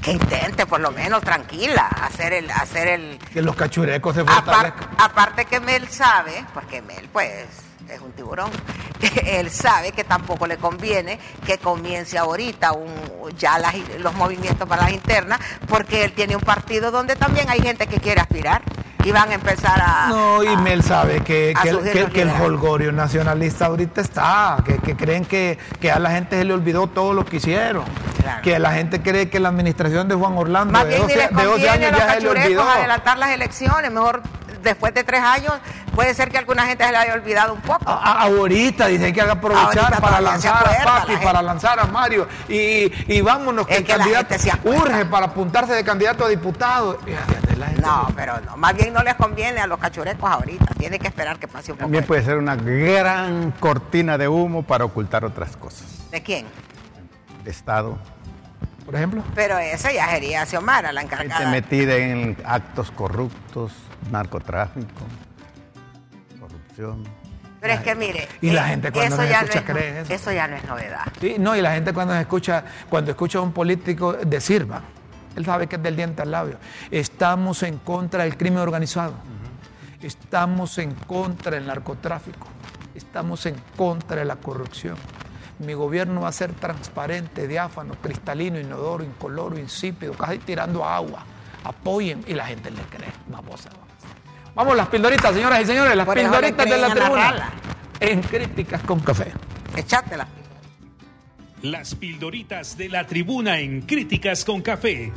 que 0.01 0.11
intente 0.11 0.65
por 0.65 0.79
lo 0.79 0.91
menos 0.91 1.21
tranquila 1.21 1.87
hacer 1.87 2.33
el, 2.33 2.49
hacer 2.51 2.87
el, 2.87 3.19
Que 3.33 3.41
los 3.41 3.55
cachurecos 3.55 4.15
se 4.15 4.23
fortalezcan. 4.23 4.89
aparte 4.97 5.45
que 5.45 5.59
Mel 5.59 5.87
sabe, 5.89 6.45
porque 6.53 6.81
Mel 6.81 7.09
pues 7.11 7.47
es 7.91 8.01
un 8.01 8.11
tiburón, 8.11 8.49
él 9.25 9.49
sabe 9.49 9.91
que 9.91 10.03
tampoco 10.03 10.47
le 10.47 10.57
conviene 10.57 11.19
que 11.45 11.57
comience 11.57 12.17
ahorita 12.17 12.73
un, 12.73 12.89
ya 13.37 13.57
las- 13.59 13.75
los 13.99 14.13
movimientos 14.15 14.67
para 14.67 14.83
las 14.83 14.91
internas, 14.93 15.39
porque 15.67 16.03
él 16.03 16.13
tiene 16.13 16.35
un 16.35 16.41
partido 16.41 16.91
donde 16.91 17.15
también 17.15 17.49
hay 17.49 17.61
gente 17.61 17.87
que 17.87 17.99
quiere 17.99 18.21
aspirar 18.21 18.61
y 19.05 19.11
van 19.11 19.31
a 19.31 19.35
empezar 19.35 19.81
a... 19.81 20.07
No, 20.09 20.43
y 20.43 20.55
Mel 20.57 20.83
sabe 20.83 21.21
que, 21.21 21.53
que, 21.63 21.69
el- 21.69 22.09
que- 22.11 22.21
el 22.21 22.29
holgorio 22.41 22.91
nacionalista 22.91 23.67
ahorita 23.67 24.01
está, 24.01 24.57
que, 24.65 24.77
que 24.79 24.95
creen 24.97 25.23
que, 25.25 25.57
que 25.79 25.89
a 25.89 25.99
la 25.99 26.11
gente 26.11 26.37
se 26.37 26.43
le 26.43 26.53
olvidó 26.53 26.87
todo 26.87 27.13
lo 27.13 27.23
que 27.25 27.37
hicieron, 27.37 27.85
Claro. 28.21 28.41
que 28.41 28.59
la 28.59 28.73
gente 28.73 29.01
cree 29.01 29.29
que 29.29 29.39
la 29.39 29.47
administración 29.47 30.09
de 30.09 30.15
Juan 30.15 30.37
Orlando 30.37 30.73
Más 30.73 30.83
de 30.83 30.89
bien 30.89 31.01
12, 31.03 31.15
ni 31.15 31.21
les 31.21 31.29
de 31.29 31.35
12 31.35 31.49
conviene 31.49 31.69
a 31.69 31.87
años 31.87 31.99
ya 31.99 32.13
se 32.15 32.21
le 32.21 32.29
olvidó. 32.29 32.69
adelantar 32.69 33.17
las 33.17 33.29
elecciones, 33.31 33.91
mejor 33.91 34.21
después 34.61 34.93
de 34.93 35.03
tres 35.03 35.21
años 35.21 35.53
puede 35.95 36.13
ser 36.13 36.29
que 36.29 36.37
a 36.37 36.39
alguna 36.39 36.65
gente 36.65 36.83
se 36.85 36.91
le 36.91 36.97
haya 36.97 37.13
olvidado 37.13 37.53
un 37.53 37.61
poco. 37.61 37.83
A- 37.89 38.21
ahorita 38.23 38.87
dicen 38.87 39.13
que 39.13 39.21
hay 39.21 39.27
que 39.27 39.31
aprovechar 39.33 39.99
para 39.99 40.21
lanzar 40.21 40.55
a 40.55 40.59
acuerda 40.71 40.83
Papi, 40.99 41.17
para 41.17 41.41
lanzar 41.41 41.79
a 41.79 41.85
Mario 41.85 42.27
y, 42.47 42.91
y 43.13 43.21
vámonos 43.21 43.67
que 43.67 43.73
Es 43.73 43.79
el 43.79 43.85
que 43.85 43.91
la 43.93 43.97
candidato 43.99 44.29
gente 44.29 44.43
se 44.43 44.51
acuerda. 44.51 44.79
urge 44.81 45.05
para 45.05 45.25
apuntarse 45.27 45.73
de 45.73 45.83
candidato 45.83 46.25
a 46.25 46.29
diputado. 46.29 46.99
No, 47.81 48.07
pero 48.15 48.39
no, 48.41 48.55
más 48.57 48.73
bien 48.75 48.93
no 48.93 49.01
les 49.03 49.15
conviene 49.15 49.59
a 49.59 49.67
los 49.67 49.79
cachurecos 49.79 50.29
ahorita, 50.29 50.65
tiene 50.77 50.97
que 50.99 51.07
esperar 51.07 51.37
que 51.39 51.47
pase 51.47 51.71
un 51.71 51.77
poco. 51.77 51.85
También 51.85 52.03
de- 52.03 52.07
puede 52.07 52.23
ser 52.23 52.37
una 52.37 52.55
gran 52.55 53.51
cortina 53.59 54.17
de 54.17 54.27
humo 54.27 54.63
para 54.63 54.85
ocultar 54.85 55.25
otras 55.25 55.55
cosas. 55.57 56.09
¿De 56.11 56.21
quién? 56.23 56.45
De 57.43 57.51
Estado, 57.51 57.97
por 58.89 58.95
ejemplo. 58.95 59.23
Pero 59.35 59.55
esa 59.59 59.91
ya 59.91 60.09
sería 60.09 60.43
Xiomara, 60.47 60.91
la 60.91 61.01
gente 61.01 61.13
encargada. 61.13 61.51
metida 61.51 61.95
en 61.95 62.35
actos 62.43 62.89
corruptos, 62.89 63.71
narcotráfico, 64.09 64.87
corrupción. 66.39 67.03
Pero 67.61 67.73
es 67.75 67.81
que 67.81 67.93
mire, 67.93 68.27
Y 68.41 68.49
la 68.49 68.65
eh, 68.65 68.69
gente 68.69 68.91
cuando 68.91 69.17
nos 69.17 69.29
ya 69.29 69.41
escucha 69.41 69.61
no 69.61 69.77
es, 69.77 70.05
cree 70.05 70.15
eso. 70.15 70.31
ya 70.31 70.47
no 70.47 70.55
es 70.55 70.63
novedad. 70.63 71.03
Sí, 71.21 71.35
no, 71.37 71.55
y 71.55 71.61
la 71.61 71.73
gente 71.73 71.93
cuando 71.93 72.15
escucha, 72.15 72.63
cuando 72.89 73.11
escucha 73.11 73.37
a 73.37 73.41
un 73.43 73.51
político 73.53 74.13
decir, 74.13 74.71
va, 74.71 74.81
él 75.35 75.45
sabe 75.45 75.67
que 75.67 75.75
es 75.75 75.83
del 75.83 75.95
diente 75.95 76.23
al 76.23 76.31
labio. 76.31 76.57
Estamos 76.89 77.61
en 77.61 77.77
contra 77.77 78.23
del 78.23 78.37
crimen 78.37 78.57
organizado. 78.57 79.13
Estamos 80.01 80.79
en 80.79 80.95
contra 80.95 81.51
del 81.51 81.67
narcotráfico. 81.67 82.47
Estamos 82.95 83.45
en 83.45 83.53
contra 83.77 84.17
de 84.17 84.25
la 84.25 84.37
corrupción. 84.37 84.95
Mi 85.59 85.73
gobierno 85.73 86.21
va 86.21 86.29
a 86.29 86.31
ser 86.31 86.53
transparente, 86.53 87.47
diáfano, 87.47 87.95
cristalino, 88.01 88.59
inodoro, 88.59 89.03
incoloro, 89.03 89.57
insípido, 89.59 90.13
casi 90.13 90.37
tirando 90.39 90.85
agua. 90.85 91.25
Apoyen 91.63 92.23
y 92.27 92.33
la 92.33 92.45
gente 92.45 92.71
le 92.71 92.81
cree. 92.83 93.11
Vamos 93.27 93.65
a 93.65 93.69
Vamos, 94.55 94.75
las 94.75 94.87
pildoritas, 94.87 95.33
señoras 95.33 95.61
y 95.61 95.65
señores, 95.65 95.95
las 95.95 96.05
Por 96.05 96.15
pildoritas 96.15 96.69
de 96.69 96.77
la 96.77 96.93
tribuna. 96.93 97.51
En 97.99 98.21
críticas 98.21 98.81
con 98.83 98.99
café. 98.99 99.31
Echátela. 99.75 100.27
Las 101.61 101.93
pildoritas 101.95 102.77
de 102.77 102.87
la 102.87 103.05
tribuna 103.05 103.59
en 103.59 103.81
Críticas 103.81 104.45
con 104.45 104.61
Café. 104.61 105.11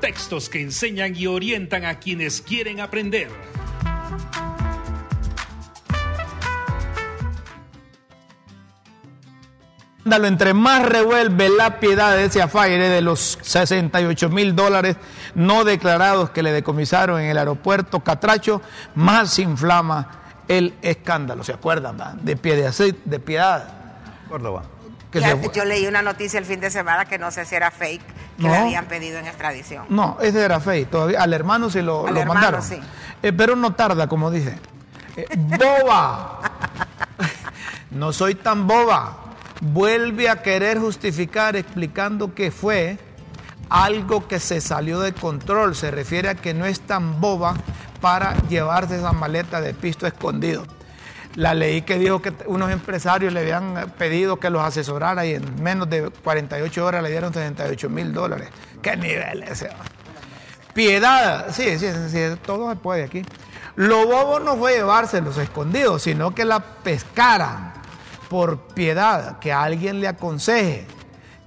Textos 0.00 0.48
que 0.48 0.62
enseñan 0.62 1.14
y 1.14 1.26
orientan 1.26 1.84
a 1.84 1.98
quienes 1.98 2.40
quieren 2.40 2.80
aprender. 2.80 3.28
Entre 10.04 10.52
más 10.54 10.84
revuelve 10.84 11.48
la 11.48 11.78
piedad 11.78 12.16
de 12.16 12.24
ese 12.24 12.42
afaire 12.42 12.88
de 12.88 13.00
los 13.00 13.38
68 13.42 14.28
mil 14.30 14.54
dólares 14.56 14.96
no 15.34 15.64
declarados 15.64 16.30
que 16.30 16.42
le 16.42 16.52
decomisaron 16.52 17.20
en 17.20 17.28
el 17.30 17.38
aeropuerto 17.38 18.00
Catracho, 18.00 18.60
más 18.94 19.30
se 19.34 19.42
inflama 19.42 20.08
el 20.48 20.74
escándalo. 20.82 21.44
¿Se 21.44 21.52
acuerdan? 21.52 21.98
va? 22.00 22.14
De 22.20 22.36
piedad, 22.36 22.72
de 23.04 23.18
piedad. 23.20 23.64
Córdoba. 24.28 24.64
que 25.10 25.20
Ya, 25.20 25.28
se 25.30 25.36
fue. 25.36 25.54
yo 25.54 25.64
leí 25.64 25.86
una 25.86 26.02
noticia 26.02 26.38
el 26.38 26.46
fin 26.46 26.58
de 26.60 26.70
semana 26.70 27.04
que 27.04 27.18
no 27.18 27.30
sé 27.30 27.44
si 27.44 27.54
era 27.54 27.70
fake, 27.70 28.02
que 28.38 28.42
No. 28.42 28.48
le 28.50 28.56
habían 28.56 28.86
pedido 28.86 29.18
en 29.18 29.26
extradición. 29.26 29.84
No, 29.88 30.16
ese 30.20 30.42
era 30.42 30.58
fake. 30.58 30.90
Todavía 30.90 31.22
al 31.22 31.32
hermano 31.32 31.70
se 31.70 31.82
lo, 31.82 32.06
Al 32.08 32.14
lo 32.14 32.20
hermano, 32.20 32.40
mandaron. 32.40 32.62
sí. 32.62 32.80
Eh, 33.22 33.32
pero 33.32 33.54
no 33.54 33.74
tarda, 33.74 34.08
como 34.08 34.30
dice. 34.30 34.58
Eh, 35.16 35.26
boba. 35.36 36.40
no 37.92 38.12
soy 38.12 38.34
tan 38.34 38.66
boba. 38.66 39.18
Vuelve 39.64 40.28
a 40.28 40.42
querer 40.42 40.80
justificar 40.80 41.54
explicando 41.54 42.34
que 42.34 42.50
fue 42.50 42.98
algo 43.70 44.26
que 44.26 44.40
se 44.40 44.60
salió 44.60 44.98
de 44.98 45.12
control. 45.12 45.76
Se 45.76 45.92
refiere 45.92 46.28
a 46.30 46.34
que 46.34 46.52
no 46.52 46.66
es 46.66 46.80
tan 46.80 47.20
boba 47.20 47.54
para 48.00 48.36
llevarse 48.48 48.96
esa 48.96 49.12
maleta 49.12 49.60
de 49.60 49.72
pisto 49.72 50.04
escondido. 50.08 50.66
La 51.36 51.54
leí 51.54 51.82
que 51.82 51.96
dijo 51.96 52.20
que 52.20 52.34
unos 52.46 52.72
empresarios 52.72 53.32
le 53.32 53.38
habían 53.38 53.94
pedido 53.96 54.40
que 54.40 54.50
los 54.50 54.62
asesorara 54.62 55.24
y 55.26 55.34
en 55.34 55.62
menos 55.62 55.88
de 55.88 56.10
48 56.10 56.84
horas 56.84 57.00
le 57.00 57.10
dieron 57.10 57.32
68 57.32 57.88
mil 57.88 58.12
dólares. 58.12 58.48
¿Qué 58.82 58.96
nivel 58.96 59.44
ese? 59.44 59.70
Piedad, 60.74 61.46
sí, 61.52 61.78
sí, 61.78 61.86
sí, 62.08 62.18
todo 62.44 62.68
se 62.68 62.74
puede 62.74 63.04
aquí. 63.04 63.24
Lo 63.76 64.08
bobo 64.08 64.40
no 64.40 64.56
fue 64.56 64.74
llevárselos 64.74 65.38
escondidos, 65.38 66.02
sino 66.02 66.34
que 66.34 66.44
la 66.44 66.58
pescaran 66.58 67.71
por 68.32 68.60
piedad, 68.68 69.38
que 69.40 69.52
alguien 69.52 70.00
le 70.00 70.08
aconseje 70.08 70.86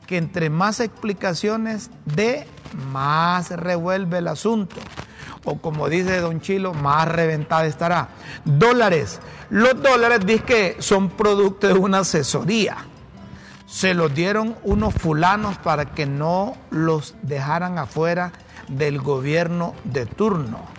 que 0.05 0.17
entre 0.17 0.51
más 0.51 0.79
explicaciones 0.79 1.89
dé, 2.05 2.45
más 2.91 3.49
revuelve 3.49 4.19
el 4.19 4.27
asunto. 4.27 4.75
O 5.45 5.57
como 5.57 5.89
dice 5.89 6.19
Don 6.19 6.41
Chilo, 6.41 6.75
más 6.75 7.07
reventada 7.07 7.65
estará. 7.65 8.09
Dólares. 8.43 9.19
Los 9.49 9.81
dólares 9.81 10.19
dice 10.27 10.43
que 10.43 10.75
son 10.77 11.09
producto 11.09 11.65
de 11.65 11.73
una 11.73 11.99
asesoría. 11.99 12.77
Se 13.65 13.95
los 13.95 14.13
dieron 14.13 14.55
unos 14.61 14.93
fulanos 14.93 15.57
para 15.57 15.85
que 15.85 16.05
no 16.05 16.55
los 16.69 17.15
dejaran 17.23 17.79
afuera 17.79 18.31
del 18.67 19.01
gobierno 19.01 19.73
de 19.85 20.05
turno. 20.05 20.74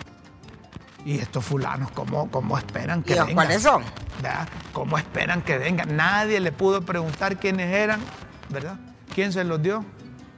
Y 1.07 1.19
estos 1.19 1.45
fulanos, 1.45 1.89
¿cómo, 1.91 2.29
cómo 2.29 2.57
esperan 2.57 3.01
que 3.01 3.13
¿Y 3.13 3.15
vengan? 3.15 3.33
cuáles 3.33 3.63
son? 3.63 3.81
¿Verdad? 4.21 4.45
¿Cómo 4.73 4.97
esperan 4.97 5.41
que 5.41 5.57
vengan? 5.57 5.95
Nadie 5.95 6.41
le 6.41 6.51
pudo 6.51 6.81
preguntar 6.81 7.37
quiénes 7.37 7.73
eran, 7.73 8.01
¿verdad? 8.49 8.75
¿Quién 9.15 9.31
se 9.31 9.45
los 9.45 9.61
dio? 9.61 9.85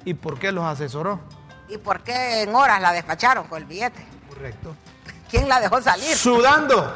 ¿Y 0.05 0.13
por 0.13 0.37
qué 0.37 0.51
los 0.51 0.63
asesoró? 0.63 1.21
¿Y 1.69 1.77
por 1.79 2.01
qué 2.01 2.43
en 2.43 2.53
horas 2.53 2.79
la 2.83 2.91
despacharon 2.91 3.47
con 3.47 3.57
el 3.57 3.65
billete? 3.65 4.05
Correcto. 4.29 4.75
¿Quién 5.27 5.49
la 5.49 5.59
dejó 5.59 5.81
salir? 5.81 6.15
Sudando. 6.15 6.95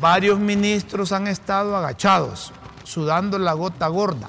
Varios 0.00 0.40
ministros 0.40 1.12
han 1.12 1.28
estado 1.28 1.76
agachados. 1.76 2.52
sudando 2.82 3.38
la 3.38 3.52
gota 3.52 3.86
gorda, 3.86 4.28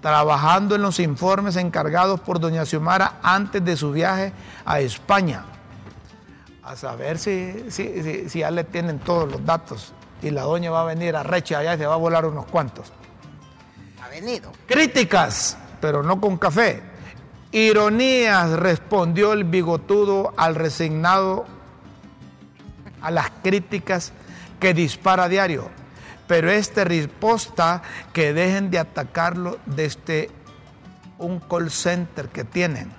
trabajando 0.00 0.74
en 0.74 0.80
los 0.80 1.00
informes 1.00 1.56
encargados 1.56 2.18
por 2.20 2.40
doña 2.40 2.64
Xiomara 2.64 3.16
antes 3.22 3.62
de 3.62 3.76
su 3.76 3.92
viaje 3.92 4.32
a 4.64 4.80
España. 4.80 5.44
A 6.64 6.76
saber 6.76 7.18
si, 7.18 7.66
si, 7.68 8.02
si- 8.02 8.28
si 8.28 8.38
ya 8.38 8.50
le 8.50 8.64
tienen 8.64 8.98
todos 8.98 9.30
los 9.30 9.44
datos 9.44 9.92
y 10.22 10.30
la 10.30 10.42
doña 10.42 10.70
va 10.70 10.80
a 10.82 10.84
venir 10.84 11.14
a 11.16 11.22
Recha 11.22 11.58
allá 11.58 11.74
y 11.74 11.78
se 11.78 11.86
va 11.86 11.94
a 11.94 11.98
volar 11.98 12.24
unos 12.24 12.46
cuantos. 12.46 12.90
Ha 14.02 14.08
venido. 14.08 14.50
Críticas, 14.66 15.58
pero 15.80 16.02
no 16.02 16.20
con 16.20 16.38
café. 16.38 16.82
Ironías, 17.52 18.50
respondió 18.52 19.32
el 19.34 19.44
bigotudo 19.44 20.32
al 20.36 20.54
resignado 20.54 21.44
a 23.02 23.10
las 23.10 23.30
críticas 23.42 24.12
que 24.58 24.72
dispara 24.72 25.24
a 25.24 25.28
diario. 25.28 25.68
Pero 26.26 26.50
este 26.50 26.84
riposta 26.86 27.82
que 28.14 28.32
dejen 28.32 28.70
de 28.70 28.78
atacarlo 28.78 29.58
desde 29.66 30.30
un 31.18 31.38
call 31.40 31.70
center 31.70 32.30
que 32.30 32.44
tienen. 32.44 32.90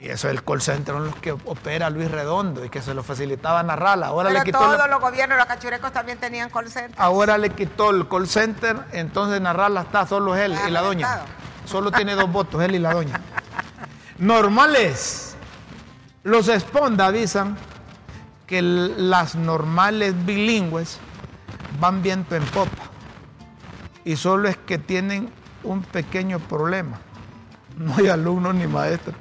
Y 0.00 0.08
eso 0.10 0.28
es 0.28 0.34
el 0.34 0.44
call 0.44 0.62
center 0.62 0.94
son 0.94 1.06
los 1.06 1.16
que 1.16 1.32
opera 1.32 1.90
Luis 1.90 2.08
Redondo 2.10 2.64
y 2.64 2.68
que 2.70 2.80
se 2.80 2.94
lo 2.94 3.02
facilitaba 3.02 3.60
a 3.60 3.62
Narrala. 3.64 4.06
Ahora 4.08 4.28
Pero 4.28 4.38
le 4.40 4.44
quitó 4.44 4.58
todos 4.58 4.78
la- 4.78 4.86
los 4.86 5.00
gobiernos, 5.00 5.36
los 5.36 5.46
cachurecos 5.46 5.92
también 5.92 6.18
tenían 6.18 6.50
call 6.50 6.70
center. 6.70 6.94
Ahora 6.96 7.36
le 7.36 7.50
quitó 7.50 7.90
el 7.90 8.06
call 8.06 8.28
center, 8.28 8.76
entonces 8.92 9.40
Narrala 9.40 9.80
está 9.82 10.06
solo 10.06 10.36
él 10.36 10.56
Ah, 10.56 10.68
y 10.68 10.70
la 10.70 10.82
doña. 10.82 11.20
Solo 11.64 11.90
tiene 11.90 12.14
dos 12.14 12.30
votos, 12.30 12.62
él 12.62 12.76
y 12.76 12.78
la 12.78 12.92
doña. 12.94 13.20
Normales. 14.18 15.36
Los 16.22 16.48
Esponda 16.48 17.06
avisan 17.06 17.56
que 18.46 18.62
las 18.62 19.34
normales 19.34 20.14
bilingües 20.24 20.98
van 21.80 22.02
viento 22.02 22.34
en 22.36 22.44
popa. 22.44 22.84
Y 24.04 24.16
solo 24.16 24.48
es 24.48 24.56
que 24.56 24.78
tienen 24.78 25.30
un 25.64 25.82
pequeño 25.82 26.38
problema. 26.38 26.98
No 27.76 27.94
hay 27.96 28.08
alumnos 28.08 28.54
ni 28.54 28.66
maestros. 28.66 29.14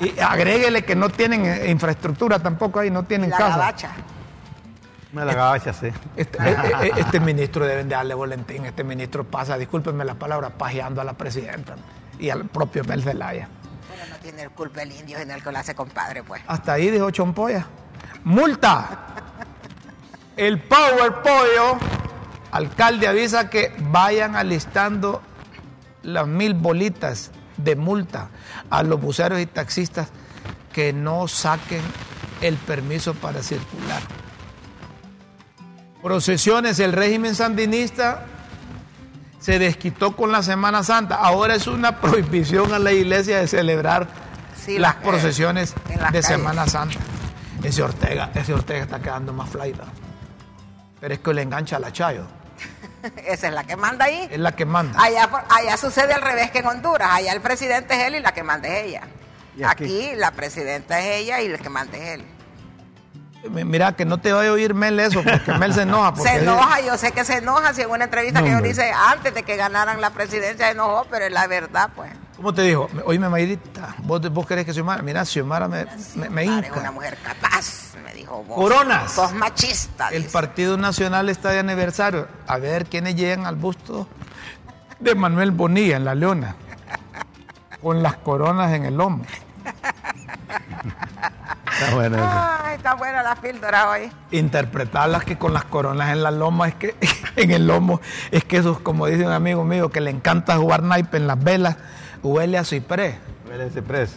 Y 0.00 0.18
agréguele 0.18 0.84
que 0.84 0.96
no 0.96 1.08
tienen 1.08 1.46
eh, 1.46 1.70
infraestructura 1.70 2.38
tampoco 2.38 2.80
ahí, 2.80 2.90
no 2.90 3.04
tienen 3.04 3.30
la 3.30 3.36
casa. 3.36 3.56
gabacha. 3.56 3.90
Me 5.12 5.24
la 5.24 5.34
gabacha, 5.34 5.72
sí. 5.72 5.88
Este, 6.16 6.38
eh, 6.38 6.56
eh, 6.82 6.90
este 6.96 7.20
ministro 7.20 7.66
deben 7.66 7.88
de 7.88 7.94
darle 7.94 8.14
volantín. 8.14 8.64
Este 8.64 8.82
ministro 8.82 9.24
pasa, 9.24 9.58
discúlpenme 9.58 10.04
la 10.04 10.14
palabra, 10.14 10.50
pajeando 10.50 11.00
a 11.00 11.04
la 11.04 11.12
presidenta 11.12 11.76
y 12.18 12.30
al 12.30 12.46
propio 12.46 12.82
Mel 12.84 13.02
Zelaya. 13.02 13.48
Pero 13.90 14.10
no 14.10 14.16
tiene 14.22 14.42
el 14.42 14.50
culpa 14.50 14.82
el 14.82 14.92
indio 14.92 15.18
en 15.18 15.30
el 15.30 15.42
que 15.42 15.52
lo 15.52 15.58
hace 15.58 15.74
compadre, 15.74 16.22
pues. 16.22 16.42
Hasta 16.46 16.72
ahí 16.72 16.90
dijo 16.90 17.10
Chompoya. 17.10 17.66
Multa. 18.24 18.88
El 20.34 20.60
Power 20.60 21.20
Pollo, 21.22 21.78
alcalde 22.52 23.06
avisa 23.06 23.50
que 23.50 23.74
vayan 23.78 24.34
alistando 24.34 25.20
las 26.02 26.26
mil 26.26 26.54
bolitas 26.54 27.30
de 27.58 27.76
multa 27.76 28.30
a 28.72 28.82
los 28.82 29.00
buceros 29.00 29.38
y 29.40 29.46
taxistas 29.46 30.08
que 30.72 30.92
no 30.92 31.28
saquen 31.28 31.82
el 32.40 32.56
permiso 32.56 33.12
para 33.14 33.42
circular. 33.42 34.00
Procesiones, 36.02 36.80
el 36.80 36.92
régimen 36.92 37.34
sandinista 37.34 38.24
se 39.38 39.58
desquitó 39.58 40.16
con 40.16 40.32
la 40.32 40.42
Semana 40.42 40.82
Santa. 40.82 41.16
Ahora 41.16 41.54
es 41.54 41.66
una 41.66 41.96
prohibición 42.00 42.72
a 42.72 42.78
la 42.78 42.92
iglesia 42.92 43.38
de 43.38 43.46
celebrar 43.46 44.08
Sí, 44.56 44.78
las 44.78 44.96
la- 44.96 45.00
procesiones 45.02 45.74
las 45.88 46.12
de 46.12 46.20
calles. 46.20 46.26
Semana 46.26 46.66
Santa. 46.66 46.98
Ese 47.62 47.82
Ortega, 47.82 48.30
ese 48.34 48.52
Ortega 48.54 48.82
está 48.84 49.00
quedando 49.00 49.32
más 49.32 49.48
flaita. 49.50 49.84
Pero 51.00 51.14
es 51.14 51.20
que 51.20 51.34
le 51.34 51.42
engancha 51.42 51.76
a 51.76 51.78
la 51.78 51.92
Chayo. 51.92 52.24
Esa 53.26 53.48
es 53.48 53.54
la 53.54 53.64
que 53.64 53.76
manda 53.76 54.04
ahí. 54.06 54.28
Es 54.30 54.38
la 54.38 54.52
que 54.52 54.64
manda. 54.64 55.00
Allá, 55.02 55.28
allá 55.48 55.76
sucede 55.76 56.12
al 56.12 56.22
revés 56.22 56.50
que 56.50 56.58
en 56.60 56.66
Honduras. 56.66 57.08
Allá 57.12 57.32
el 57.32 57.40
presidente 57.40 57.94
es 57.94 58.00
él 58.08 58.16
y 58.16 58.20
la 58.20 58.32
que 58.32 58.42
manda 58.42 58.68
es 58.68 58.84
ella. 58.86 59.02
¿Y 59.56 59.62
aquí? 59.64 59.84
Aquí? 59.84 60.10
la 60.16 60.30
presidenta 60.30 60.98
es 61.00 61.06
ella 61.22 61.40
y 61.40 61.46
el 61.46 61.58
que 61.60 61.68
manda 61.68 61.96
es 61.98 62.04
él. 62.20 62.24
Mi- 63.50 63.64
Mira, 63.64 63.92
que 63.96 64.04
no 64.04 64.18
te 64.18 64.32
vaya 64.32 64.50
a 64.50 64.52
oír 64.52 64.72
Mel 64.72 65.00
eso, 65.00 65.22
porque 65.22 65.52
Mel 65.54 65.74
se 65.74 65.82
enoja. 65.82 66.14
porque 66.14 66.30
Se 66.30 66.36
enoja, 66.38 66.80
yo 66.80 66.96
sé 66.96 67.10
que 67.12 67.24
se 67.24 67.38
enoja. 67.38 67.74
Si 67.74 67.82
en 67.82 67.90
una 67.90 68.04
entrevista 68.04 68.40
No, 68.40 68.46
que 68.46 68.52
yo 68.52 68.60
dice 68.60 68.92
antes 68.92 69.34
de 69.34 69.42
que 69.42 69.56
ganaran 69.56 70.00
la 70.00 70.10
presidencia 70.10 70.66
se 70.66 70.72
enojó, 70.72 71.06
pero 71.10 71.24
es 71.26 71.32
la 71.32 71.46
verdad, 71.48 71.90
pues. 71.96 72.12
¿Cómo 72.42 72.54
te 72.54 72.62
dijo? 72.62 72.88
Oíme, 73.04 73.28
Mayrita, 73.28 73.94
¿vos, 73.98 74.20
vos 74.32 74.44
querés 74.44 74.66
que 74.66 74.74
Xiomara? 74.74 75.00
Mira, 75.00 75.24
Xiomara 75.24 75.68
me, 75.68 75.86
me, 76.16 76.28
me 76.28 76.44
hinca. 76.44 76.80
una 76.80 76.90
mujer 76.90 77.16
capaz, 77.22 77.94
me 78.04 78.12
dijo 78.14 78.42
vos. 78.42 78.56
Coronas. 78.56 79.12
Sos 79.12 79.32
machista. 79.32 80.08
El 80.08 80.22
dice. 80.24 80.32
Partido 80.32 80.76
Nacional 80.76 81.28
está 81.28 81.50
de 81.50 81.60
aniversario. 81.60 82.26
A 82.48 82.58
ver 82.58 82.86
quiénes 82.86 83.14
llegan 83.14 83.46
al 83.46 83.54
busto 83.54 84.08
de 84.98 85.14
Manuel 85.14 85.52
Bonilla 85.52 85.96
en 85.96 86.04
La 86.04 86.16
Leona. 86.16 86.56
Con 87.80 88.02
las 88.02 88.16
coronas 88.16 88.72
en 88.72 88.86
el 88.86 88.96
lomo. 88.96 89.24
Está 91.72 91.94
bueno. 91.94 92.16
Ay, 92.18 92.74
está 92.74 92.94
buena 92.94 93.22
la 93.22 93.36
píldora 93.36 93.88
hoy. 93.88 94.10
interpretarlas 94.32 95.24
que 95.24 95.38
con 95.38 95.54
las 95.54 95.64
coronas 95.66 96.10
en 96.10 96.24
la 96.24 96.32
loma 96.32 96.66
es 96.66 96.74
que 96.74 96.96
en 97.36 97.52
el 97.52 97.68
lomo 97.68 98.00
es 98.32 98.42
que 98.42 98.56
eso 98.56 98.82
como 98.82 99.06
dice 99.06 99.24
un 99.24 99.32
amigo 99.32 99.62
mío 99.62 99.90
que 99.90 100.00
le 100.00 100.10
encanta 100.10 100.56
jugar 100.56 100.82
naipe 100.82 101.16
en 101.16 101.28
las 101.28 101.42
velas 101.42 101.76
huele 102.22 102.58
a 102.58 102.64
ciprés. 102.64 103.16
Huele 103.48 103.70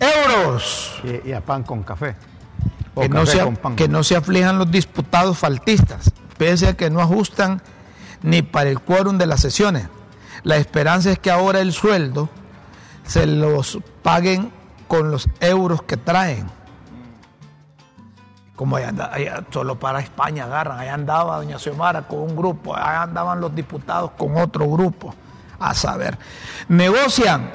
euros. 0.00 1.00
Y, 1.04 1.30
y 1.30 1.32
a 1.32 1.40
pan 1.40 1.62
con 1.62 1.82
café. 1.82 2.16
O 2.94 3.02
que 3.02 3.08
no, 3.08 3.26
se, 3.26 3.40
con 3.40 3.56
pan. 3.56 3.76
que 3.76 3.88
no 3.88 4.04
se 4.04 4.16
aflijan 4.16 4.58
los 4.58 4.70
diputados 4.70 5.38
faltistas 5.38 6.12
pese 6.36 6.68
a 6.68 6.74
que 6.74 6.90
no 6.90 7.00
ajustan 7.00 7.62
ni 8.22 8.42
para 8.42 8.70
el 8.70 8.80
quórum 8.80 9.18
de 9.18 9.26
las 9.26 9.40
sesiones. 9.40 9.88
La 10.42 10.56
esperanza 10.56 11.10
es 11.10 11.18
que 11.18 11.30
ahora 11.30 11.60
el 11.60 11.72
sueldo 11.72 12.28
se 13.04 13.26
los 13.26 13.78
paguen 14.02 14.52
con 14.88 15.10
los 15.10 15.28
euros 15.40 15.82
que 15.82 15.96
traen. 15.96 16.46
Como 18.56 18.76
allá, 18.76 19.10
allá 19.12 19.44
solo 19.50 19.78
para 19.78 20.00
España 20.00 20.44
agarran, 20.44 20.78
allá 20.78 20.94
andaba 20.94 21.36
doña 21.38 21.58
Xiomara 21.58 22.02
con 22.02 22.20
un 22.20 22.36
grupo, 22.36 22.76
allá 22.76 23.02
andaban 23.02 23.40
los 23.40 23.54
diputados 23.54 24.12
con 24.16 24.36
otro 24.36 24.68
grupo, 24.70 25.14
a 25.58 25.74
saber. 25.74 26.18
Negocian, 26.68 27.50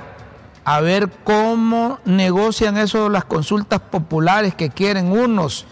a 0.63 0.79
ver 0.81 1.09
cómo 1.23 1.99
negocian 2.05 2.77
eso 2.77 3.09
las 3.09 3.25
consultas 3.25 3.79
populares 3.79 4.55
que 4.55 4.69
quieren 4.69 5.11
unos 5.11 5.65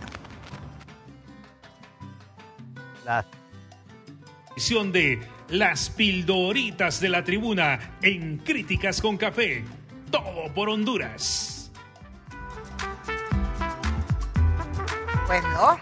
La- 3.05 3.25
Edición 4.53 4.91
de 4.91 5.19
Las 5.49 5.89
Pildoritas 5.89 7.01
de 7.01 7.09
la 7.09 7.23
Tribuna 7.25 7.97
en 8.01 8.37
Críticas 8.37 9.01
con 9.01 9.17
Café. 9.17 9.65
Todo 10.09 10.51
por 10.55 10.69
Honduras. 10.69 11.51
Pues 15.27 15.43
no. 15.43 15.77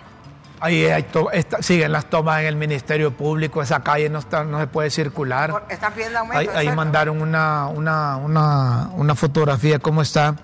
Ahí 0.59 0.85
hay 0.85 1.03
to- 1.03 1.29
está- 1.31 1.61
siguen 1.61 1.91
las 1.91 2.05
tomas 2.05 2.39
en 2.39 2.45
el 2.47 2.55
Ministerio 2.55 3.11
Público, 3.11 3.61
esa 3.61 3.81
calle 3.83 4.09
no, 4.09 4.19
está, 4.19 4.45
no 4.45 4.59
se 4.59 4.67
puede 4.67 4.89
circular. 4.89 5.51
Por- 5.51 5.65
Están 5.69 5.91
pidiendo 5.93 6.19
aumento. 6.19 6.51
Ahí, 6.55 6.67
de 6.67 6.75
mandaron 6.75 7.21
una, 7.21 7.67
una, 7.67 8.15
una, 8.15 8.89
una 8.95 9.15
fotografía, 9.15 9.79
cómo 9.79 10.01
está. 10.01 10.35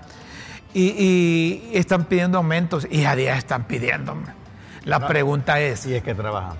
Y, 0.73 0.89
y 0.89 1.71
están 1.73 2.03
pidiendo 2.05 2.37
aumentos 2.37 2.85
y 2.89 3.05
a 3.05 3.15
día 3.15 3.35
están 3.37 3.63
pidiendo. 3.63 4.15
La 4.83 5.07
pregunta 5.07 5.59
es, 5.61 5.85
Y 5.85 5.95
es 5.95 6.03
que 6.03 6.13
trabajan. 6.13 6.57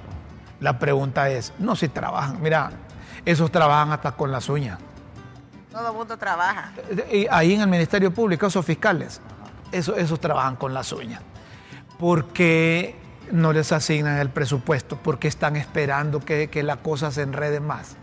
la 0.62 0.80
pregunta 0.80 1.30
es, 1.30 1.54
no 1.60 1.76
si 1.76 1.90
trabajan, 1.90 2.42
mira, 2.42 2.72
esos 3.26 3.52
trabajan 3.52 3.92
hasta 3.92 4.14
con 4.14 4.32
las 4.32 4.48
uñas. 4.50 4.80
Todo 5.72 5.90
el 5.90 5.94
mundo 5.94 6.18
trabaja. 6.18 6.72
Y 7.12 7.28
ahí 7.30 7.54
en 7.54 7.62
el 7.62 7.68
Ministerio 7.68 8.12
Público, 8.12 8.48
esos 8.48 8.66
fiscales, 8.66 9.22
esos, 9.72 9.98
esos 9.98 10.20
trabajan 10.20 10.56
con 10.56 10.74
las 10.74 10.92
uñas. 10.92 11.22
¿Por 12.00 12.30
qué 12.30 12.96
no 13.30 13.52
les 13.52 13.74
asignan 13.74 14.18
el 14.20 14.30
presupuesto? 14.30 14.96
¿Por 14.96 15.20
qué 15.20 15.28
están 15.28 15.58
esperando 15.58 16.22
que, 16.22 16.50
la 16.64 16.78
cosa 16.78 17.12
se 17.12 17.24
enrede 17.24 17.60
más? 17.60 17.98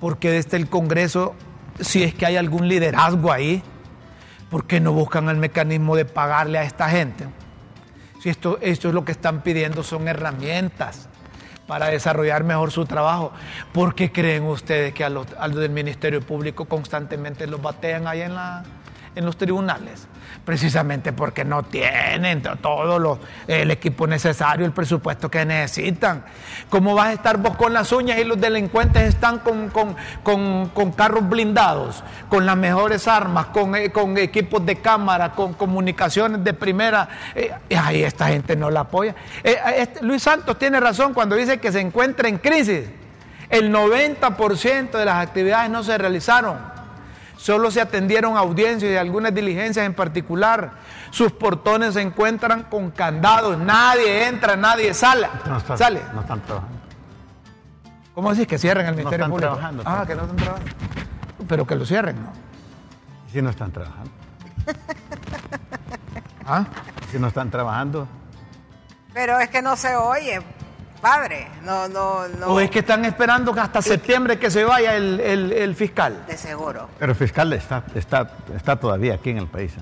Porque 0.00 0.32
desde 0.32 0.56
el 0.56 0.68
Congreso 0.68 1.36
si 1.80 2.02
es 2.02 2.14
que 2.14 2.26
hay 2.26 2.36
algún 2.36 2.68
liderazgo 2.68 3.32
ahí, 3.32 3.62
¿por 4.50 4.66
qué 4.66 4.80
no 4.80 4.92
buscan 4.92 5.28
el 5.28 5.36
mecanismo 5.36 5.96
de 5.96 6.04
pagarle 6.04 6.58
a 6.58 6.64
esta 6.64 6.88
gente? 6.90 7.26
Si 8.20 8.28
esto, 8.28 8.58
esto 8.60 8.88
es 8.88 8.94
lo 8.94 9.04
que 9.04 9.12
están 9.12 9.42
pidiendo, 9.42 9.82
son 9.82 10.08
herramientas 10.08 11.08
para 11.66 11.86
desarrollar 11.86 12.44
mejor 12.44 12.72
su 12.72 12.84
trabajo. 12.84 13.32
¿Por 13.72 13.94
qué 13.94 14.12
creen 14.12 14.42
ustedes 14.44 14.92
que 14.92 15.04
a 15.04 15.08
los, 15.08 15.26
del 15.54 15.70
Ministerio 15.70 16.20
Público 16.20 16.64
constantemente 16.66 17.46
los 17.46 17.62
batean 17.62 18.06
ahí 18.06 18.20
en 18.20 19.24
los 19.24 19.36
tribunales? 19.36 20.08
Precisamente 20.44 21.12
porque 21.12 21.44
no 21.44 21.62
tienen 21.62 22.42
todo 22.60 22.98
lo, 22.98 23.20
el 23.46 23.70
equipo 23.70 24.08
necesario, 24.08 24.66
el 24.66 24.72
presupuesto 24.72 25.30
que 25.30 25.44
necesitan. 25.44 26.24
¿Cómo 26.68 26.96
vas 26.96 27.08
a 27.08 27.12
estar 27.12 27.36
vos 27.36 27.56
con 27.56 27.72
las 27.72 27.92
uñas 27.92 28.18
y 28.18 28.24
los 28.24 28.40
delincuentes 28.40 29.04
están 29.04 29.38
con, 29.38 29.68
con, 29.68 29.94
con, 30.24 30.70
con 30.70 30.90
carros 30.90 31.28
blindados, 31.28 32.02
con 32.28 32.44
las 32.44 32.56
mejores 32.56 33.06
armas, 33.06 33.46
con, 33.46 33.76
eh, 33.76 33.92
con 33.92 34.18
equipos 34.18 34.66
de 34.66 34.80
cámara, 34.80 35.30
con 35.30 35.54
comunicaciones 35.54 36.42
de 36.42 36.54
primera? 36.54 37.08
Eh, 37.36 37.52
ahí 37.78 38.02
esta 38.02 38.26
gente 38.26 38.56
no 38.56 38.68
la 38.68 38.80
apoya. 38.80 39.14
Eh, 39.44 39.56
este, 39.76 40.02
Luis 40.04 40.24
Santos 40.24 40.58
tiene 40.58 40.80
razón 40.80 41.14
cuando 41.14 41.36
dice 41.36 41.58
que 41.58 41.70
se 41.70 41.80
encuentra 41.80 42.28
en 42.28 42.38
crisis. 42.38 42.90
El 43.48 43.72
90% 43.72 44.90
de 44.90 45.04
las 45.04 45.24
actividades 45.24 45.70
no 45.70 45.84
se 45.84 45.96
realizaron. 45.98 46.71
Solo 47.42 47.72
se 47.72 47.80
atendieron 47.80 48.36
audiencias 48.36 48.92
y 48.92 48.96
algunas 48.96 49.34
diligencias 49.34 49.84
en 49.84 49.94
particular. 49.94 50.74
Sus 51.10 51.32
portones 51.32 51.94
se 51.94 52.00
encuentran 52.00 52.62
con 52.62 52.92
candados. 52.92 53.58
Nadie 53.58 54.28
entra, 54.28 54.54
nadie 54.54 54.94
sale. 54.94 55.26
No 55.48 55.56
están, 55.56 55.76
sale. 55.76 56.02
No 56.14 56.20
están 56.20 56.40
trabajando. 56.42 56.78
¿Cómo 58.14 58.30
decís 58.32 58.46
que 58.46 58.58
cierren 58.58 58.86
el 58.86 58.94
Ministerio 58.94 59.24
están 59.24 59.30
Público? 59.32 59.54
trabajando, 59.54 59.82
Ah, 59.84 60.04
que 60.06 60.14
no 60.14 60.22
están 60.22 60.36
trabajando. 60.36 60.70
Pero 61.48 61.66
que 61.66 61.74
lo 61.74 61.84
cierren, 61.84 62.22
¿no? 62.22 62.32
Si 63.32 63.42
no 63.42 63.50
están 63.50 63.72
trabajando. 63.72 64.10
¿Ah? 66.46 66.64
Si 67.10 67.18
no 67.18 67.26
están 67.26 67.50
trabajando. 67.50 68.06
Pero 69.12 69.40
es 69.40 69.48
que 69.48 69.62
no 69.62 69.74
se 69.74 69.96
oye, 69.96 70.40
padre. 71.02 71.48
No, 71.64 71.88
no, 71.88 72.26
no. 72.28 72.46
¿O 72.46 72.60
es 72.60 72.70
que 72.70 72.78
están 72.78 73.04
esperando 73.04 73.52
que 73.52 73.60
hasta 73.60 73.82
septiembre 73.82 74.38
que 74.38 74.50
se 74.50 74.64
vaya 74.64 74.96
el, 74.96 75.20
el- 75.20 75.52
el 75.52 75.74
fiscal? 75.74 76.24
De 76.26 76.38
seguro. 76.38 76.88
Pero 76.98 77.12
el 77.12 77.16
fiscal 77.18 77.52
está, 77.52 77.84
está, 77.94 78.30
está 78.56 78.76
todavía 78.76 79.14
aquí 79.14 79.28
en 79.30 79.38
el 79.38 79.48
país. 79.48 79.74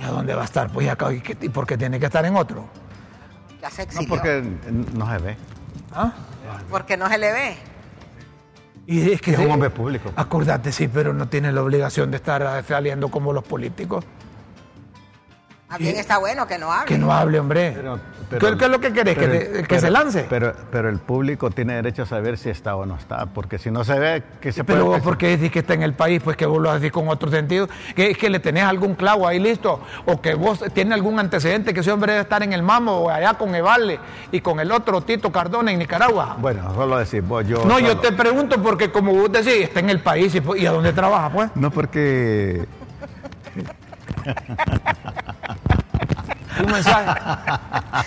¿Y 0.00 0.04
a 0.04 0.08
dónde 0.08 0.34
va 0.34 0.42
a 0.42 0.44
estar? 0.46 0.70
Pues 0.72 0.88
acá, 0.88 1.12
¿y 1.12 1.20
qué- 1.20 1.36
¿y 1.42 1.48
por 1.50 1.66
qué 1.66 1.76
tiene 1.76 2.00
que 2.00 2.06
estar 2.06 2.24
en 2.24 2.36
otro? 2.36 2.64
Ya 3.60 3.68
se 3.70 3.86
No, 3.86 4.00
porque 4.08 4.42
no 4.94 5.10
se 5.10 5.18
ve. 5.18 5.36
¿Ah? 5.94 6.12
Porque 6.70 6.96
no 6.96 7.08
se 7.08 7.18
le 7.18 7.32
ve. 7.32 7.56
Y 8.86 9.12
es 9.12 9.20
que 9.20 9.32
Es 9.32 9.38
un 9.38 9.50
hombre 9.50 9.70
público. 9.70 10.10
Acordate, 10.16 10.72
sí, 10.72 10.88
pero 10.88 11.12
no 11.12 11.28
tiene 11.28 11.52
la 11.52 11.62
obligación 11.62 12.10
de 12.10 12.16
estar 12.16 12.64
saliendo 12.66 13.08
como 13.10 13.32
los 13.32 13.44
políticos. 13.44 14.04
Bien 15.78 15.96
está 15.96 16.18
bueno 16.18 16.46
que 16.46 16.58
no 16.58 16.72
hable. 16.72 16.86
Que 16.86 16.98
no 16.98 17.12
hable, 17.12 17.38
hombre. 17.40 17.72
Pero- 17.74 17.98
¿Qué, 18.32 18.38
pero- 18.38 18.56
qué 18.56 18.64
es 18.64 18.70
lo 18.70 18.80
que 18.80 18.92
querés? 18.94 19.14
¿Que, 19.18 19.20
pero- 19.28 19.32
te- 19.38 19.52
que 19.62 19.64
pero- 19.68 19.80
se 19.80 19.90
lance? 19.90 20.26
Pero, 20.30 20.52
pero 20.70 20.88
el 20.88 20.98
público 20.98 21.50
tiene 21.50 21.74
derecho 21.74 22.02
a 22.02 22.06
saber 22.06 22.38
si 22.38 22.48
está 22.48 22.76
o 22.76 22.86
no 22.86 22.96
está, 22.96 23.26
porque 23.26 23.58
si 23.58 23.70
no 23.70 23.84
se 23.84 23.98
ve, 23.98 24.22
que 24.40 24.52
se 24.52 24.64
pero 24.64 24.86
puede... 24.86 24.96
vos, 24.98 25.04
¿por 25.04 25.18
qué 25.18 25.28
decís 25.36 25.50
que 25.52 25.58
está 25.58 25.74
en 25.74 25.82
el 25.82 25.92
país? 25.92 26.22
Pues 26.24 26.36
que 26.38 26.46
vos 26.46 26.60
lo 26.62 26.72
decís 26.72 26.90
con 26.90 27.08
otro 27.08 27.30
sentido. 27.30 27.68
Que 27.94 28.10
es 28.12 28.16
que 28.18 28.30
le 28.30 28.40
tenés 28.40 28.64
algún 28.64 28.94
clavo 28.94 29.28
ahí 29.28 29.38
listo. 29.38 29.80
O 30.06 30.20
que 30.22 30.34
vos 30.34 30.64
tiene 30.72 30.94
algún 30.94 31.18
antecedente 31.18 31.74
que 31.74 31.80
ese 31.80 31.92
hombre 31.92 32.12
debe 32.12 32.22
estar 32.22 32.42
en 32.42 32.54
el 32.54 32.62
Mamo 32.62 32.92
o 33.02 33.10
allá 33.10 33.34
con 33.34 33.54
Evale 33.54 33.98
y 34.30 34.40
con 34.40 34.60
el 34.60 34.72
otro 34.72 35.02
Tito 35.02 35.30
Cardona 35.30 35.70
en 35.72 35.78
Nicaragua. 35.78 36.36
Bueno, 36.40 36.72
solo 36.74 36.96
decir 36.98 37.20
vos, 37.22 37.46
yo... 37.46 37.64
No, 37.66 37.78
yo 37.80 37.98
te 37.98 38.12
pregunto 38.12 38.62
porque 38.62 38.90
como 38.90 39.12
vos 39.12 39.30
decís, 39.30 39.62
está 39.64 39.80
en 39.80 39.90
el 39.90 40.00
país 40.00 40.34
y, 40.34 40.42
y 40.60 40.66
a 40.66 40.72
dónde 40.72 40.92
trabaja, 40.94 41.30
pues. 41.30 41.50
No 41.54 41.70
porque... 41.70 42.66
Un 46.64 46.70
mensaje. 46.70 47.20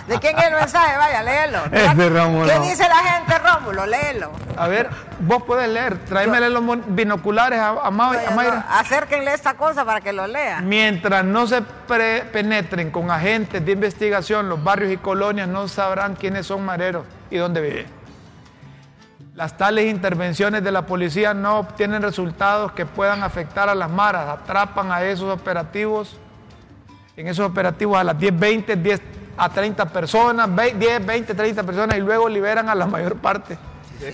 ¿De 0.08 0.20
quién 0.20 0.38
es 0.38 0.46
el 0.46 0.54
mensaje? 0.54 0.98
Vaya, 0.98 1.24
léelo. 1.24 1.60
Es 1.72 1.98
de 1.98 2.10
Rómulo. 2.10 2.46
¿Qué 2.48 2.60
dice 2.60 2.88
la 2.88 2.98
gente, 2.98 3.38
Rómulo? 3.40 3.86
Léelo. 3.88 4.32
A 4.56 4.68
ver, 4.68 4.90
vos 5.20 5.44
podés 5.44 5.68
leer. 5.68 5.98
Tráemele 6.06 6.50
los 6.50 6.64
binoculares 6.88 7.60
a, 7.60 7.70
a 7.70 7.92
Ma- 7.92 8.14
a 8.28 8.32
Mayra. 8.36 8.66
Acérquenle 8.70 9.34
esta 9.34 9.56
cosa 9.56 9.84
para 9.84 10.00
que 10.00 10.14
lo 10.14 10.28
lea. 10.28 10.62
Mientras 10.62 11.26
no 11.26 11.48
se 11.48 11.62
pre- 11.64 12.22
penetren 12.32 12.92
con 12.92 13.10
agentes 13.10 13.66
de 13.66 13.72
investigación, 13.72 14.48
los 14.48 14.64
barrios 14.64 14.92
y 14.94 14.98
colonias 14.98 15.48
no 15.48 15.68
sabrán 15.68 16.16
quiénes 16.16 16.46
son 16.46 16.64
mareros 16.64 17.06
y 17.32 17.38
dónde 17.38 17.62
viven. 17.62 17.88
Las 19.36 19.58
tales 19.58 19.92
intervenciones 19.92 20.64
de 20.64 20.72
la 20.72 20.86
policía 20.86 21.34
no 21.34 21.60
obtienen 21.60 22.02
resultados 22.02 22.72
que 22.72 22.86
puedan 22.86 23.22
afectar 23.22 23.68
a 23.68 23.76
las 23.76 23.90
maras, 23.90 24.30
atrapan 24.30 24.92
a 24.94 25.04
esos 25.04 25.30
operativos, 25.34 26.16
en 27.18 27.28
esos 27.28 27.46
operativos 27.50 27.98
a 27.98 28.04
las 28.06 28.18
10, 28.18 28.40
20, 28.40 28.76
10 28.78 29.02
a 29.38 29.50
30 29.50 29.86
personas, 29.88 30.56
ve- 30.56 30.74
10, 30.80 31.06
20, 31.06 31.34
30 31.36 31.64
personas 31.64 31.98
y 31.98 32.00
luego 32.00 32.30
liberan 32.30 32.70
a 32.70 32.76
la 32.76 32.86
mayor 32.86 33.18
parte, 33.18 33.58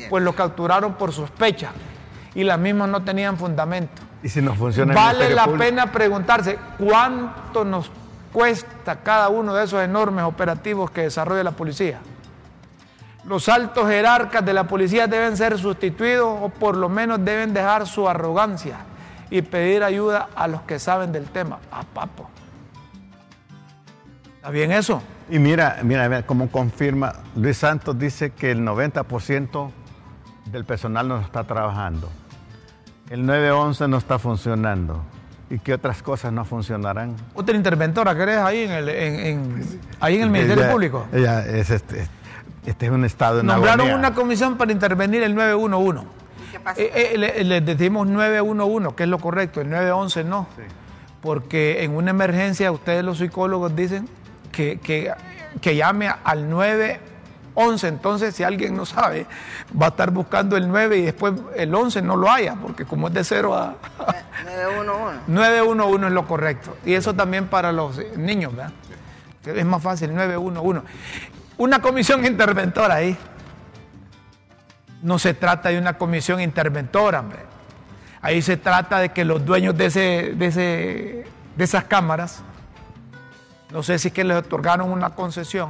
pues 0.09 0.23
los 0.23 0.33
capturaron 0.33 0.95
por 0.95 1.11
sospecha 1.13 1.69
y 2.33 2.43
las 2.43 2.57
mismas 2.57 2.89
no 2.89 3.03
tenían 3.03 3.37
fundamento. 3.37 4.01
Y 4.23 4.29
si 4.29 4.41
no 4.41 4.55
funciona 4.55 4.93
Vale 4.95 5.29
la 5.35 5.45
Público? 5.45 5.63
pena 5.63 5.91
preguntarse 5.91 6.57
cuánto 6.79 7.63
nos 7.63 7.91
cuesta 8.33 8.95
cada 9.03 9.29
uno 9.29 9.53
de 9.53 9.65
esos 9.65 9.83
enormes 9.83 10.23
operativos 10.23 10.89
que 10.89 11.01
desarrolla 11.01 11.43
la 11.43 11.51
policía. 11.51 11.99
Los 13.25 13.47
altos 13.49 13.87
jerarcas 13.87 14.43
de 14.43 14.53
la 14.53 14.63
policía 14.65 15.07
deben 15.07 15.37
ser 15.37 15.57
sustituidos 15.59 16.37
o 16.41 16.49
por 16.49 16.75
lo 16.75 16.89
menos 16.89 17.23
deben 17.23 17.53
dejar 17.53 17.85
su 17.87 18.09
arrogancia 18.09 18.77
y 19.29 19.41
pedir 19.43 19.83
ayuda 19.83 20.29
a 20.35 20.47
los 20.47 20.61
que 20.63 20.79
saben 20.79 21.11
del 21.11 21.25
tema. 21.25 21.59
Ah, 21.71 21.83
papo. 21.93 22.29
¿Está 24.37 24.49
bien 24.49 24.71
eso? 24.71 25.01
Y 25.29 25.37
mira, 25.39 25.77
mira, 25.83 26.09
mira 26.09 26.23
cómo 26.25 26.49
confirma, 26.49 27.13
Luis 27.35 27.57
Santos 27.57 27.97
dice 27.97 28.31
que 28.31 28.51
el 28.51 28.61
90% 28.65 29.69
del 30.47 30.65
personal 30.65 31.07
no 31.07 31.19
está 31.21 31.43
trabajando. 31.43 32.09
El 33.09 33.25
911 33.25 33.87
no 33.87 33.97
está 33.97 34.17
funcionando. 34.19 35.03
¿Y 35.49 35.59
qué 35.59 35.73
otras 35.73 36.01
cosas 36.01 36.31
no 36.33 36.43
funcionarán? 36.45 37.15
Otra 37.35 37.55
interventora, 37.55 38.15
¿querés? 38.15 38.37
Ahí 38.37 38.61
en 38.63 38.71
el, 38.71 38.89
en, 38.89 39.19
en- 39.19 39.79
ahí 39.99 40.15
en 40.15 40.21
el 40.23 40.29
Ministerio 40.29 40.63
Ella- 40.63 40.71
Público. 40.71 41.05
ella 41.13 41.45
es 41.45 41.69
este, 41.69 41.99
este 42.01 42.15
es 42.65 42.89
un 42.89 43.05
estado 43.05 43.39
en 43.39 43.47
Nombraron 43.47 43.87
agonía. 43.87 43.95
una 43.95 44.13
comisión 44.13 44.57
para 44.57 44.71
intervenir 44.71 45.23
el 45.23 45.33
911. 45.35 46.05
¿Qué 46.51 46.59
pasa? 46.59 46.81
Eh, 46.81 46.91
eh, 47.13 47.17
le, 47.17 47.43
le 47.43 47.61
decimos 47.61 48.07
911, 48.07 48.95
que 48.95 49.03
es 49.03 49.09
lo 49.09 49.19
correcto, 49.19 49.61
el 49.61 49.69
911 49.69 50.23
no. 50.23 50.47
Porque 51.21 51.83
en 51.83 51.95
una 51.95 52.11
emergencia 52.11 52.71
ustedes 52.71 53.03
los 53.03 53.17
psicólogos 53.19 53.75
dicen 53.75 54.07
que, 54.51 54.79
que, 54.79 55.11
que 55.61 55.75
llame 55.75 56.11
al 56.23 56.49
911. 56.49 57.87
Entonces, 57.87 58.35
si 58.35 58.43
alguien 58.43 58.75
no 58.75 58.85
sabe, 58.85 59.25
va 59.79 59.87
a 59.87 59.89
estar 59.89 60.11
buscando 60.11 60.57
el 60.57 60.67
9 60.67 60.97
y 60.97 61.01
después 61.03 61.33
el 61.55 61.73
11 61.73 62.01
no 62.01 62.15
lo 62.15 62.29
haya, 62.31 62.55
porque 62.55 62.85
como 62.85 63.07
es 63.07 63.13
de 63.13 63.23
0 63.23 63.55
a... 63.55 63.75
911. 64.45 65.19
911 65.27 66.07
es 66.07 66.13
lo 66.13 66.27
correcto. 66.27 66.77
Y 66.85 66.93
eso 66.93 67.13
también 67.13 67.47
para 67.47 67.71
los 67.71 67.99
eh, 67.99 68.11
niños, 68.17 68.55
¿verdad? 68.55 68.71
Que 69.43 69.59
Es 69.59 69.65
más 69.65 69.81
fácil, 69.81 70.13
911. 70.13 70.81
Una 71.57 71.81
comisión 71.81 72.25
interventora 72.25 72.95
ahí. 72.95 73.17
No 75.01 75.19
se 75.19 75.33
trata 75.33 75.69
de 75.69 75.79
una 75.79 75.97
comisión 75.97 76.41
interventora, 76.41 77.21
hombre. 77.21 77.39
Ahí 78.21 78.41
se 78.41 78.57
trata 78.57 78.99
de 78.99 79.09
que 79.09 79.25
los 79.25 79.43
dueños 79.43 79.75
de, 79.75 79.85
ese, 79.87 80.33
de, 80.35 80.45
ese, 80.45 81.25
de 81.55 81.63
esas 81.63 81.85
cámaras, 81.85 82.43
no 83.71 83.81
sé 83.81 83.97
si 83.97 84.09
es 84.09 84.13
que 84.13 84.23
les 84.23 84.37
otorgaron 84.37 84.91
una 84.91 85.11
concesión, 85.11 85.69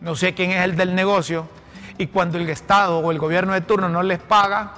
no 0.00 0.14
sé 0.14 0.34
quién 0.34 0.52
es 0.52 0.64
el 0.64 0.76
del 0.76 0.94
negocio, 0.94 1.48
y 1.96 2.06
cuando 2.06 2.38
el 2.38 2.48
Estado 2.48 3.00
o 3.00 3.10
el 3.10 3.18
gobierno 3.18 3.54
de 3.54 3.60
turno 3.60 3.88
no 3.88 4.04
les 4.04 4.20
paga, 4.20 4.72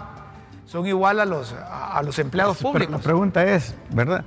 son 0.66 0.86
igual 0.86 1.20
a 1.20 1.26
los, 1.26 1.52
a 1.52 2.00
los 2.02 2.18
empleados 2.18 2.56
Pero 2.58 2.72
públicos. 2.72 2.96
La 2.96 3.02
pregunta 3.02 3.44
es, 3.44 3.74
¿verdad? 3.90 4.24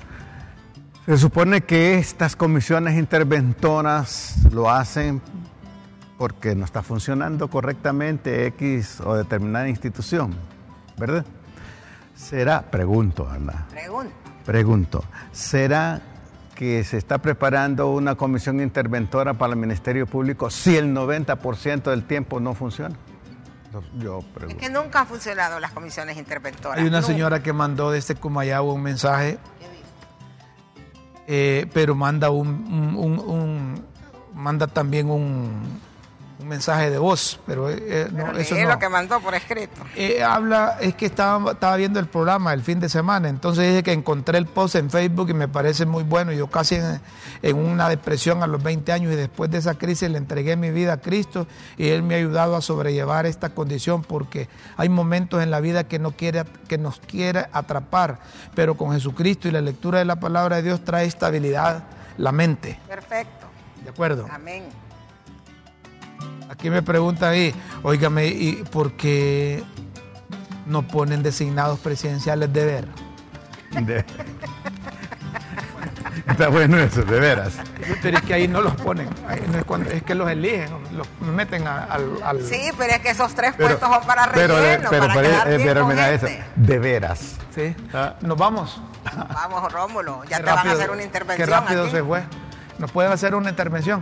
Se 1.07 1.17
supone 1.17 1.61
que 1.61 1.95
estas 1.95 2.35
comisiones 2.35 2.99
interventoras 2.99 4.35
lo 4.51 4.69
hacen 4.69 5.21
porque 6.23 6.55
no 6.55 6.63
está 6.63 6.81
funcionando 6.81 7.49
correctamente 7.49 8.45
X 8.47 9.01
o 9.01 9.13
determinada 9.13 9.67
institución, 9.67 10.33
¿verdad? 10.97 11.25
Será, 12.15 12.61
pregunto, 12.71 13.27
Ana, 13.29 13.65
Pregunta. 13.69 14.13
pregunto, 14.45 15.03
¿será 15.33 15.99
que 16.55 16.85
se 16.85 16.95
está 16.95 17.17
preparando 17.17 17.89
una 17.91 18.15
comisión 18.15 18.61
interventora 18.61 19.33
para 19.33 19.51
el 19.51 19.59
Ministerio 19.59 20.07
Público 20.07 20.49
si 20.49 20.77
el 20.77 20.93
90% 20.95 21.89
del 21.91 22.05
tiempo 22.05 22.39
no 22.39 22.53
funciona? 22.53 22.95
Yo 23.99 24.19
Es 24.19 24.25
pregunto. 24.33 24.57
que 24.61 24.69
nunca 24.69 25.01
han 25.01 25.07
funcionado 25.07 25.59
las 25.59 25.71
comisiones 25.73 26.15
interventoras. 26.17 26.77
Hay 26.79 26.85
una 26.87 27.01
Nunca. 27.01 27.07
señora 27.11 27.43
que 27.43 27.51
mandó 27.51 27.91
desde 27.91 28.15
Cumayagua 28.15 28.73
un 28.73 28.81
mensaje, 28.81 29.39
eh, 31.27 31.67
pero 31.73 31.95
manda 31.95 32.29
un, 32.29 32.47
un- 32.47 32.95
un- 32.95 33.19
un- 33.19 33.85
manda 34.35 34.65
también 34.65 35.09
un, 35.11 35.51
un 36.43 36.49
mensaje 36.49 36.89
de 36.89 36.97
voz, 36.97 37.39
pero, 37.47 37.69
eh, 37.69 37.77
eh, 37.79 38.09
no, 38.11 38.37
eso 38.37 38.55
no. 38.55 38.67
lo 38.67 38.77
que 38.77 38.89
mandó 38.89 39.21
por 39.21 39.33
escrito. 39.33 39.81
Eh, 39.95 40.21
habla, 40.21 40.77
es 40.81 40.93
que 40.93 41.05
estaba, 41.05 41.53
estaba 41.53 41.77
viendo 41.77 42.01
el 42.01 42.07
programa 42.07 42.53
el 42.53 42.61
fin 42.61 42.81
de 42.81 42.89
semana, 42.89 43.29
entonces 43.29 43.69
dije 43.69 43.81
que 43.81 43.93
encontré 43.93 44.37
el 44.37 44.45
post 44.45 44.75
en 44.75 44.89
Facebook 44.89 45.29
y 45.29 45.33
me 45.33 45.47
parece 45.47 45.85
muy 45.85 46.03
bueno. 46.03 46.33
Yo 46.33 46.47
casi 46.47 46.75
en, 46.75 46.99
en 47.41 47.55
una 47.55 47.87
depresión 47.87 48.43
a 48.43 48.47
los 48.47 48.61
20 48.61 48.91
años 48.91 49.13
y 49.13 49.15
después 49.15 49.49
de 49.51 49.59
esa 49.59 49.75
crisis 49.75 50.09
le 50.09 50.17
entregué 50.17 50.57
mi 50.57 50.69
vida 50.69 50.93
a 50.93 50.97
Cristo 50.97 51.47
y 51.77 51.87
Él 51.87 52.03
me 52.03 52.15
ha 52.15 52.17
ayudado 52.17 52.57
a 52.57 52.61
sobrellevar 52.61 53.25
esta 53.25 53.49
condición 53.49 54.03
porque 54.03 54.49
hay 54.75 54.89
momentos 54.89 55.41
en 55.41 55.49
la 55.49 55.61
vida 55.61 55.85
que, 55.85 55.97
no 55.97 56.11
quiere, 56.11 56.43
que 56.67 56.77
nos 56.77 56.99
quiere 56.99 57.47
atrapar, 57.53 58.19
pero 58.53 58.75
con 58.75 58.91
Jesucristo 58.91 59.47
y 59.47 59.51
la 59.51 59.61
lectura 59.61 59.99
de 59.99 60.05
la 60.05 60.17
palabra 60.17 60.57
de 60.57 60.63
Dios 60.63 60.83
trae 60.83 61.05
estabilidad 61.05 61.85
la 62.17 62.33
mente. 62.33 62.79
Perfecto. 62.87 63.47
¿De 63.81 63.89
acuerdo? 63.89 64.27
Amén. 64.29 64.63
Aquí 66.49 66.69
me 66.69 66.81
pregunta 66.81 67.29
ahí, 67.29 67.53
óigame, 67.81 68.27
¿y 68.27 68.63
por 68.71 68.93
qué 68.93 69.63
no 70.65 70.87
ponen 70.87 71.23
designados 71.23 71.79
presidenciales 71.79 72.51
de 72.53 72.65
ver? 72.65 72.87
De- 73.85 74.05
Está 76.27 76.47
bueno 76.47 76.77
eso, 76.79 77.01
de 77.03 77.19
veras. 77.19 77.53
Pero 78.01 78.17
es 78.17 78.23
que 78.23 78.33
ahí 78.33 78.47
no 78.47 78.61
los 78.61 78.73
ponen, 78.75 79.09
ahí 79.27 79.43
no 79.51 79.57
es, 79.57 79.65
cuando- 79.65 79.89
es 79.89 80.03
que 80.03 80.15
los 80.15 80.29
eligen, 80.29 80.69
los 80.95 81.07
meten 81.21 81.67
a- 81.67 81.83
al... 81.83 82.17
al- 82.23 82.41
Sí, 82.45 82.69
pero 82.77 82.93
es 82.93 82.99
que 82.99 83.09
esos 83.09 83.33
tres 83.35 83.53
Pero, 83.57 83.69
puestos 83.77 83.89
son 83.89 84.07
para 84.07 84.31
pero, 84.31 84.55
relleno, 84.55 84.89
pero, 84.89 85.01
para 85.07 85.13
pero, 85.15 85.29
quedar 85.29 85.47
eh, 85.47 85.57
bien 85.57 85.67
pero 85.69 85.81
con 85.81 85.89
mira 85.89 86.11
eso, 86.11 86.27
de 86.55 86.79
veras. 86.79 87.35
Sí. 87.53 87.75
Ah. 87.93 88.15
Nos 88.21 88.37
vamos. 88.37 88.81
Vamos, 89.33 89.71
Rómulo, 89.73 90.23
ya 90.23 90.37
Qué 90.37 90.43
te 90.43 90.51
van 90.51 90.67
a 90.67 90.71
hacer 90.71 90.89
una 90.91 91.03
intervención 91.03 91.45
Qué 91.47 91.53
rápido 91.53 91.83
aquí. 91.83 91.91
se 91.91 92.03
fue. 92.03 92.23
Nos 92.79 92.91
pueden 92.91 93.11
hacer 93.11 93.35
una 93.35 93.49
intervención. 93.49 93.99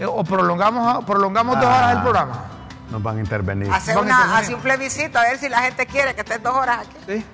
Eh, 0.00 0.06
O 0.06 0.24
prolongamos, 0.24 1.04
prolongamos 1.04 1.56
dos 1.56 1.66
Ah. 1.68 1.76
horas 1.76 1.92
el 1.96 2.02
programa. 2.02 2.44
Nos 2.90 3.02
van 3.02 3.16
a 3.18 3.20
intervenir. 3.20 3.70
Hace, 3.72 3.92
una, 3.96 4.10
intervenir. 4.10 4.36
hace 4.36 4.54
un 4.54 4.60
plebiscito 4.60 5.18
a 5.18 5.22
ver 5.22 5.38
si 5.38 5.48
la 5.48 5.58
gente 5.62 5.86
quiere 5.86 6.14
que 6.14 6.20
estés 6.20 6.42
dos 6.42 6.54
horas 6.54 6.80
aquí. 6.80 6.96
¿Sí? 7.06 7.24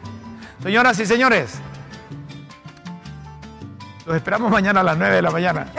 Señoras 0.63 0.99
y 0.99 1.07
señores, 1.07 1.55
los 4.07 4.17
esperamos 4.17 4.51
mañana 4.51 4.81
a 4.81 4.85
las 4.85 4.97
9 4.97 5.17
de 5.17 5.23
la 5.23 5.31
mañana. 5.31 5.67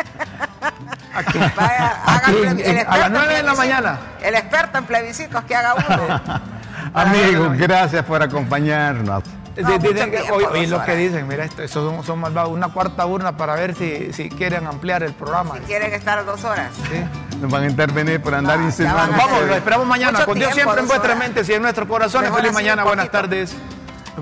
Aquí, 1.14 1.38
Vaya, 1.58 1.94
aquí, 2.06 2.32
el 2.38 2.60
el 2.62 2.80
a 2.80 2.98
las 2.98 2.98
experto 2.98 3.10
9 3.10 3.34
de 3.36 3.44
la 3.44 3.54
mañana. 3.54 4.00
El 4.22 4.34
experto 4.36 4.78
en 4.78 4.86
plebiscitos 4.86 5.44
que 5.44 5.54
haga 5.56 5.76
uno. 5.76 6.22
Amigos, 6.94 7.58
gracias 7.58 8.06
por 8.06 8.24
acompañarnos. 8.24 9.22
No, 9.62 10.36
oye, 10.36 10.68
lo 10.68 10.84
que 10.84 10.96
dicen, 10.96 11.28
mira, 11.28 11.46
esto, 11.46 11.68
son, 11.68 12.04
son 12.04 12.20
malvados. 12.20 12.52
Una 12.52 12.70
cuarta 12.70 13.06
urna 13.06 13.36
para 13.38 13.56
ver 13.56 13.76
si, 13.76 14.12
si 14.14 14.30
quieren 14.30 14.68
ampliar 14.68 15.04
el 15.04 15.14
programa. 15.14 15.56
Quieren 15.66 15.94
estar 15.94 16.24
dos 16.26 16.44
horas. 16.44 16.72
¿sí? 16.90 17.38
Nos 17.40 17.52
van 17.52 17.64
a 17.64 17.68
intervenir 17.68 18.22
por 18.22 18.36
andar 18.36 18.60
ya 18.60 18.66
insinuando. 18.66 19.18
Vamos, 19.18 19.44
lo 19.48 19.56
esperamos 19.56 19.88
mañana. 19.88 20.12
Mucho 20.20 20.26
Con 20.26 20.40
Dios 20.40 20.54
tiempo, 20.54 20.72
siempre 20.72 20.82
en 20.82 20.88
vuestras 20.88 21.16
horas. 21.16 21.28
mentes 21.28 21.50
y 21.50 21.54
en 21.54 21.62
nuestros 21.62 21.88
corazones. 21.88 22.32
Feliz 22.34 22.54
mañana, 22.54 22.84
buenas 22.84 23.10
tardes, 23.12 23.54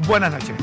buenas 0.08 0.32
noches. 0.32 0.56